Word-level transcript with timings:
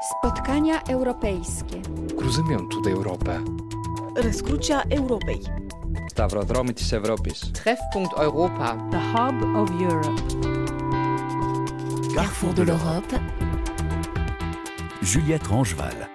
Spotkania 0.00 0.81
europejskie. 0.81 1.81
Cruzymiątu 2.17 2.89
Europę. 2.89 3.39
Răscrucea 4.15 4.81
Europei. 4.89 5.41
Stawrodromy 6.09 6.73
της 6.73 6.93
Ευρώπης. 6.93 7.51
Treffpunkt 7.51 8.17
Europa. 8.17 8.75
The 8.91 8.99
hub 8.99 9.55
of 9.55 9.69
Europe. 9.81 10.21
Carrefour 12.15 12.53
de 12.53 12.63
l'Europe. 12.63 13.19
Juliette 15.01 15.47
Rangeval. 15.49 16.09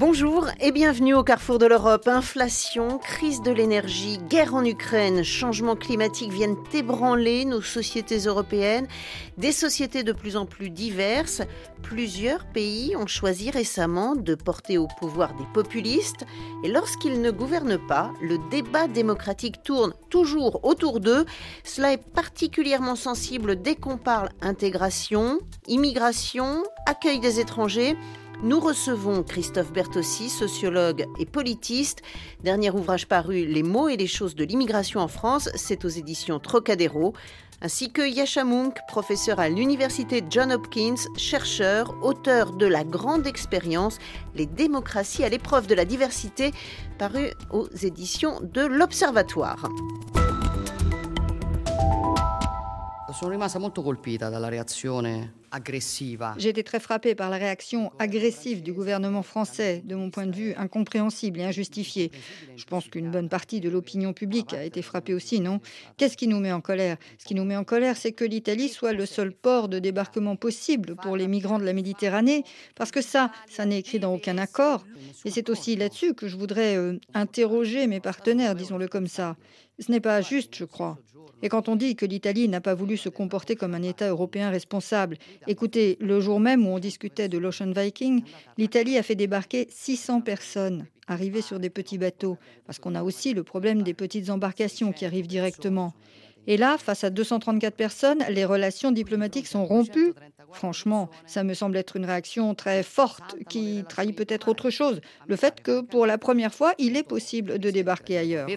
Bonjour 0.00 0.46
et 0.60 0.72
bienvenue 0.72 1.12
au 1.12 1.22
carrefour 1.22 1.58
de 1.58 1.66
l'Europe. 1.66 2.08
Inflation, 2.08 2.96
crise 2.96 3.42
de 3.42 3.50
l'énergie, 3.50 4.16
guerre 4.30 4.54
en 4.54 4.64
Ukraine, 4.64 5.22
changement 5.22 5.76
climatique 5.76 6.32
viennent 6.32 6.56
ébranler 6.72 7.44
nos 7.44 7.60
sociétés 7.60 8.20
européennes, 8.20 8.88
des 9.36 9.52
sociétés 9.52 10.02
de 10.02 10.12
plus 10.12 10.38
en 10.38 10.46
plus 10.46 10.70
diverses. 10.70 11.42
Plusieurs 11.82 12.46
pays 12.46 12.96
ont 12.96 13.06
choisi 13.06 13.50
récemment 13.50 14.16
de 14.16 14.34
porter 14.34 14.78
au 14.78 14.88
pouvoir 14.98 15.34
des 15.34 15.44
populistes 15.52 16.24
et 16.64 16.68
lorsqu'ils 16.68 17.20
ne 17.20 17.30
gouvernent 17.30 17.86
pas, 17.86 18.10
le 18.22 18.38
débat 18.50 18.88
démocratique 18.88 19.62
tourne 19.62 19.92
toujours 20.08 20.64
autour 20.64 21.00
d'eux. 21.00 21.26
Cela 21.62 21.92
est 21.92 22.02
particulièrement 22.02 22.96
sensible 22.96 23.60
dès 23.60 23.74
qu'on 23.74 23.98
parle 23.98 24.30
intégration, 24.40 25.40
immigration, 25.68 26.64
accueil 26.86 27.20
des 27.20 27.38
étrangers. 27.38 27.98
Nous 28.42 28.58
recevons 28.58 29.22
Christophe 29.22 29.70
Bertossi, 29.70 30.30
sociologue 30.30 31.04
et 31.18 31.26
politiste. 31.26 32.00
Dernier 32.42 32.70
ouvrage 32.70 33.06
paru, 33.06 33.44
Les 33.44 33.62
mots 33.62 33.90
et 33.90 33.98
les 33.98 34.06
choses 34.06 34.34
de 34.34 34.44
l'immigration 34.44 35.00
en 35.00 35.08
France, 35.08 35.50
c'est 35.54 35.84
aux 35.84 35.90
éditions 35.90 36.38
Trocadéro. 36.38 37.12
Ainsi 37.60 37.92
que 37.92 38.00
Yasha 38.00 38.44
Munk, 38.44 38.78
professeur 38.88 39.40
à 39.40 39.50
l'université 39.50 40.24
John 40.30 40.52
Hopkins, 40.52 40.94
chercheur, 41.18 41.94
auteur 42.02 42.52
de 42.52 42.64
La 42.64 42.82
grande 42.82 43.26
expérience, 43.26 43.98
Les 44.34 44.46
démocraties 44.46 45.22
à 45.22 45.28
l'épreuve 45.28 45.66
de 45.66 45.74
la 45.74 45.84
diversité, 45.84 46.52
paru 46.98 47.32
aux 47.50 47.68
éditions 47.82 48.40
de 48.40 48.62
l'Observatoire. 48.62 49.68
J'ai 56.38 56.48
été 56.48 56.62
très 56.62 56.80
frappée 56.80 57.14
par 57.14 57.30
la 57.30 57.36
réaction 57.36 57.92
agressive 57.98 58.62
du 58.62 58.72
gouvernement 58.72 59.22
français, 59.22 59.82
de 59.84 59.94
mon 59.94 60.10
point 60.10 60.26
de 60.26 60.34
vue 60.34 60.54
incompréhensible 60.54 61.40
et 61.40 61.44
injustifiée. 61.44 62.10
Je 62.56 62.64
pense 62.64 62.88
qu'une 62.88 63.10
bonne 63.10 63.28
partie 63.28 63.60
de 63.60 63.68
l'opinion 63.68 64.12
publique 64.12 64.52
a 64.52 64.64
été 64.64 64.82
frappée 64.82 65.14
aussi, 65.14 65.40
non? 65.40 65.60
Qu'est-ce 65.96 66.16
qui 66.16 66.28
nous 66.28 66.40
met 66.40 66.52
en 66.52 66.60
colère? 66.60 66.96
Ce 67.18 67.24
qui 67.24 67.34
nous 67.34 67.44
met 67.44 67.56
en 67.56 67.64
colère, 67.64 67.96
c'est 67.96 68.12
que 68.12 68.24
l'Italie 68.24 68.68
soit 68.68 68.92
le 68.92 69.06
seul 69.06 69.32
port 69.32 69.68
de 69.68 69.78
débarquement 69.78 70.36
possible 70.36 70.96
pour 70.96 71.16
les 71.16 71.26
migrants 71.26 71.58
de 71.58 71.64
la 71.64 71.72
Méditerranée, 71.72 72.44
parce 72.74 72.90
que 72.90 73.02
ça, 73.02 73.30
ça 73.48 73.66
n'est 73.66 73.78
écrit 73.78 73.98
dans 73.98 74.14
aucun 74.14 74.38
accord. 74.38 74.84
Et 75.24 75.30
c'est 75.30 75.50
aussi 75.50 75.76
là-dessus 75.76 76.14
que 76.14 76.28
je 76.28 76.36
voudrais 76.36 76.76
euh, 76.76 76.98
interroger 77.14 77.86
mes 77.86 78.00
partenaires, 78.00 78.54
disons-le 78.54 78.88
comme 78.88 79.06
ça. 79.06 79.36
Ce 79.78 79.90
n'est 79.90 80.00
pas 80.00 80.20
juste, 80.20 80.54
je 80.54 80.64
crois. 80.64 80.98
Et 81.42 81.48
quand 81.48 81.68
on 81.68 81.76
dit 81.76 81.96
que 81.96 82.04
l'Italie 82.04 82.48
n'a 82.48 82.60
pas 82.60 82.74
voulu 82.74 82.96
se 82.96 83.08
comporter 83.08 83.56
comme 83.56 83.74
un 83.74 83.82
État 83.82 84.08
européen 84.08 84.50
responsable, 84.50 85.16
écoutez, 85.46 85.96
le 86.00 86.20
jour 86.20 86.40
même 86.40 86.66
où 86.66 86.70
on 86.70 86.78
discutait 86.78 87.28
de 87.28 87.38
l'Ocean 87.38 87.72
Viking, 87.72 88.22
l'Italie 88.58 88.98
a 88.98 89.02
fait 89.02 89.14
débarquer 89.14 89.66
600 89.70 90.20
personnes 90.20 90.86
arrivées 91.06 91.42
sur 91.42 91.58
des 91.58 91.70
petits 91.70 91.98
bateaux, 91.98 92.38
parce 92.66 92.78
qu'on 92.78 92.94
a 92.94 93.02
aussi 93.02 93.34
le 93.34 93.42
problème 93.42 93.82
des 93.82 93.94
petites 93.94 94.30
embarcations 94.30 94.92
qui 94.92 95.04
arrivent 95.04 95.26
directement. 95.26 95.92
Et 96.46 96.56
là, 96.56 96.78
face 96.78 97.04
à 97.04 97.10
234 97.10 97.74
personnes, 97.74 98.24
les 98.28 98.44
relations 98.44 98.92
diplomatiques 98.92 99.46
sont 99.46 99.66
rompues. 99.66 100.14
Franchement, 100.52 101.10
ça 101.26 101.44
me 101.44 101.54
semble 101.54 101.76
être 101.76 101.96
une 101.96 102.04
réaction 102.04 102.54
très 102.54 102.82
forte 102.82 103.36
qui 103.48 103.84
trahit 103.88 104.16
peut-être 104.16 104.48
autre 104.48 104.70
chose. 104.70 105.00
Le 105.28 105.36
fait 105.36 105.60
que 105.62 105.80
pour 105.80 106.06
la 106.06 106.18
première 106.18 106.54
fois, 106.54 106.72
il 106.78 106.96
est 106.96 107.02
possible 107.02 107.58
de 107.58 107.70
débarquer 107.70 108.18
ailleurs. 108.18 108.48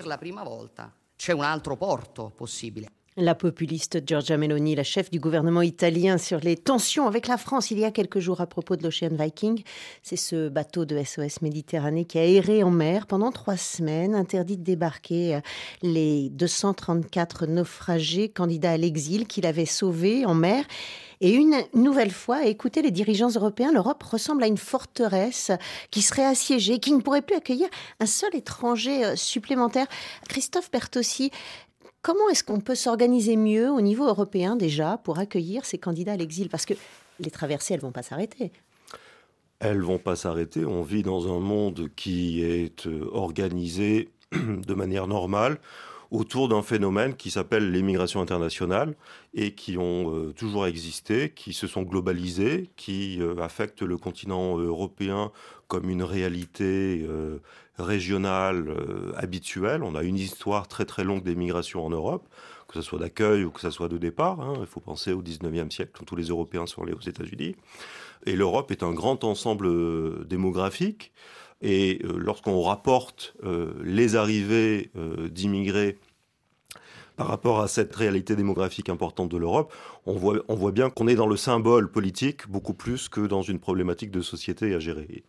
La 3.16 3.36
populiste 3.36 4.00
Giorgia 4.08 4.38
Meloni, 4.38 4.74
la 4.74 4.84
chef 4.84 5.12
du 5.12 5.20
gouvernement 5.20 5.62
italien, 5.62 6.18
sur 6.18 6.40
les 6.40 6.58
tensions 6.58 7.06
avec 7.06 7.28
la 7.28 7.38
France 7.38 7.70
il 7.70 7.78
y 7.78 7.86
a 7.86 7.92
quelques 7.92 8.18
jours 8.18 8.42
à 8.42 8.48
propos 8.48 8.76
de 8.76 8.82
l'Ocean 8.82 9.10
Viking. 9.12 9.62
C'est 10.02 10.16
ce 10.16 10.50
bateau 10.50 10.86
de 10.86 10.98
SOS 11.04 11.44
Méditerranée 11.44 12.06
qui 12.06 12.18
a 12.18 12.26
erré 12.26 12.64
en 12.64 12.72
mer 12.72 13.06
pendant 13.06 13.32
trois 13.32 13.56
semaines, 13.56 14.16
interdit 14.16 14.58
de 14.58 14.64
débarquer 14.64 15.42
les 15.84 16.32
234 16.32 17.46
naufragés 17.46 18.30
candidats 18.30 18.72
à 18.72 18.78
l'exil 18.78 19.28
qu'il 19.28 19.46
avait 19.46 19.68
sauvés 19.68 20.26
en 20.26 20.34
mer. 20.34 20.66
Et 21.22 21.34
une 21.34 21.56
nouvelle 21.76 22.12
fois, 22.12 22.48
écoutez 22.48 22.82
les 22.82 22.90
dirigeants 22.90 23.30
européens, 23.30 23.72
l'Europe 23.72 24.02
ressemble 24.02 24.44
à 24.44 24.48
une 24.48 24.58
forteresse 24.58 25.52
qui 25.92 26.02
serait 26.02 26.26
assiégée, 26.26 26.80
qui 26.80 26.92
ne 26.92 27.00
pourrait 27.00 27.22
plus 27.22 27.36
accueillir 27.36 27.70
un 28.00 28.08
seul 28.08 28.36
étranger 28.36 29.16
supplémentaire. 29.16 29.86
Christophe 30.28 30.72
Bertossi, 30.72 31.32
comment 32.04 32.30
est-ce 32.30 32.44
qu'on 32.44 32.60
peut 32.60 32.76
s'organiser 32.76 33.36
mieux 33.36 33.72
au 33.72 33.82
niveau 33.82 34.06
européen 34.06 34.56
déjà 34.56 34.98
pour 35.04 35.18
accueillir 35.18 35.66
ces 35.66 35.80
candidats 35.80 36.14
à 36.14 36.18
l'exil? 36.18 36.50
Parce 36.50 36.68
que 36.68 36.76
les 37.20 37.32
traversées, 37.32 37.74
elles 37.74 37.80
vont 37.80 37.92
pas 37.92 38.04
s'arrêter. 38.04 38.52
Elles 39.60 39.82
vont 39.82 39.98
pas 39.98 40.16
s'arrêter. 40.16 40.66
On 40.66 40.84
vit 40.84 41.02
dans 41.02 41.34
un 41.36 41.40
monde 41.40 41.90
qui 41.96 42.44
est 42.44 42.88
organisé 43.12 44.10
de 44.32 44.74
manière 44.74 45.08
normale 45.08 45.58
autour 46.12 46.48
d'un 46.48 46.62
phénomène 46.62 47.16
qui 47.16 47.32
s'appelle 47.32 47.72
l'immigration 47.72 48.22
internationale 48.22 48.94
et 49.34 49.56
qui 49.56 49.80
ont 49.80 50.16
euh, 50.16 50.32
toujours 50.32 50.68
existé, 50.68 51.32
qui 51.32 51.54
se 51.54 51.66
sont 51.66 51.82
globalisés, 51.82 52.70
qui 52.76 53.18
euh, 53.20 53.42
affectent 53.42 53.82
le 53.82 53.98
continent 53.98 54.60
européen 54.60 55.32
comme 55.68 55.90
une 55.90 56.04
réalité 56.04 57.06
euh, 57.08 57.40
régionale 57.78 58.74
habituelle. 59.16 59.84
On 59.84 59.96
a 59.96 60.04
une 60.04 60.18
histoire 60.18 60.68
très 60.68 60.86
très 60.86 61.04
longue 61.04 61.24
d'émigration 61.24 61.86
en 61.86 61.90
Europe, 61.90 62.28
que 62.68 62.76
ce 62.76 62.82
soit 62.82 63.00
d'accueil 63.00 63.44
ou 63.44 63.52
que 63.52 63.62
ce 63.62 63.70
soit 63.70 63.90
de 63.90 63.98
départ. 63.98 64.40
Hein. 64.42 64.56
Il 64.60 64.68
faut 64.68 64.80
penser 64.80 65.14
au 65.14 65.22
19e 65.22 65.72
siècle, 65.72 65.92
quand 65.98 66.06
tous 66.06 66.16
les 66.16 66.28
Européens 66.28 66.66
sont 66.68 66.84
allés 66.84 66.94
aux 66.94 67.00
États-Unis. 67.00 67.56
Et 68.26 68.36
l'Europe 68.36 68.72
est 68.72 68.84
un 68.84 68.94
grand 68.94 69.24
ensemble 69.24 70.26
démographique. 70.26 71.12
Et 71.62 72.02
lorsqu'on 72.04 72.62
rapporte 72.62 73.36
les 73.84 74.16
arrivées 74.16 74.92
d'immigrés 75.30 75.98
par 77.16 77.28
rapport 77.28 77.62
à 77.62 77.68
cette 77.68 77.96
réalité 77.96 78.36
démographique 78.36 78.90
importante 78.90 79.30
de 79.30 79.38
l'Europe, 79.38 79.74
on 80.06 80.16
voit, 80.18 80.72
bien 80.72 80.90
qu'on 80.90 81.08
est 81.08 81.16
dans 81.16 81.28
le 81.28 81.38
symbole 81.38 81.90
politique 81.90 82.48
beaucoup 82.50 82.74
plus 82.74 83.08
que 83.08 83.22
dans 83.22 83.42
une 83.42 83.60
problématique 83.60 84.12
de 84.12 84.22
société 84.22 84.74
à 84.74 84.80
gérer. 84.80 85.24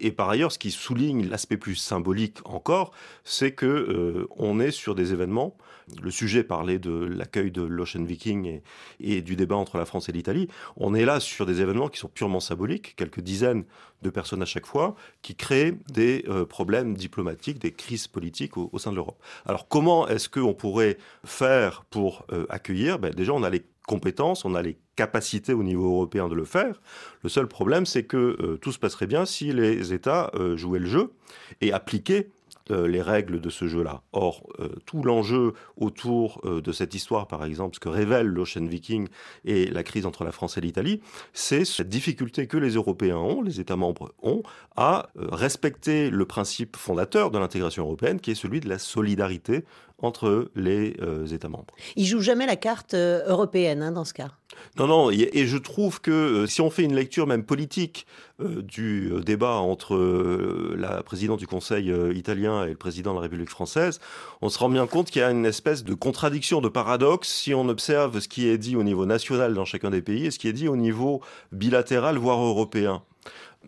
Et 0.00 0.10
par 0.10 0.28
ailleurs, 0.28 0.52
ce 0.52 0.58
qui 0.58 0.70
souligne 0.70 1.28
l'aspect 1.28 1.56
plus 1.56 1.76
symbolique 1.76 2.38
encore, 2.44 2.92
c'est 3.24 3.52
que 3.52 3.66
euh, 3.66 4.28
on 4.36 4.60
est 4.60 4.70
sur 4.72 4.94
des 4.94 5.12
événements. 5.12 5.56
Le 6.02 6.10
sujet 6.10 6.42
parlait 6.42 6.80
de 6.80 6.90
l'accueil 6.90 7.52
de 7.52 7.62
l'Ocean 7.62 8.02
Viking 8.02 8.60
et, 8.98 9.22
du 9.22 9.36
débat 9.36 9.54
entre 9.54 9.78
la 9.78 9.84
France 9.84 10.08
et 10.08 10.12
l'Italie. 10.12 10.48
On 10.76 10.94
est 10.94 11.04
là 11.04 11.20
sur 11.20 11.46
des 11.46 11.60
événements 11.60 11.88
qui 11.88 11.98
sont 11.98 12.08
purement 12.08 12.40
symboliques, 12.40 12.96
quelques 12.96 13.20
dizaines 13.20 13.64
de 14.02 14.10
personnes 14.10 14.42
à 14.42 14.46
chaque 14.46 14.66
fois, 14.66 14.96
qui 15.22 15.36
créent 15.36 15.78
des 15.92 16.24
euh, 16.28 16.44
problèmes 16.44 16.94
diplomatiques, 16.94 17.60
des 17.60 17.72
crises 17.72 18.08
politiques 18.08 18.56
au, 18.56 18.68
au 18.72 18.78
sein 18.78 18.90
de 18.90 18.96
l'Europe. 18.96 19.22
Alors 19.46 19.68
comment 19.68 20.08
est-ce 20.08 20.28
qu'on 20.28 20.54
pourrait 20.54 20.98
faire 21.24 21.84
pour 21.88 22.26
euh, 22.32 22.46
accueillir? 22.48 22.98
Ben, 22.98 23.14
Déjà, 23.14 23.32
on 23.32 23.44
a 23.44 23.50
les 23.50 23.64
compétences, 23.86 24.44
on 24.44 24.54
a 24.54 24.62
les 24.62 24.76
capacités 24.96 25.52
au 25.52 25.62
niveau 25.62 25.86
européen 25.86 26.28
de 26.28 26.34
le 26.34 26.44
faire. 26.44 26.80
Le 27.22 27.28
seul 27.28 27.46
problème, 27.46 27.86
c'est 27.86 28.04
que 28.04 28.36
euh, 28.40 28.58
tout 28.58 28.72
se 28.72 28.78
passerait 28.78 29.06
bien 29.06 29.24
si 29.24 29.52
les 29.52 29.92
États 29.92 30.30
euh, 30.34 30.56
jouaient 30.56 30.80
le 30.80 30.86
jeu 30.86 31.12
et 31.60 31.72
appliquaient 31.72 32.30
euh, 32.70 32.88
les 32.88 33.00
règles 33.00 33.40
de 33.40 33.48
ce 33.48 33.68
jeu-là. 33.68 34.02
Or, 34.12 34.42
tout 34.86 35.02
l'enjeu 35.02 35.52
autour 35.76 36.40
de 36.44 36.72
cette 36.72 36.94
histoire, 36.94 37.28
par 37.28 37.44
exemple, 37.44 37.76
ce 37.76 37.80
que 37.80 37.88
révèle 37.88 38.26
l'Ocean 38.26 38.64
Viking 38.64 39.06
et 39.44 39.66
la 39.66 39.84
crise 39.84 40.06
entre 40.06 40.24
la 40.24 40.32
France 40.32 40.58
et 40.58 40.60
l'Italie, 40.60 41.00
c'est 41.32 41.64
cette 41.64 41.88
difficulté 41.88 42.48
que 42.48 42.56
les 42.56 42.74
Européens 42.74 43.18
ont, 43.18 43.42
les 43.42 43.60
États 43.60 43.76
membres 43.76 44.12
ont, 44.22 44.42
à 44.74 45.10
respecter 45.16 46.10
le 46.10 46.24
principe 46.24 46.76
fondateur 46.76 47.30
de 47.30 47.38
l'intégration 47.38 47.84
européenne, 47.84 48.18
qui 48.18 48.32
est 48.32 48.34
celui 48.36 48.60
de 48.60 48.68
la 48.68 48.78
solidarité 48.78 49.64
entre 49.98 50.50
les 50.54 50.94
États 51.32 51.48
membres. 51.48 51.74
Ils 51.96 52.06
jouent 52.06 52.20
jamais 52.20 52.46
la 52.46 52.56
carte 52.56 52.94
européenne 52.94 53.82
hein, 53.82 53.92
dans 53.92 54.04
ce 54.04 54.12
cas. 54.14 54.30
Non, 54.78 54.86
non, 54.86 55.10
et, 55.10 55.46
je 55.46 55.56
trouve 55.56 56.00
que 56.00 56.46
si 56.46 56.60
on 56.60 56.70
fait 56.70 56.82
une 56.82 56.94
lecture 56.94 57.26
même 57.26 57.44
politique 57.44 58.06
euh, 58.40 58.62
du 58.62 59.10
débat 59.24 59.56
entre 59.56 59.94
euh, 59.94 60.74
la 60.78 61.02
présidente 61.02 61.38
du 61.38 61.46
Conseil 61.46 61.90
euh, 61.90 62.12
italien 62.14 62.64
et 62.64 62.70
le 62.70 62.76
président 62.76 63.12
de 63.12 63.16
la 63.16 63.22
République 63.22 63.48
française, 63.48 64.00
on 64.42 64.48
se 64.48 64.58
rend 64.58 64.68
bien 64.68 64.86
compte 64.86 65.10
qu'il 65.10 65.22
y 65.22 65.24
a 65.24 65.30
une 65.30 65.46
espèce 65.46 65.84
de 65.84 65.94
contradiction, 65.94 66.60
de 66.60 66.68
paradoxe 66.68 67.28
si 67.28 67.54
on 67.54 67.68
observe 67.68 68.20
ce 68.20 68.28
qui 68.28 68.48
est 68.48 68.58
dit 68.58 68.76
au 68.76 68.82
niveau 68.82 69.06
national 69.06 69.54
dans 69.54 69.64
chacun 69.64 69.90
des 69.90 70.02
pays 70.02 70.26
et 70.26 70.30
ce 70.30 70.38
qui 70.38 70.48
est 70.48 70.52
dit 70.52 70.68
au 70.68 70.76
niveau 70.76 71.22
bilatéral, 71.52 72.18
voire 72.18 72.42
européen. 72.42 73.02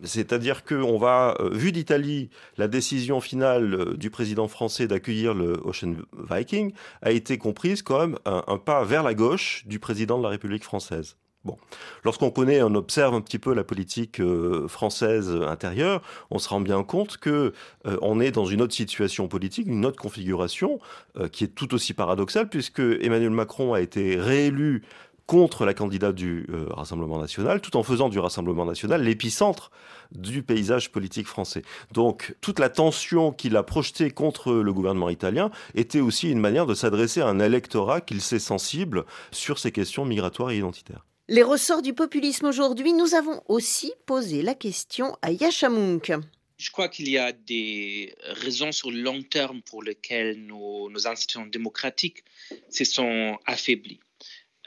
C'est-à-dire 0.03 0.63
qu'on 0.63 0.97
va, 0.97 1.35
vu 1.51 1.71
d'Italie, 1.71 2.29
la 2.57 2.67
décision 2.67 3.21
finale 3.21 3.97
du 3.97 4.09
président 4.09 4.47
français 4.47 4.87
d'accueillir 4.87 5.33
le 5.33 5.59
Ocean 5.63 5.95
Viking 6.29 6.73
a 7.01 7.11
été 7.11 7.37
comprise 7.37 7.81
comme 7.81 8.17
un, 8.25 8.57
pas 8.57 8.83
vers 8.83 9.03
la 9.03 9.13
gauche 9.13 9.63
du 9.65 9.79
président 9.79 10.17
de 10.17 10.23
la 10.23 10.29
République 10.29 10.63
française. 10.63 11.15
Bon. 11.45 11.57
Lorsqu'on 12.03 12.31
connaît, 12.31 12.61
on 12.61 12.75
observe 12.75 13.13
un 13.13 13.21
petit 13.21 13.39
peu 13.39 13.53
la 13.53 13.63
politique 13.63 14.19
euh, 14.19 14.67
française 14.67 15.31
intérieure, 15.47 16.01
on 16.31 16.37
se 16.37 16.49
rend 16.49 16.59
bien 16.59 16.83
compte 16.83 17.17
que 17.17 17.53
euh, 17.87 17.97
on 18.01 18.19
est 18.19 18.31
dans 18.31 18.45
une 18.45 18.61
autre 18.61 18.73
situation 18.73 19.29
politique, 19.29 19.67
une 19.67 19.85
autre 19.85 20.01
configuration, 20.01 20.79
euh, 21.15 21.29
qui 21.29 21.45
est 21.45 21.55
tout 21.55 21.73
aussi 21.73 21.93
paradoxale, 21.93 22.49
puisque 22.49 22.81
Emmanuel 22.81 23.29
Macron 23.29 23.73
a 23.73 23.79
été 23.79 24.19
réélu 24.19 24.83
contre 25.29 25.63
la 25.63 25.75
candidate 25.75 26.15
du 26.15 26.47
Rassemblement 26.71 27.19
national, 27.19 27.61
tout 27.61 27.77
en 27.77 27.83
faisant 27.83 28.09
du 28.09 28.17
Rassemblement 28.17 28.65
national 28.65 29.03
l'épicentre 29.03 29.69
du 30.11 30.41
paysage 30.41 30.91
politique 30.91 31.27
français. 31.27 31.61
Donc 31.91 32.35
toute 32.41 32.57
la 32.57 32.69
tension 32.69 33.31
qu'il 33.31 33.55
a 33.55 33.61
projetée 33.61 34.09
contre 34.09 34.53
le 34.53 34.73
gouvernement 34.73 35.11
italien 35.11 35.51
était 35.75 35.99
aussi 35.99 36.31
une 36.31 36.39
manière 36.39 36.65
de 36.65 36.73
s'adresser 36.73 37.21
à 37.21 37.27
un 37.27 37.39
électorat 37.39 38.01
qu'il 38.01 38.21
sait 38.21 38.39
sensible 38.39 39.05
sur 39.29 39.59
ces 39.59 39.71
questions 39.71 40.03
migratoires 40.03 40.49
et 40.49 40.57
identitaires. 40.57 41.05
Les 41.27 41.43
ressorts 41.43 41.83
du 41.83 41.93
populisme 41.93 42.47
aujourd'hui, 42.47 42.91
nous 42.93 43.13
avons 43.13 43.43
aussi 43.47 43.93
posé 44.07 44.41
la 44.41 44.55
question 44.55 45.15
à 45.21 45.31
Yashamunk. 45.31 46.11
Je 46.57 46.71
crois 46.71 46.89
qu'il 46.89 47.07
y 47.07 47.19
a 47.19 47.33
des 47.33 48.15
raisons 48.23 48.71
sur 48.71 48.89
le 48.89 48.99
long 48.99 49.21
terme 49.21 49.61
pour 49.61 49.83
lesquelles 49.83 50.43
nos, 50.43 50.89
institutions 51.05 51.45
démocratiques 51.45 52.23
se 52.71 52.83
sont 52.83 53.37
affaiblies. 53.45 53.99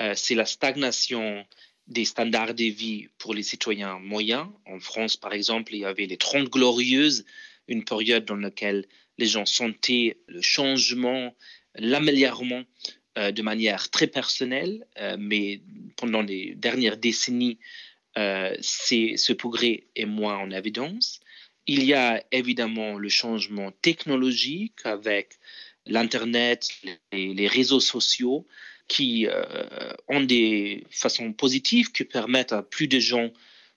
Euh, 0.01 0.15
c'est 0.17 0.35
la 0.35 0.47
stagnation 0.47 1.45
des 1.87 2.05
standards 2.05 2.55
de 2.55 2.65
vie 2.65 3.09
pour 3.19 3.35
les 3.35 3.43
citoyens 3.43 3.99
moyens. 3.99 4.47
En 4.67 4.81
France, 4.81 5.17
par 5.17 5.33
exemple, 5.33 5.75
il 5.75 5.81
y 5.81 5.85
avait 5.85 6.07
les 6.07 6.17
Trente 6.17 6.49
Glorieuses, 6.49 7.25
une 7.69 7.85
période 7.85 8.25
dans 8.25 8.37
laquelle 8.37 8.87
les 9.19 9.27
gens 9.27 9.47
sentaient 9.47 10.19
le 10.27 10.41
changement, 10.43 11.35
l'améliorement 11.75 12.63
euh, 13.19 13.31
de 13.31 13.43
manière 13.43 13.91
très 13.91 14.07
personnelle, 14.07 14.87
euh, 14.99 15.17
mais 15.19 15.61
pendant 15.97 16.23
les 16.23 16.55
dernières 16.55 16.97
décennies, 16.97 17.59
euh, 18.17 18.57
ce 18.61 19.33
progrès 19.33 19.85
est 19.97 20.07
moins 20.07 20.39
en 20.39 20.51
évidence. 20.51 21.21
Il 21.67 21.85
y 21.85 21.95
a 21.95 22.25
évidemment 22.33 22.97
le 22.97 23.09
changement 23.09 23.71
technologique 23.83 24.81
avec 24.85 25.39
l'Internet, 25.87 26.69
les, 27.13 27.35
les, 27.35 27.49
réseaux 27.49 27.81
sociaux 27.81 28.47
qui 28.89 29.27
ont 30.09 30.21
des 30.21 30.85
façons 30.91 31.33
positives 31.33 31.93
qui 31.93 32.05
permettent 32.05 32.53
à 32.53 32.63
plus 32.63 32.89
de 32.89 32.99
gens 32.99 33.31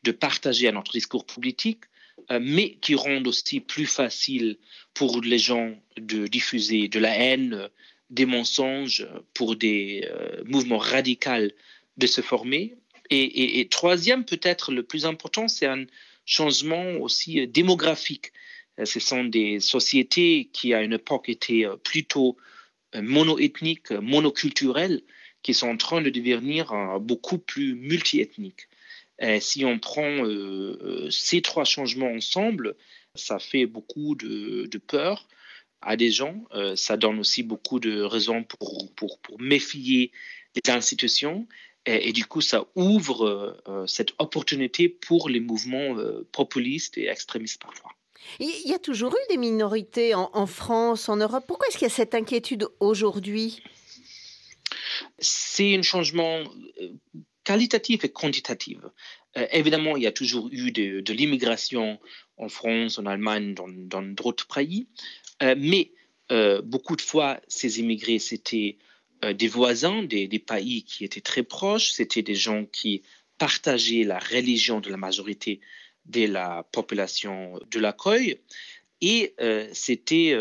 de 0.03 0.11
partager 0.11 0.69
notre 0.71 0.91
discours 0.91 1.25
politique, 1.25 1.85
mais 2.41 2.75
qui 2.81 2.95
rendent 2.95 3.27
aussi 3.27 3.59
plus 3.61 3.85
facile 3.85 4.57
pour 4.93 5.21
les 5.21 5.37
gens 5.37 5.73
de 5.97 6.27
diffuser 6.27 6.87
de 6.87 6.99
la 6.99 7.15
haine, 7.17 7.69
des 8.09 8.25
mensonges 8.25 9.07
pour 9.33 9.55
des 9.55 10.07
euh, 10.09 10.43
mouvements 10.45 10.77
radicaux 10.77 11.51
de 11.97 12.07
se 12.07 12.21
former. 12.21 12.75
Et, 13.11 13.67
troisième, 13.69 14.25
peut-être 14.25 14.71
le 14.71 14.81
plus 14.81 15.05
important, 15.05 15.47
c'est 15.47 15.67
un 15.67 15.85
changement 16.25 16.93
aussi 16.97 17.41
euh, 17.41 17.47
démographique. 17.47 18.31
Euh, 18.79 18.85
ce 18.85 18.99
sont 18.99 19.23
des 19.23 19.59
sociétés 19.59 20.49
qui, 20.53 20.73
à 20.73 20.81
une 20.81 20.93
époque, 20.93 21.29
étaient 21.29 21.65
plutôt 21.83 22.37
monoethniques, 22.93 23.91
monoculturelles, 23.91 25.01
qui 25.41 25.53
sont 25.53 25.67
en 25.67 25.77
train 25.77 26.01
de 26.01 26.09
devenir 26.09 26.99
beaucoup 26.99 27.37
plus 27.37 27.75
multiethniques. 27.75 28.67
Et 29.19 29.39
si 29.39 29.63
on 29.63 29.79
prend 29.79 30.23
ces 31.09 31.41
trois 31.41 31.65
changements 31.65 32.11
ensemble, 32.11 32.75
ça 33.15 33.39
fait 33.39 33.65
beaucoup 33.65 34.15
de, 34.15 34.77
peur 34.87 35.27
à 35.81 35.95
des 35.95 36.11
gens. 36.11 36.43
Euh, 36.53 36.75
ça 36.75 36.97
donne 36.97 37.19
aussi 37.19 37.43
beaucoup 37.43 37.79
de 37.79 38.01
raisons 38.01 38.43
pour, 38.43 38.93
pour, 38.95 39.19
pour 39.19 39.39
méfier 39.39 40.11
des 40.53 40.71
institutions. 40.71 41.47
Et, 41.87 42.13
du 42.13 42.25
coup, 42.25 42.41
ça 42.41 42.65
ouvre 42.73 43.61
euh, 43.67 43.85
cette 43.85 44.13
opportunité 44.17 44.89
pour 44.89 45.29
les 45.29 45.39
mouvements 45.39 45.97
euh, 45.97 46.27
populistes 46.31 46.97
et 46.97 47.09
extrémistes 47.09 47.61
parfois. 47.61 47.91
Il 48.39 48.69
y 48.69 48.73
a 48.73 48.79
toujours 48.79 49.13
eu 49.13 49.27
des 49.29 49.37
minorités 49.37 50.13
en, 50.15 50.45
France, 50.45 51.09
en 51.09 51.17
Europe. 51.17 51.45
Pourquoi 51.47 51.67
est-ce 51.67 51.77
qu'il 51.77 51.87
y 51.87 51.91
a 51.91 51.93
cette 51.93 52.15
inquiétude 52.15 52.67
aujourd'hui? 52.79 53.61
C'est 55.19 55.75
un 55.75 55.81
changement 55.81 56.43
qualitatif 57.43 58.03
et 58.03 58.09
quantitatif. 58.09 58.77
évidemment, 59.51 59.95
il 59.97 60.03
y 60.03 60.07
a 60.07 60.11
toujours 60.11 60.49
eu 60.51 60.71
de, 60.71 61.13
l'immigration 61.13 61.99
en 62.37 62.49
France, 62.49 62.97
en 62.97 63.05
Allemagne, 63.05 63.53
dans 63.53 64.01
d'autres 64.01 64.47
pays. 64.47 64.87
Euh, 65.43 65.55
mais 65.57 65.91
euh, 66.31 66.61
beaucoup 66.61 66.95
de 66.95 67.01
fois, 67.01 67.39
ces 67.47 67.79
immigrés, 67.79 68.19
c'était 68.19 68.77
euh, 69.23 69.33
des 69.33 69.47
voisins 69.47 70.03
des, 70.03 70.27
pays 70.39 70.83
qui 70.83 71.03
étaient 71.05 71.21
très 71.21 71.43
proches, 71.43 71.91
c'était 71.91 72.21
des 72.21 72.35
gens 72.35 72.65
qui 72.65 73.03
partageaient 73.37 74.03
la 74.03 74.19
religion 74.19 74.79
de 74.79 74.89
la 74.89 74.97
majorité 74.97 75.59
de 76.05 76.25
la 76.27 76.63
population 76.71 77.59
de 77.71 77.79
l'accueil, 77.79 78.39
et 79.01 79.35
c'était 79.73 80.37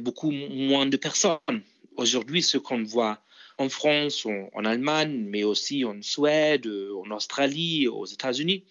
beaucoup 0.00 0.30
moins 0.30 0.86
de 0.86 0.96
personnes. 0.96 1.62
Aujourd'hui, 1.96 2.42
ce 2.42 2.58
qu'on 2.58 2.82
voit 2.82 3.22
en 3.58 3.68
France, 3.68 4.26
en, 4.26 4.48
en, 4.52 4.64
Allemagne, 4.64 5.24
mais 5.28 5.44
aussi 5.44 5.84
en 5.84 6.00
Suède, 6.02 6.66
en 6.66 7.10
Australie, 7.10 7.88
aux 7.88 8.06
États-Unis, 8.06 8.64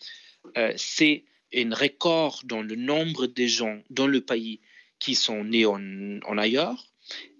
c'est 0.76 1.24
un 1.56 1.74
record 1.74 2.42
dans 2.46 2.62
le 2.62 2.76
nombre 2.76 3.28
de 3.28 3.46
gens 3.46 3.82
dans 3.90 4.08
le 4.08 4.22
pays 4.22 4.62
qui 5.00 5.16
sont 5.16 5.44
nés 5.44 5.66
en, 5.66 6.38
ailleurs, 6.38 6.88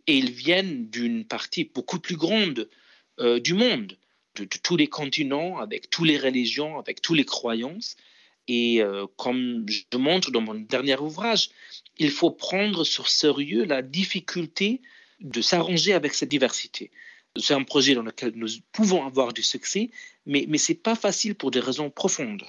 et 0.08 0.18
ils 0.18 0.32
viennent 0.32 0.90
d'une 0.90 1.26
partie 1.26 1.66
beaucoup 1.66 2.00
plus 2.00 2.18
grande 2.18 2.70
euh, 3.20 3.40
du 3.40 3.54
monde, 3.54 3.98
de, 4.36 4.46
tous 4.64 4.76
les 4.76 4.88
continents, 4.88 5.60
avec 5.60 5.90
toutes 5.90 6.08
les 6.08 6.18
religions, 6.18 6.80
avec 6.80 7.02
toutes 7.02 7.18
les 7.18 7.26
croyances. 7.26 7.96
Et 8.48 8.82
euh, 8.82 9.06
comme 9.18 9.66
je 9.68 9.98
montre 9.98 10.32
dans 10.32 10.42
mon 10.42 10.56
dernier 10.56 10.98
ouvrage, 10.98 11.50
il 11.98 12.12
faut 12.12 12.32
prendre 12.32 12.84
sur 12.84 13.08
sérieux 13.08 13.66
la 13.66 13.82
difficulté 13.82 14.82
de 15.20 15.42
s'arranger 15.42 15.94
avec 15.94 16.14
cette 16.14 16.30
diversité. 16.30 16.92
C'est 17.38 17.54
un 17.54 17.64
projet 17.64 17.96
dans 17.96 18.02
lequel 18.02 18.34
nous 18.36 18.50
pouvons 18.72 19.06
avoir 19.06 19.34
du 19.34 19.44
succès, 19.44 19.90
mais, 20.26 20.46
mais 20.50 20.58
ce 20.58 20.72
n'est 20.72 20.78
pas 20.80 20.96
facile 20.96 21.36
pour 21.36 21.52
des 21.52 21.60
raisons 21.60 21.90
profondes. 21.90 22.44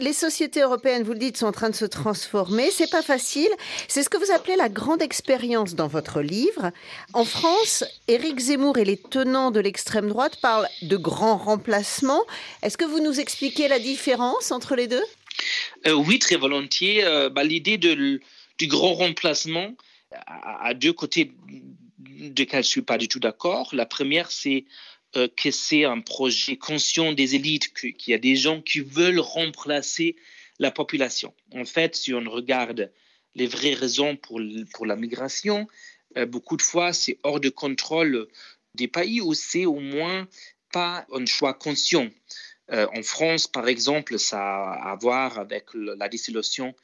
Les 0.00 0.12
sociétés 0.12 0.60
européennes, 0.60 1.02
vous 1.02 1.12
le 1.12 1.18
dites, 1.18 1.36
sont 1.36 1.46
en 1.46 1.52
train 1.52 1.70
de 1.70 1.74
se 1.74 1.84
transformer. 1.84 2.70
C'est 2.70 2.90
pas 2.90 3.02
facile. 3.02 3.48
C'est 3.88 4.02
ce 4.02 4.08
que 4.08 4.16
vous 4.16 4.32
appelez 4.32 4.56
la 4.56 4.68
grande 4.68 5.02
expérience 5.02 5.74
dans 5.74 5.88
votre 5.88 6.20
livre. 6.20 6.70
En 7.12 7.24
France, 7.24 7.84
Éric 8.08 8.38
Zemmour 8.38 8.78
et 8.78 8.84
les 8.84 8.96
tenants 8.96 9.50
de 9.50 9.60
l'extrême 9.60 10.08
droite 10.08 10.36
parlent 10.40 10.68
de 10.82 10.96
grands 10.96 11.36
remplacements. 11.36 12.24
Est-ce 12.62 12.76
que 12.76 12.84
vous 12.84 13.00
nous 13.00 13.20
expliquez 13.20 13.68
la 13.68 13.78
différence 13.78 14.50
entre 14.50 14.76
les 14.76 14.86
deux 14.86 15.04
euh, 15.86 15.92
Oui, 15.92 16.18
très 16.18 16.36
volontiers. 16.36 17.04
Euh, 17.04 17.28
bah, 17.28 17.44
l'idée 17.44 17.78
du 17.78 18.20
grand 18.62 18.94
remplacement 18.94 19.74
a 20.26 20.74
deux 20.74 20.92
côtés 20.92 21.32
desquels 22.30 22.62
je 22.62 22.68
suis 22.68 22.82
pas 22.82 22.98
du 22.98 23.08
tout 23.08 23.18
d'accord. 23.18 23.70
La 23.72 23.86
première, 23.86 24.30
c'est 24.30 24.64
euh, 25.14 25.28
que 25.36 25.50
c'est 25.50 25.84
un 25.84 26.00
projet 26.00 26.56
conscient 26.56 27.12
des 27.12 27.34
élites, 27.34 27.74
qu'il 27.74 27.94
y 28.06 28.14
a 28.14 28.18
des 28.18 28.34
gens 28.34 28.62
qui 28.62 28.80
veulent 28.80 29.20
remplacer 29.20 30.16
la 30.58 30.70
population. 30.70 31.34
En 31.54 31.66
fait, 31.66 31.94
si 31.96 32.14
on 32.14 32.24
regarde 32.30 32.90
les 33.34 33.46
vraies 33.46 33.74
raisons 33.74 34.16
pour, 34.16 34.40
pour 34.72 34.86
la 34.86 34.96
migration, 34.96 35.68
euh, 36.16 36.24
beaucoup 36.24 36.56
de 36.56 36.62
fois, 36.62 36.94
c'est 36.94 37.18
hors 37.24 37.40
de 37.40 37.50
contrôle 37.50 38.26
des 38.74 38.88
pays 38.88 39.20
où 39.20 39.34
c'est 39.34 39.66
au 39.66 39.80
moins 39.80 40.26
pas 40.72 41.06
un 41.12 41.26
choix 41.26 41.52
conscient. 41.52 42.08
Euh, 42.70 42.86
en 42.96 43.02
France, 43.02 43.46
par 43.46 43.68
exemple, 43.68 44.18
ça 44.18 44.40
a 44.40 44.92
à 44.92 44.96
voir 44.96 45.38
avec 45.38 45.66
la 45.74 46.08
dissolution 46.08 46.74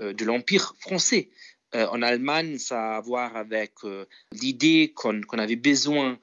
de 0.00 0.24
l'Empire 0.24 0.74
français. 0.80 1.28
en 1.74 2.00
Allemagne, 2.02 2.58
ça 2.58 2.94
a 2.94 2.96
à 2.96 3.00
voir 3.00 3.36
avec 3.36 3.74
l'idée 4.32 4.92
qu'on 4.94 5.38
avait 5.38 5.54
besoin 5.54 6.18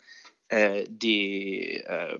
euh, 0.53 0.83
des, 0.89 1.81
euh, 1.89 2.17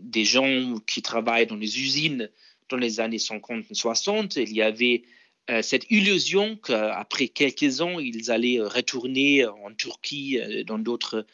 des 0.00 0.24
gens 0.24 0.78
qui 0.86 1.02
travaillent 1.02 1.46
dans 1.46 1.56
les 1.56 1.82
usines 1.82 2.30
dans 2.70 2.78
les 2.78 2.98
années 2.98 3.18
50 3.18 3.64
60. 3.72 4.36
Il 4.36 4.54
y 4.54 4.62
avait 4.62 5.02
euh, 5.50 5.60
cette 5.60 5.84
illusion 5.90 6.56
qu'après 6.56 7.28
quelques 7.28 7.82
ans, 7.82 7.98
ils 7.98 8.30
allaient 8.30 8.60
retourner 8.60 9.44
en 9.44 9.74
Turquie, 9.74 10.38
dans 10.66 10.78
d'autres 10.78 11.26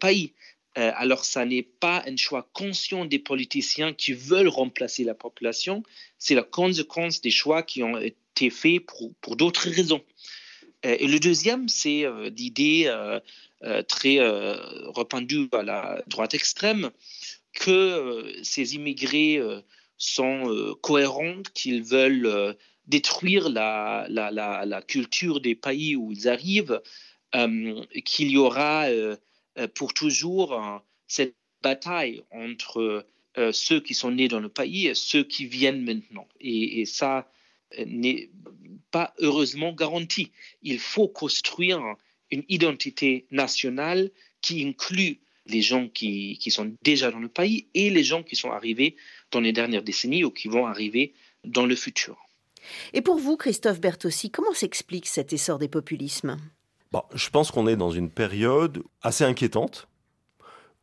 pays. 0.00 0.32
alors, 0.74 1.24
ça 1.24 1.44
n'est 1.44 1.62
pas 1.62 2.02
un 2.06 2.16
choix 2.16 2.48
conscient 2.54 3.04
des 3.04 3.18
politiciens 3.18 3.92
qui 3.92 4.14
veulent 4.14 4.48
remplacer 4.48 5.04
la 5.04 5.14
population, 5.14 5.82
c'est 6.18 6.34
la 6.34 6.42
conséquence 6.42 7.20
des 7.20 7.30
choix 7.30 7.62
qui 7.62 7.82
ont 7.82 7.98
été 7.98 8.48
faits 8.50 8.80
pour, 8.86 9.12
pour 9.20 9.36
d'autres 9.36 9.68
raisons. 9.68 10.02
et 10.82 11.06
le 11.06 11.18
deuxième, 11.18 11.68
c'est 11.68 12.04
l'idée 12.36 12.90
très 13.88 14.18
euh, 14.18 14.56
répandu 14.90 15.48
à 15.52 15.62
la 15.62 16.02
droite 16.06 16.34
extrême, 16.34 16.90
que 17.52 17.70
euh, 17.70 18.42
ces 18.42 18.74
immigrés 18.74 19.40
sont 19.96 20.74
cohérents, 20.80 21.42
qu'ils 21.54 21.82
veulent 21.82 22.56
détruire 22.86 23.48
la, 23.48 24.06
la, 24.08 24.30
la, 24.64 24.82
culture 24.82 25.40
des 25.40 25.54
pays 25.54 25.94
où 25.96 26.12
ils 26.12 26.28
arrivent, 26.28 26.80
qu'il 28.04 28.30
y 28.30 28.36
aura 28.36 28.86
pour 29.74 29.94
toujours 29.94 30.82
cette 31.06 31.36
bataille 31.62 32.22
entre 32.32 33.06
euh, 33.38 33.50
ceux 33.50 33.80
qui 33.80 33.94
sont 33.94 34.10
nés 34.10 34.28
dans 34.28 34.40
le 34.40 34.50
pays 34.50 34.88
et 34.88 34.94
ceux 34.94 35.24
qui 35.24 35.46
viennent 35.46 35.82
maintenant. 35.82 36.28
Et, 36.40 36.84
ça 36.84 37.30
euh, 37.78 37.84
n'est 37.86 38.28
pas 38.90 39.14
heureusement 39.18 39.72
garanti. 39.72 40.30
Il 40.62 40.78
faut 40.78 41.08
construire 41.08 41.80
une 42.32 42.42
identité 42.48 43.26
nationale 43.30 44.10
qui 44.40 44.66
inclut 44.66 45.20
les 45.46 45.62
gens 45.62 45.88
qui, 45.88 46.38
qui, 46.40 46.50
sont 46.50 46.72
déjà 46.82 47.10
dans 47.10 47.18
le 47.18 47.28
pays 47.28 47.66
et 47.74 47.90
les 47.90 48.02
gens 48.02 48.22
qui 48.22 48.36
sont 48.36 48.50
arrivés 48.50 48.96
dans 49.30 49.40
les 49.40 49.52
dernières 49.52 49.82
décennies 49.82 50.24
ou 50.24 50.30
qui 50.30 50.48
vont 50.48 50.66
arriver 50.66 51.12
dans 51.44 51.66
le 51.66 51.76
futur. 51.76 52.16
Et 52.92 53.02
pour 53.02 53.18
vous, 53.18 53.36
Christophe 53.36 53.80
Bertossi, 53.80 54.30
comment 54.30 54.54
s'explique 54.54 55.06
cet 55.06 55.32
essor 55.32 55.58
des 55.58 55.68
populismes? 55.68 56.38
Bon, 56.92 57.02
Je 57.14 57.28
pense 57.28 57.50
qu'on 57.50 57.66
est 57.66 57.76
dans 57.76 57.90
une 57.90 58.10
période 58.10 58.82
assez 59.02 59.24
inquiétante 59.24 59.88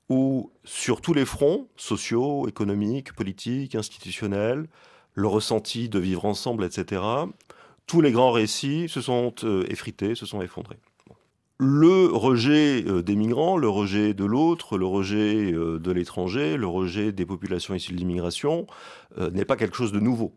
où 0.10 0.52
sur 0.66 1.02
tous 1.02 1.14
les 1.14 1.26
fronts, 1.26 1.68
sociaux, 1.78 2.48
économiques, 2.48 3.14
politiques, 3.14 3.76
institutionnels, 3.76 4.68
le 5.14 5.28
ressenti 5.28 5.88
de 5.88 6.00
vivre 6.00 6.26
ensemble, 6.26 6.64
etc., 6.66 7.02
tous 7.86 8.02
les 8.02 8.12
grands 8.12 8.32
récits 8.32 8.88
se 8.88 9.02
sont 9.02 9.34
euh, 9.44 9.66
effrités, 9.70 10.16
se 10.16 10.26
sont 10.26 10.42
effondrés. 10.42 10.78
Le 11.62 12.06
rejet 12.06 12.86
euh, 12.88 13.04
des 13.04 13.18
migrants, 13.18 13.58
le 13.58 13.68
rejet 13.68 14.14
de 14.14 14.24
l'autre, 14.24 14.78
le 14.78 14.86
rejet 14.86 15.52
euh, 15.52 15.78
de 15.78 15.92
l'étranger, 15.92 16.56
le 16.56 16.68
rejet 16.68 17.12
des 17.12 17.26
populations 17.26 17.76
issues 17.76 17.92
de 17.92 17.98
l'immigration 17.98 18.66
n'est 19.18 19.44
pas 19.44 19.58
quelque 19.58 19.76
chose 19.76 19.92
de 19.92 20.00
nouveau. 20.00 20.34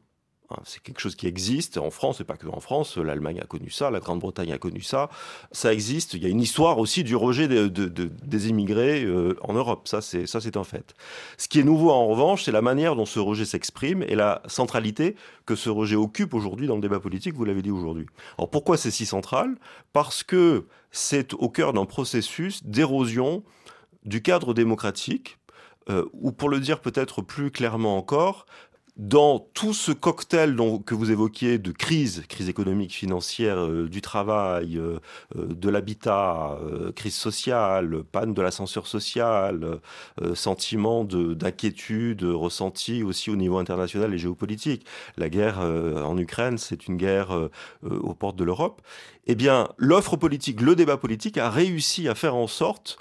Hein, 0.52 0.60
c'est 0.64 0.82
quelque 0.82 1.00
chose 1.00 1.14
qui 1.14 1.26
existe 1.26 1.78
en 1.78 1.90
France, 1.90 2.20
et 2.20 2.24
pas 2.24 2.36
que 2.36 2.46
en 2.46 2.60
France. 2.60 2.96
L'Allemagne 2.96 3.40
a 3.40 3.46
connu 3.46 3.70
ça, 3.70 3.90
la 3.90 4.00
Grande-Bretagne 4.00 4.52
a 4.52 4.58
connu 4.58 4.80
ça. 4.80 5.08
Ça 5.52 5.72
existe. 5.72 6.14
Il 6.14 6.22
y 6.22 6.26
a 6.26 6.28
une 6.28 6.40
histoire 6.40 6.78
aussi 6.78 7.04
du 7.04 7.16
rejet 7.16 7.48
des 7.48 8.48
immigrés 8.48 9.04
euh, 9.04 9.36
en 9.42 9.52
Europe. 9.52 9.88
Ça, 9.88 10.00
c'est 10.00 10.26
ça, 10.26 10.40
c'est 10.40 10.56
un 10.56 10.64
fait. 10.64 10.94
Ce 11.38 11.48
qui 11.48 11.60
est 11.60 11.64
nouveau, 11.64 11.90
en 11.90 12.06
revanche, 12.08 12.44
c'est 12.44 12.52
la 12.52 12.62
manière 12.62 12.96
dont 12.96 13.06
ce 13.06 13.20
rejet 13.20 13.44
s'exprime 13.44 14.02
et 14.02 14.14
la 14.14 14.42
centralité 14.46 15.16
que 15.46 15.54
ce 15.54 15.70
rejet 15.70 15.96
occupe 15.96 16.34
aujourd'hui 16.34 16.66
dans 16.66 16.76
le 16.76 16.82
débat 16.82 17.00
politique. 17.00 17.34
Vous 17.34 17.44
l'avez 17.44 17.62
dit 17.62 17.70
aujourd'hui. 17.70 18.06
Alors 18.38 18.50
pourquoi 18.50 18.76
c'est 18.76 18.90
si 18.90 19.06
central? 19.06 19.56
Parce 19.92 20.22
que 20.22 20.66
c'est 20.92 21.34
au 21.34 21.48
cœur 21.48 21.72
d'un 21.72 21.86
processus 21.86 22.64
d'érosion 22.64 23.42
du 24.04 24.22
cadre 24.22 24.54
démocratique, 24.54 25.38
euh, 25.88 26.04
ou 26.12 26.30
pour 26.30 26.48
le 26.48 26.60
dire 26.60 26.80
peut-être 26.80 27.22
plus 27.22 27.50
clairement 27.50 27.96
encore, 27.96 28.46
dans 28.96 29.38
tout 29.54 29.72
ce 29.72 29.90
cocktail 29.90 30.54
que 30.84 30.94
vous 30.94 31.10
évoquiez 31.10 31.58
de 31.58 31.72
crise, 31.72 32.24
crise 32.28 32.50
économique, 32.50 32.92
financière, 32.92 33.58
euh, 33.58 33.88
du 33.88 34.02
travail, 34.02 34.76
euh, 34.76 34.98
euh, 35.36 35.46
de 35.46 35.70
l'habitat, 35.70 36.58
crise 36.94 37.14
sociale, 37.14 38.02
panne 38.04 38.34
de 38.34 38.42
l'ascenseur 38.42 38.86
social, 38.86 39.80
sentiment 40.34 41.04
d'inquiétude 41.04 42.24
ressenti 42.24 43.02
aussi 43.02 43.30
au 43.30 43.36
niveau 43.36 43.58
international 43.58 44.12
et 44.12 44.18
géopolitique. 44.18 44.86
La 45.16 45.28
guerre 45.28 45.58
en 45.60 46.16
Ukraine, 46.18 46.58
c'est 46.58 46.86
une 46.86 46.96
guerre 46.96 47.48
aux 47.82 48.14
portes 48.14 48.36
de 48.36 48.44
l'Europe. 48.44 48.82
Eh 49.26 49.34
bien, 49.34 49.68
l'offre 49.78 50.16
politique, 50.16 50.60
le 50.60 50.74
débat 50.74 50.96
politique 50.96 51.38
a 51.38 51.50
réussi 51.50 52.08
à 52.08 52.14
faire 52.14 52.34
en 52.34 52.46
sorte 52.46 52.98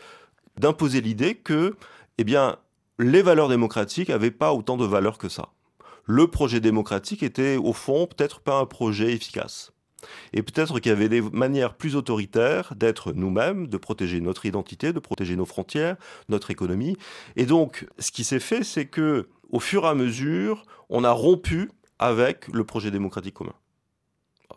d'imposer 0.57 1.01
l'idée 1.01 1.35
que, 1.35 1.75
eh 2.17 2.23
bien, 2.23 2.57
les 2.99 3.21
valeurs 3.21 3.49
démocratiques 3.49 4.09
n'avaient 4.09 4.31
pas 4.31 4.53
autant 4.53 4.77
de 4.77 4.85
valeur 4.85 5.17
que 5.17 5.29
ça 5.29 5.49
le 6.05 6.27
projet 6.27 6.59
démocratique 6.59 7.23
était 7.23 7.57
au 7.57 7.73
fond 7.73 8.07
peut-être 8.07 8.39
pas 8.39 8.59
un 8.59 8.65
projet 8.65 9.13
efficace. 9.13 9.71
Et 10.33 10.41
peut-être 10.41 10.79
qu'il 10.79 10.89
y 10.89 10.93
avait 10.93 11.09
des 11.09 11.21
manières 11.21 11.75
plus 11.75 11.95
autoritaires 11.95 12.73
d'être 12.75 13.13
nous-mêmes, 13.13 13.67
de 13.67 13.77
protéger 13.77 14.19
notre 14.19 14.45
identité, 14.45 14.93
de 14.93 14.99
protéger 14.99 15.35
nos 15.35 15.45
frontières, 15.45 15.95
notre 16.29 16.51
économie. 16.51 16.97
Et 17.35 17.45
donc, 17.45 17.87
ce 17.99 18.11
qui 18.11 18.23
s'est 18.23 18.39
fait, 18.39 18.63
c'est 18.63 18.87
que, 18.87 19.29
au 19.49 19.59
fur 19.59 19.83
et 19.83 19.87
à 19.87 19.93
mesure, 19.93 20.65
on 20.89 21.03
a 21.03 21.11
rompu 21.11 21.69
avec 21.99 22.47
le 22.47 22.63
projet 22.63 22.89
démocratique 22.91 23.35
commun. 23.35 23.53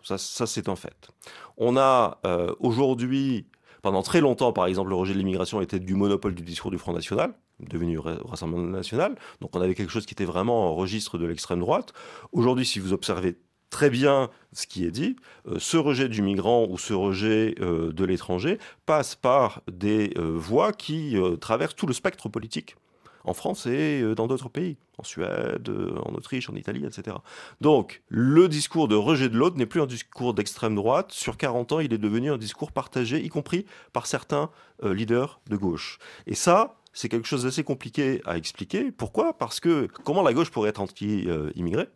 Ça, 0.03 0.19
c'est 0.47 0.69
un 0.69 0.77
fait. 0.77 1.09
On 1.57 1.77
a 1.77 2.21
euh, 2.27 2.55
aujourd'hui, 2.59 3.47
pendant 3.85 4.03
très 4.03 4.23
longtemps, 4.23 4.51
par 4.55 4.65
exemple, 4.65 4.89
le 4.89 4.95
rejet 4.95 5.13
de 5.13 5.19
l'immigration 5.19 5.61
était 5.61 5.79
du 5.79 5.95
monopole 5.95 6.35
du 6.35 6.43
discours 6.43 6.71
du 6.71 6.79
Front 6.79 6.95
National 6.95 7.35
devenu 7.61 7.99
Rassemblement 7.99 8.67
national. 8.67 9.15
Donc 9.43 9.55
on 9.55 9.61
avait 9.61 9.75
quelque 9.75 9.93
chose 9.93 10.07
qui 10.07 10.15
était 10.15 10.25
vraiment 10.25 10.71
en 10.71 10.75
registre 10.75 11.19
de 11.19 11.27
l'extrême 11.27 11.61
droite. 11.61 11.93
Aujourd'hui, 12.33 12.65
si 12.65 12.79
vous 12.79 12.95
observez 12.95 13.37
très 13.69 13.91
bien 13.91 14.31
ce 14.55 14.67
qui 14.67 14.87
est 14.87 14.91
dit, 14.91 15.17
euh, 15.49 15.57
ce 15.59 15.77
rejet 15.77 16.09
du 16.09 16.23
migrant 16.23 16.67
ou 16.67 16.79
ce 16.79 16.95
rejet 16.95 17.57
euh, 17.61 17.93
de 17.93 18.05
l'étranger 18.07 18.59
passe 18.87 19.17
par 19.17 19.61
des 19.71 20.15
euh, 20.17 20.33
voies 20.35 20.73
qui 20.73 21.17
traversent 21.43 21.77
tout 21.77 21.87
le 21.87 21.93
spectre 21.93 22.31
politique 22.31 22.77
en 23.25 23.35
France 23.35 23.67
et 23.67 24.03
dans 24.15 24.27
d'autres 24.27 24.49
pays, 24.49 24.77
en 24.99 25.03
Suède, 25.03 25.71
en 26.05 26.15
Autriche, 26.15 26.49
en 26.49 26.55
Italie, 26.55 26.85
etc. 26.85 27.17
Donc, 27.61 28.03
le 28.09 28.49
discours 28.49 28.87
de 28.87 28.95
rejet 28.95 29.29
de 29.29 29.37
l'autre 29.37 29.57
n'est 29.57 29.67
plus 29.67 29.81
un 29.81 29.87
discours 29.87 30.35
d'extrême 30.35 30.75
droite. 30.75 31.13
Sur 31.13 31.37
40 31.37 31.73
ans, 31.73 31.81
il 31.81 31.93
est 31.93 31.99
devenu 31.99 32.31
un 32.31 32.39
discours 32.39 32.73
partagé, 32.73 33.23
y 33.25 33.29
compris 33.29 33.67
par 33.93 34.07
certains 34.07 34.51
leaders 34.83 35.41
de 35.49 35.57
gauche. 35.57 35.99
Et 36.27 36.35
ça, 36.35 36.77
c'est 36.93 37.09
quelque 37.09 37.27
chose 37.27 37.45
d'assez 37.45 37.65
compliqué 37.65 38.21
à 38.25 38.37
expliquer. 38.37 38.93
Pourquoi? 38.93 39.37
Parce 39.37 39.59
que 39.59 39.89
comment 40.05 40.23
la 40.23 40.33
gauche 40.33 40.51
pourrait 40.51 40.71
être 40.71 40.81
anti-immigrée? 40.81 41.89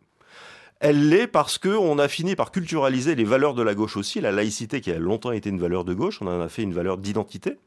Elle 0.81 1.09
l'est 1.09 1.27
parce 1.27 1.57
qu'on 1.57 1.99
a 1.99 2.07
fini 2.07 2.37
par 2.37 2.51
culturaliser 2.51 3.13
les 3.13 3.25
valeurs 3.25 3.53
de 3.53 3.61
la 3.61 3.75
gauche 3.75 3.97
aussi, 3.97 4.21
la 4.21 4.31
laïcité 4.31 4.79
qui 4.79 4.91
a 4.91 4.97
longtemps 4.97 5.33
été 5.33 5.49
une 5.49 5.59
valeur 5.59 5.83
de 5.83 5.93
gauche, 5.93 6.21
on 6.21 6.27
en 6.27 6.39
a 6.39 6.47
fait 6.47 6.63
une 6.63 6.73
valeur 6.73 6.97
d'identité. 6.97 7.57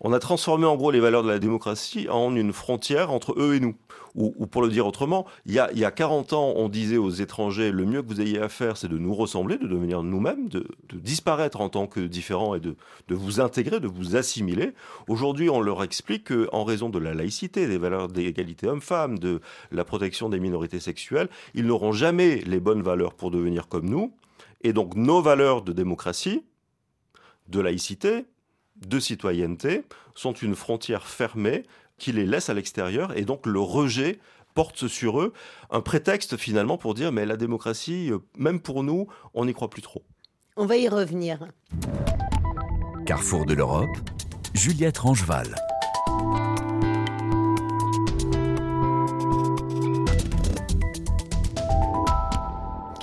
On 0.00 0.12
a 0.12 0.18
transformé 0.18 0.66
en 0.66 0.76
gros 0.76 0.90
les 0.90 1.00
valeurs 1.00 1.22
de 1.22 1.28
la 1.28 1.38
démocratie 1.38 2.08
en 2.08 2.34
une 2.36 2.52
frontière 2.52 3.10
entre 3.10 3.34
eux 3.38 3.54
et 3.54 3.60
nous. 3.60 3.74
Ou, 4.14 4.46
pour 4.46 4.62
le 4.62 4.68
dire 4.68 4.84
autrement, 4.84 5.26
il 5.46 5.52
y, 5.52 5.60
a, 5.60 5.70
il 5.72 5.78
y, 5.78 5.86
40 5.88 6.32
ans, 6.32 6.52
on 6.56 6.68
disait 6.68 6.96
aux 6.96 7.10
étrangers, 7.10 7.70
le 7.70 7.84
mieux 7.84 8.02
que 8.02 8.08
vous 8.08 8.20
ayez 8.20 8.40
à 8.40 8.48
faire, 8.48 8.76
c'est 8.76 8.88
de 8.88 8.98
nous 8.98 9.14
ressembler, 9.14 9.58
de 9.58 9.68
devenir 9.68 10.02
nous-mêmes, 10.02 10.48
de, 10.48 10.66
disparaître 10.92 11.60
en 11.60 11.68
tant 11.68 11.86
que 11.86 12.00
différents 12.00 12.56
et 12.56 12.60
de, 12.60 12.74
de 13.06 13.14
vous 13.14 13.38
intégrer, 13.40 13.78
de 13.78 13.86
vous 13.86 14.16
assimiler. 14.16 14.72
Aujourd'hui, 15.06 15.50
on 15.50 15.60
leur 15.60 15.84
explique 15.84 16.32
qu'en 16.32 16.64
raison 16.64 16.88
de 16.88 16.98
la 16.98 17.14
laïcité, 17.14 17.68
des 17.68 17.78
valeurs 17.78 18.08
d'égalité 18.08 18.66
homme-femme, 18.66 19.20
de 19.20 19.40
la 19.70 19.84
protection 19.84 20.28
des 20.28 20.40
minorités 20.40 20.80
sexuelles, 20.80 21.28
ils 21.54 21.66
n'auront 21.66 21.92
jamais 21.92 22.42
les 22.46 22.58
bonnes 22.58 22.82
valeurs 22.82 23.14
pour 23.14 23.30
devenir 23.30 23.68
comme 23.68 23.88
nous. 23.88 24.12
Et 24.62 24.72
donc 24.72 24.96
nos 24.96 25.22
valeurs 25.22 25.62
de 25.62 25.72
démocratie, 25.72 26.42
de 27.48 27.60
laïcité, 27.60 28.26
de 28.86 29.00
citoyenneté 29.00 29.82
sont 30.14 30.32
une 30.32 30.54
frontière 30.54 31.06
fermée 31.06 31.64
qui 31.98 32.12
les 32.12 32.26
laisse 32.26 32.48
à 32.48 32.54
l'extérieur 32.54 33.16
et 33.16 33.22
donc 33.22 33.46
le 33.46 33.60
rejet 33.60 34.18
porte 34.54 34.88
sur 34.88 35.20
eux 35.20 35.32
un 35.70 35.80
prétexte 35.80 36.36
finalement 36.36 36.78
pour 36.78 36.94
dire 36.94 37.12
mais 37.12 37.26
la 37.26 37.36
démocratie, 37.36 38.10
euh, 38.10 38.18
même 38.36 38.60
pour 38.60 38.82
nous, 38.82 39.06
on 39.34 39.44
n'y 39.44 39.52
croit 39.52 39.70
plus 39.70 39.82
trop. 39.82 40.02
On 40.56 40.66
va 40.66 40.76
y 40.76 40.88
revenir. 40.88 41.38
Carrefour 43.06 43.46
de 43.46 43.54
l'Europe, 43.54 43.96
Juliette 44.54 44.98
Rangeval. 44.98 45.54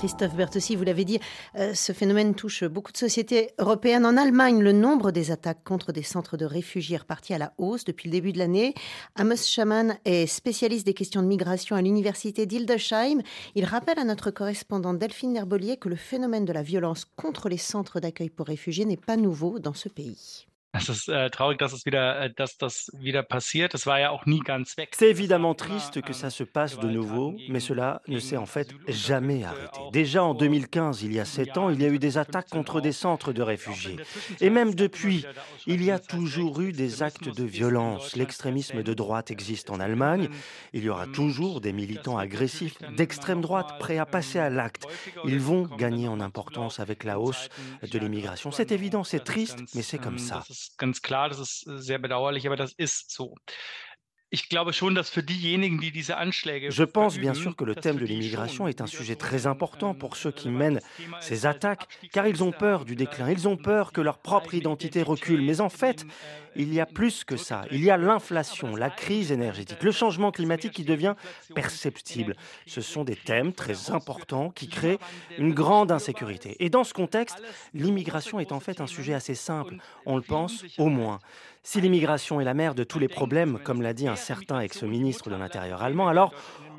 Christophe 0.05 0.35
Bertossi, 0.35 0.75
vous 0.75 0.83
l'avez 0.83 1.03
dit, 1.03 1.19
euh, 1.55 1.74
ce 1.74 1.91
phénomène 1.91 2.35
touche 2.35 2.63
beaucoup 2.63 2.91
de 2.91 2.97
sociétés 2.97 3.50
européennes. 3.57 4.05
En 4.05 4.17
Allemagne, 4.17 4.62
le 4.62 4.71
nombre 4.71 5.09
des 5.09 5.31
attaques 5.31 5.63
contre 5.63 5.91
des 5.91 6.03
centres 6.03 6.38
de 6.38 6.45
réfugiés 6.45 6.93
est 6.93 7.00
reparti 7.00 7.33
à 7.33 7.39
la 7.39 7.53
hausse 7.57 7.85
depuis 7.85 8.09
le 8.09 8.12
début 8.12 8.31
de 8.31 8.38
l'année. 8.38 8.75
Amos 9.15 9.38
Schaman 9.38 9.97
est 10.05 10.27
spécialiste 10.27 10.85
des 10.85 10.93
questions 10.93 11.24
de 11.24 11.27
migration 11.27 11.75
à 11.75 11.81
l'université 11.81 12.45
d'Hildesheim. 12.45 13.24
Il 13.55 13.65
rappelle 13.65 13.97
à 13.97 14.03
notre 14.03 14.29
correspondante 14.29 15.00
Delphine 15.00 15.33
Nerbolier 15.33 15.77
que 15.77 15.89
le 15.89 15.95
phénomène 15.95 16.45
de 16.45 16.53
la 16.53 16.62
violence 16.62 17.05
contre 17.15 17.50
les 17.50 17.57
centres 17.57 18.00
d'accueil 18.00 18.29
pour 18.29 18.45
réfugiés 18.45 18.85
n'est 18.85 18.97
pas 18.97 19.17
nouveau 19.17 19.57
dans 19.57 19.74
ce 19.74 19.89
pays. 19.89 20.45
C'est 24.91 25.10
évidemment 25.10 25.53
triste 25.53 26.01
que 26.01 26.13
ça 26.13 26.29
se 26.29 26.44
passe 26.44 26.79
de 26.79 26.89
nouveau, 26.89 27.36
mais 27.50 27.60
cela 27.60 28.01
ne 28.08 28.20
s'est 28.20 28.38
en 28.38 28.46
fait 28.46 28.70
jamais 28.88 29.44
arrêté. 29.44 29.79
Déjà 29.91 30.24
en 30.24 30.34
2015, 30.34 31.03
il 31.03 31.13
y 31.13 31.20
a 31.20 31.25
sept 31.25 31.58
ans, 31.58 31.70
il 31.70 31.82
y 31.82 31.86
a 31.86 31.89
eu 31.89 32.00
des 32.00 32.17
attaques 32.17 32.50
contre 32.50 32.82
des 32.82 32.91
centres 32.91 33.34
de 33.34 33.41
réfugiés. 33.41 33.98
Et 34.41 34.50
même 34.50 34.75
depuis, 34.75 35.25
il 35.67 35.84
y 35.84 35.91
a 35.91 36.00
toujours 36.00 36.62
eu 36.62 36.72
des 36.72 37.03
actes 37.03 37.29
de 37.29 37.44
violence. 37.44 38.15
L'extrémisme 38.15 38.84
de 38.84 38.94
droite 38.94 39.32
existe 39.32 39.70
en 39.70 39.79
Allemagne. 39.79 40.29
Il 40.74 40.84
y 40.84 40.89
aura 40.89 41.08
toujours 41.08 41.62
des 41.62 41.74
militants 41.74 42.17
agressifs 42.17 42.77
d'extrême 42.96 43.41
droite 43.41 43.75
prêts 43.79 43.98
à 43.98 44.05
passer 44.05 44.39
à 44.39 44.50
l'acte. 44.50 44.86
Ils 45.25 45.39
vont 45.39 45.63
gagner 45.63 46.08
en 46.08 46.20
importance 46.20 46.79
avec 46.79 47.03
la 47.03 47.20
hausse 47.20 47.50
de 47.84 48.00
l'immigration. 48.00 48.51
C'est 48.51 48.72
évident, 48.72 49.03
c'est 49.03 49.24
triste, 49.24 49.60
mais 49.75 49.82
c'est 49.82 49.98
comme 49.98 50.20
ça. 50.20 50.44
Ganz 50.77 51.01
klar, 51.01 51.29
das 51.29 51.39
ist 51.39 51.65
sehr 51.77 52.00
bedauerlich, 52.00 52.48
aber 52.48 52.55
das 52.55 52.74
ist 52.74 53.12
so. 53.12 53.36
Je 54.31 54.41
pense 56.84 57.19
bien 57.19 57.34
sûr 57.34 57.55
que 57.55 57.63
le 57.63 57.75
thème 57.75 57.98
de 57.98 58.05
l'immigration 58.05 58.67
est 58.67 58.81
un 58.81 58.88
sujet 58.88 59.15
très 59.15 59.48
important 59.48 59.93
pour 59.93 60.17
ceux 60.17 60.31
qui 60.31 60.50
mènent 60.50 60.81
ces 61.22 61.45
attaques, 61.45 61.88
car 62.12 62.27
ils 62.27 62.43
ont 62.43 62.51
peur 62.51 62.86
du 62.86 62.95
déclin, 62.95 63.31
ils 63.31 63.48
ont 63.48 63.55
peur 63.55 63.93
que 63.93 64.01
leur 64.01 64.17
propre 64.17 64.53
identité 64.53 65.03
recule. 65.03 65.41
Mais 65.41 65.62
en 65.62 65.69
fait, 65.69 66.05
il 66.55 66.74
y 66.74 66.79
a 66.79 66.85
plus 66.85 67.24
que 67.24 67.38
ça. 67.38 67.65
Il 67.71 67.83
y 67.83 67.89
a 67.89 67.97
l'inflation, 67.97 68.75
la 68.75 68.89
crise 68.89 69.31
énergétique, 69.31 69.83
le 69.83 69.91
changement 69.91 70.31
climatique 70.31 70.74
qui 70.74 70.83
devient 70.83 71.15
perceptible. 71.53 72.35
Ce 72.65 72.81
sont 72.81 73.03
des 73.03 73.15
thèmes 73.15 73.53
très 73.53 73.91
importants 73.91 74.50
qui 74.50 74.67
créent 74.67 75.00
une 75.38 75.53
grande 75.53 75.91
insécurité. 75.91 76.55
Et 76.59 76.69
dans 76.69 76.83
ce 76.83 76.93
contexte, 76.93 77.41
l'immigration 77.74 78.39
est 78.39 78.51
en 78.51 78.59
fait 78.59 78.81
un 78.81 78.88
sujet 78.88 79.13
assez 79.13 79.35
simple. 79.35 79.75
On 80.05 80.15
le 80.15 80.21
pense 80.21 80.63
au 80.77 80.88
moins. 80.88 81.19
Si 81.63 81.81
l'immigration 81.81 82.39
est 82.39 82.45
la 82.45 82.53
mère 82.53 82.75
de 82.75 82.83
tous 82.83 83.00
les 83.00 83.07
problèmes, 83.07 83.59
comme 83.63 83.81
l'a 83.81 83.93
dit 83.93 84.07
un 84.07 84.15
certain 84.15 84.59
ex-ministre 84.59 85.29
de 85.31 85.35
l'Intérieur 85.35 85.81
allemand, 85.81 86.07
alors 86.07 86.31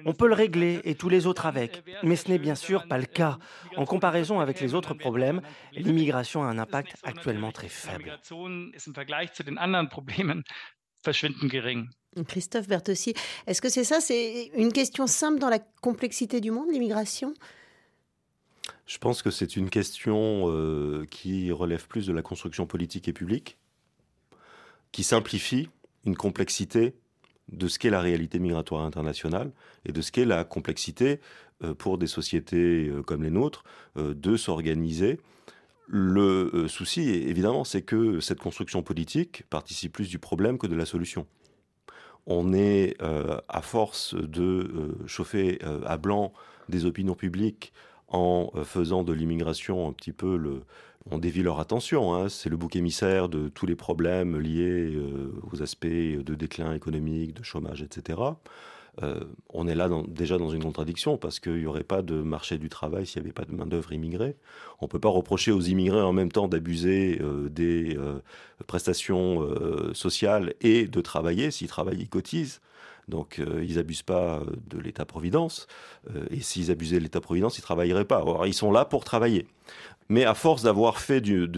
on 0.07 0.15
peut 0.15 0.29
le 0.29 0.35
régler 0.35 0.81
et 0.85 0.95
tous 0.95 1.09
les 1.09 1.27
autres 1.27 1.47
avec. 1.47 1.83
Mais 2.03 2.17
ce 2.17 2.29
n'est 2.29 2.39
bien 2.39 2.55
sûr 2.55 2.87
pas 2.87 2.97
le 2.97 3.07
cas. 3.07 3.39
En 3.77 3.85
comparaison 3.85 4.41
avec 4.41 4.61
les 4.61 4.73
autres 4.75 4.95
problèmes, 4.95 5.43
l'immigration 5.73 6.43
a 6.45 6.47
un 6.47 6.59
impact 6.59 6.97
actuellement 7.03 7.53
très 7.53 7.69
faible. 7.69 8.19
Christophe 12.29 12.69
Bertossi, 12.69 13.15
est-ce 13.47 13.61
que 13.61 13.69
c'est 13.69 13.85
ça? 13.85 14.01
C'est 14.01 14.51
une 14.55 14.73
question 14.73 15.07
simple 15.07 15.39
dans 15.39 15.51
la 15.51 15.59
complexité 15.59 16.41
du 16.41 16.51
monde, 16.51 16.71
l'immigration? 16.71 17.35
Je 18.87 18.99
pense 18.99 19.23
que 19.23 19.31
c'est 19.31 19.57
une 19.57 19.71
question 19.71 20.45
euh, 20.47 21.05
qui 21.11 21.51
relève 21.51 21.87
plus 21.89 22.07
de 22.07 22.13
la 22.13 22.23
construction 22.23 22.67
politique 22.67 23.09
et 23.09 23.13
publique, 23.13 23.59
qui 24.93 25.03
simplifie 25.03 25.69
une 26.05 26.17
complexité 26.17 26.95
de 27.53 27.69
ce 27.69 27.79
qu'est 27.79 27.91
la 27.91 28.01
réalité 28.01 28.39
migratoire 28.39 28.83
internationale 28.83 29.53
et 29.85 29.93
de 29.93 30.01
ce 30.01 30.13
qu'est 30.13 30.25
la 30.25 30.45
complexité 30.45 31.21
euh, 31.63 31.75
pour 31.75 31.99
des 31.99 32.07
sociétés 32.07 32.89
euh, 32.89 33.03
comme 33.03 33.23
les 33.23 33.31
nôtres 33.31 33.65
euh, 33.97 34.15
de 34.15 34.37
s'organiser. 34.37 35.21
Le 35.89 36.67
souci, 36.67 37.09
évidemment, 37.11 37.63
c'est 37.63 37.83
que 37.83 38.19
cette 38.19 38.41
construction 38.41 38.83
politique 38.83 39.45
participe 39.51 39.93
plus 39.93 40.09
du 40.09 40.19
problème 40.19 40.59
que 40.59 40.67
de 40.67 40.75
la 40.75 40.85
solution. 40.85 41.29
On 42.27 42.53
est, 42.53 42.97
à 43.01 43.63
force 43.63 44.17
de 44.17 44.97
chauffer 45.07 45.61
à 45.85 45.97
blanc 45.97 46.33
des 46.69 46.87
opinions 46.87 47.15
publiques 47.15 47.73
en 48.09 48.51
faisant 48.65 49.05
de 49.05 49.13
l'immigration 49.13 49.89
un 49.89 49.93
petit 49.93 50.11
peu 50.11 50.37
le, 50.37 50.63
on 51.11 51.19
dévie 51.19 51.43
leur 51.43 51.61
attention. 51.61 52.15
Hein. 52.15 52.29
C'est 52.29 52.49
le 52.49 52.57
bouc 52.57 52.77
émissaire 52.77 53.29
de 53.29 53.49
tous 53.49 53.67
les 53.67 53.77
problèmes 53.77 54.39
liés 54.39 54.93
euh, 54.95 55.33
aux 55.51 55.63
aspects 55.63 55.87
de 55.87 56.35
déclin 56.35 56.75
économique, 56.75 57.35
de 57.35 57.43
chômage, 57.43 57.83
etc. 57.83 58.21
Euh, 59.03 59.21
on 59.51 59.69
est 59.69 59.75
là 59.75 59.91
déjà 60.09 60.39
dans 60.39 60.49
une 60.49 60.63
contradiction 60.63 61.19
parce 61.19 61.39
qu'il 61.39 61.59
n'y 61.59 61.67
aurait 61.67 61.85
pas 61.85 62.01
de 62.01 62.15
marché 62.15 62.57
du 62.57 62.71
travail 62.71 63.07
s'il 63.07 63.21
n'y 63.21 63.27
avait 63.27 63.35
pas 63.35 63.45
de 63.45 63.53
main-d'œuvre 63.55 63.93
immigrée. 63.93 64.37
On 64.81 64.87
ne 64.87 64.89
peut 64.89 64.99
pas 64.99 65.11
reprocher 65.11 65.53
aux 65.53 65.61
immigrés 65.61 66.01
en 66.01 66.13
même 66.13 66.33
temps 66.33 66.49
d'abuser 66.49 67.19
euh, 67.21 67.49
des 67.51 67.97
prestations 68.67 69.47
sociales 69.93 70.55
et 70.61 70.87
de 70.87 71.01
travailler. 71.01 71.51
S'ils 71.51 71.69
travaillent, 71.69 72.01
ils 72.01 72.09
cotisent. 72.09 72.61
Donc 73.09 73.41
ils 73.63 73.77
n'abusent 73.77 74.03
pas 74.03 74.43
de 74.69 74.79
l'État-providence. 74.79 75.69
et 76.31 76.41
s'ils 76.41 76.73
abusaient 76.73 76.97
de 76.97 77.03
l'État-providence, 77.03 77.59
ils 77.59 77.63
travailleraient 77.63 78.05
pas. 78.05 78.17
Alors 78.17 78.47
ils 78.47 78.55
sont 78.55 78.73
là 78.73 78.85
pour 78.85 79.05
travailler. 79.05 79.47
Mais 80.09 80.25
à 80.25 80.35
force 80.35 80.63
d'avoir 80.63 81.01
fait 81.01 81.21
du, 81.21 81.49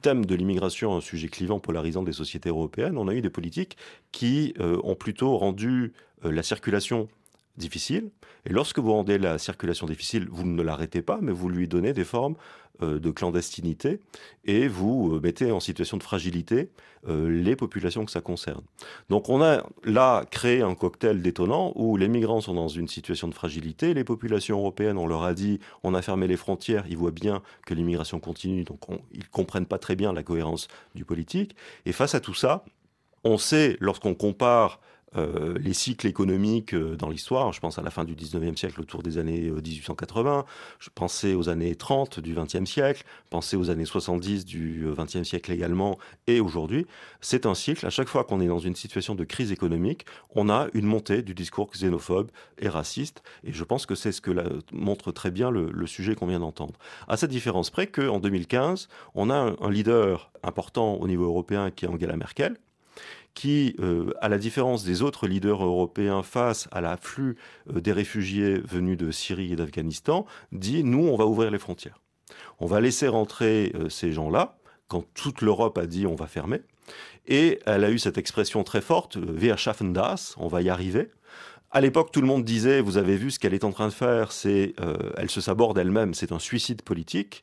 thème 0.00 0.24
de 0.24 0.34
l'immigration 0.34 0.96
un 0.96 1.00
sujet 1.00 1.28
clivant, 1.28 1.60
polarisant 1.60 2.02
des 2.02 2.12
sociétés 2.12 2.48
européennes, 2.48 2.96
on 2.96 3.08
a 3.08 3.14
eu 3.14 3.20
des 3.20 3.30
politiques 3.30 3.76
qui 4.12 4.54
euh, 4.60 4.80
ont 4.82 4.94
plutôt 4.94 5.36
rendu 5.36 5.92
euh, 6.24 6.32
la 6.32 6.42
circulation 6.42 7.08
difficile. 7.56 8.10
Et 8.46 8.52
lorsque 8.52 8.78
vous 8.78 8.92
rendez 8.92 9.18
la 9.18 9.38
circulation 9.38 9.86
difficile, 9.86 10.28
vous 10.30 10.44
ne 10.44 10.62
l'arrêtez 10.62 11.02
pas, 11.02 11.18
mais 11.20 11.32
vous 11.32 11.48
lui 11.48 11.68
donnez 11.68 11.92
des 11.92 12.04
formes 12.04 12.34
euh, 12.82 12.98
de 12.98 13.10
clandestinité 13.10 14.00
et 14.44 14.68
vous 14.68 15.20
mettez 15.22 15.52
en 15.52 15.60
situation 15.60 15.96
de 15.96 16.02
fragilité 16.02 16.70
les 17.08 17.56
populations 17.56 18.04
que 18.04 18.12
ça 18.12 18.20
concerne. 18.20 18.62
Donc 19.08 19.28
on 19.28 19.42
a 19.42 19.66
là 19.82 20.24
créé 20.30 20.62
un 20.62 20.76
cocktail 20.76 21.20
détonnant 21.20 21.72
où 21.74 21.96
les 21.96 22.06
migrants 22.06 22.40
sont 22.40 22.54
dans 22.54 22.68
une 22.68 22.86
situation 22.86 23.26
de 23.26 23.34
fragilité, 23.34 23.92
les 23.92 24.04
populations 24.04 24.60
européennes, 24.60 24.96
on 24.96 25.08
leur 25.08 25.24
a 25.24 25.34
dit 25.34 25.58
on 25.82 25.94
a 25.94 26.02
fermé 26.02 26.28
les 26.28 26.36
frontières, 26.36 26.84
ils 26.88 26.96
voient 26.96 27.10
bien 27.10 27.42
que 27.66 27.74
l'immigration 27.74 28.20
continue, 28.20 28.62
donc 28.62 28.78
ils 29.10 29.28
comprennent 29.28 29.66
pas 29.66 29.78
très 29.78 29.96
bien 29.96 30.12
la 30.12 30.22
cohérence 30.22 30.68
du 30.94 31.04
politique. 31.04 31.56
Et 31.86 31.92
face 31.92 32.14
à 32.14 32.20
tout 32.20 32.34
ça, 32.34 32.64
on 33.24 33.38
sait, 33.38 33.76
lorsqu'on 33.80 34.14
compare 34.14 34.80
euh, 35.16 35.58
les 35.58 35.74
cycles 35.74 36.06
économiques 36.06 36.74
euh, 36.74 36.96
dans 36.96 37.10
l'histoire. 37.10 37.52
Je 37.52 37.60
pense 37.60 37.78
à 37.78 37.82
la 37.82 37.90
fin 37.90 38.04
du 38.04 38.14
19e 38.14 38.56
siècle, 38.56 38.80
autour 38.80 39.02
des 39.02 39.18
années 39.18 39.50
1880. 39.50 40.38
Euh, 40.38 40.42
je 40.78 40.88
pensais 40.94 41.34
aux 41.34 41.48
années 41.48 41.74
30 41.74 42.20
du 42.20 42.34
20e 42.34 42.64
siècle, 42.64 43.04
pensais 43.28 43.56
aux 43.56 43.70
années 43.70 43.84
70 43.84 44.44
du 44.44 44.86
20e 44.86 45.24
siècle 45.24 45.52
également, 45.52 45.98
et 46.26 46.40
aujourd'hui. 46.40 46.86
C'est 47.20 47.46
un 47.46 47.54
cycle. 47.54 47.86
À 47.86 47.90
chaque 47.90 48.08
fois 48.08 48.24
qu'on 48.24 48.40
est 48.40 48.46
dans 48.46 48.58
une 48.58 48.74
situation 48.74 49.14
de 49.14 49.24
crise 49.24 49.52
économique, 49.52 50.06
on 50.34 50.48
a 50.48 50.68
une 50.72 50.86
montée 50.86 51.22
du 51.22 51.34
discours 51.34 51.70
xénophobe 51.70 52.30
et 52.58 52.68
raciste. 52.68 53.22
Et 53.44 53.52
je 53.52 53.64
pense 53.64 53.86
que 53.86 53.94
c'est 53.94 54.12
ce 54.12 54.20
que 54.20 54.30
montre 54.72 55.12
très 55.12 55.30
bien 55.30 55.50
le, 55.50 55.86
sujet 55.86 56.14
qu'on 56.14 56.26
vient 56.26 56.40
d'entendre. 56.40 56.74
À 57.06 57.16
cette 57.16 57.30
différence 57.30 57.68
près 57.68 57.86
qu'en 57.86 58.18
2015, 58.18 58.88
on 59.14 59.28
a 59.28 59.54
un 59.60 59.70
leader 59.70 60.30
important 60.42 60.94
au 60.94 61.06
niveau 61.06 61.24
européen 61.24 61.70
qui 61.70 61.84
est 61.84 61.88
Angela 61.88 62.16
Merkel, 62.16 62.56
qui, 63.34 63.74
euh, 63.80 64.12
à 64.20 64.28
la 64.28 64.38
différence 64.38 64.84
des 64.84 65.02
autres 65.02 65.26
leaders 65.26 65.64
européens 65.64 66.22
face 66.22 66.68
à 66.70 66.80
l'afflux 66.80 67.36
euh, 67.70 67.80
des 67.80 67.92
réfugiés 67.92 68.60
venus 68.60 68.96
de 68.96 69.10
Syrie 69.10 69.52
et 69.52 69.56
d'Afghanistan, 69.56 70.26
dit 70.52 70.84
nous, 70.84 71.06
on 71.06 71.16
va 71.16 71.26
ouvrir 71.26 71.50
les 71.50 71.58
frontières. 71.58 72.00
On 72.58 72.66
va 72.66 72.80
laisser 72.80 73.08
rentrer 73.08 73.72
euh, 73.74 73.88
ces 73.88 74.12
gens-là, 74.12 74.56
quand 74.88 75.04
toute 75.14 75.40
l'Europe 75.40 75.78
a 75.78 75.86
dit 75.86 76.06
on 76.06 76.14
va 76.14 76.26
fermer. 76.26 76.60
Et 77.26 77.60
elle 77.66 77.84
a 77.84 77.90
eu 77.90 77.98
cette 77.98 78.18
expression 78.18 78.64
très 78.64 78.80
forte, 78.80 79.16
Wir 79.16 79.56
schaffen 79.56 79.92
das, 79.92 80.34
on 80.36 80.48
va 80.48 80.60
y 80.60 80.68
arriver. 80.68 81.10
À 81.70 81.80
l'époque, 81.80 82.10
tout 82.12 82.20
le 82.20 82.26
monde 82.26 82.44
disait, 82.44 82.82
vous 82.82 82.98
avez 82.98 83.16
vu 83.16 83.30
ce 83.30 83.38
qu'elle 83.38 83.54
est 83.54 83.64
en 83.64 83.72
train 83.72 83.88
de 83.88 83.92
faire, 83.92 84.32
c'est, 84.32 84.74
elle 85.16 85.30
se 85.30 85.40
saborde 85.40 85.78
elle-même, 85.78 86.12
c'est 86.12 86.30
un 86.30 86.38
suicide 86.38 86.82
politique. 86.82 87.42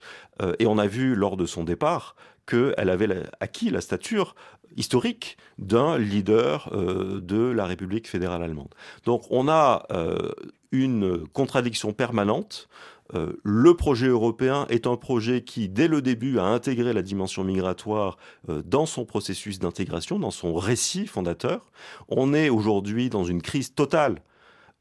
et 0.60 0.67
on 0.67 0.78
a 0.78 0.86
vu 0.86 1.15
lors 1.15 1.36
de 1.36 1.47
son 1.47 1.63
départ 1.63 2.15
qu'elle 2.49 2.89
avait 2.89 3.07
acquis 3.39 3.69
la 3.69 3.81
stature 3.81 4.35
historique 4.75 5.38
d'un 5.57 5.97
leader 5.97 6.69
euh, 6.73 7.21
de 7.21 7.38
la 7.38 7.65
République 7.65 8.07
fédérale 8.07 8.43
allemande. 8.43 8.73
Donc 9.05 9.23
on 9.29 9.47
a 9.47 9.85
euh, 9.91 10.31
une 10.71 11.27
contradiction 11.27 11.93
permanente. 11.93 12.69
Euh, 13.15 13.33
le 13.43 13.73
projet 13.73 14.07
européen 14.07 14.67
est 14.69 14.85
un 14.88 14.95
projet 14.95 15.43
qui, 15.43 15.67
dès 15.67 15.88
le 15.88 16.01
début, 16.01 16.39
a 16.39 16.43
intégré 16.43 16.93
la 16.93 17.01
dimension 17.01 17.43
migratoire 17.43 18.17
dans 18.47 18.85
son 18.85 19.05
processus 19.05 19.59
d'intégration, 19.59 20.19
dans 20.19 20.31
son 20.31 20.53
récit 20.53 21.07
fondateur. 21.07 21.71
On 22.07 22.33
est 22.33 22.49
aujourd'hui 22.49 23.09
dans 23.09 23.23
une 23.23 23.41
crise 23.41 23.73
totale 23.73 24.21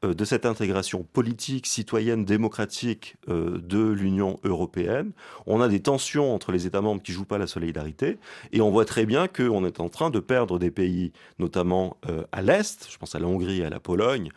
de 0.01 0.25
cette 0.25 0.45
intégration 0.45 1.03
politique, 1.03 1.67
citoyenne, 1.67 2.23
démocratique 2.23 3.17
euh, 3.27 3.59
de 3.61 3.89
l'Union 3.89 4.39
européenne. 4.43 5.11
On 5.45 5.59
a 5.59 5.67
des 5.67 5.81
tensions 5.81 6.33
entre 6.33 6.51
les 6.51 6.65
États 6.65 6.81
membres 6.81 7.01
qui 7.01 7.11
jouent 7.11 7.25
pas 7.25 7.37
la 7.37 7.47
solidarité, 7.47 8.17
et 8.53 8.61
on 8.61 8.71
voit 8.71 8.85
très 8.85 9.05
bien 9.05 9.27
qu'on 9.27 9.65
est 9.65 9.79
en 9.79 9.89
train 9.89 10.09
de 10.09 10.19
perdre 10.19 10.57
des 10.57 10.71
pays, 10.71 11.11
notamment 11.37 11.97
euh, 12.09 12.23
à 12.31 12.41
l'Est, 12.41 12.87
je 12.89 12.97
pense 12.97 13.15
à 13.15 13.19
la 13.19 13.27
Hongrie 13.27 13.59
et 13.59 13.65
à 13.65 13.69
la 13.69 13.79
Pologne, 13.81 14.31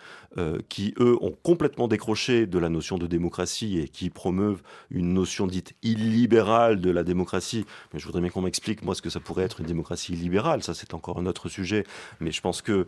qui, 0.68 0.94
eux, 0.98 1.16
ont 1.20 1.34
complètement 1.42 1.88
décroché 1.88 2.46
de 2.46 2.58
la 2.58 2.68
notion 2.68 2.98
de 2.98 3.06
démocratie 3.06 3.78
et 3.78 3.88
qui 3.88 4.10
promeuvent 4.10 4.62
une 4.90 5.12
notion 5.12 5.46
dite 5.46 5.74
illibérale 5.82 6.80
de 6.80 6.90
la 6.90 7.04
démocratie. 7.04 7.64
Mais 7.92 8.00
je 8.00 8.06
voudrais 8.06 8.20
bien 8.20 8.30
qu'on 8.30 8.42
m'explique, 8.42 8.82
moi, 8.82 8.94
ce 8.94 9.02
que 9.02 9.10
ça 9.10 9.20
pourrait 9.20 9.44
être 9.44 9.60
une 9.60 9.66
démocratie 9.66 10.12
illibérale. 10.12 10.62
Ça, 10.62 10.74
c'est 10.74 10.94
encore 10.94 11.18
un 11.18 11.26
autre 11.26 11.48
sujet, 11.48 11.84
mais 12.20 12.32
je 12.32 12.40
pense 12.40 12.62
que 12.62 12.86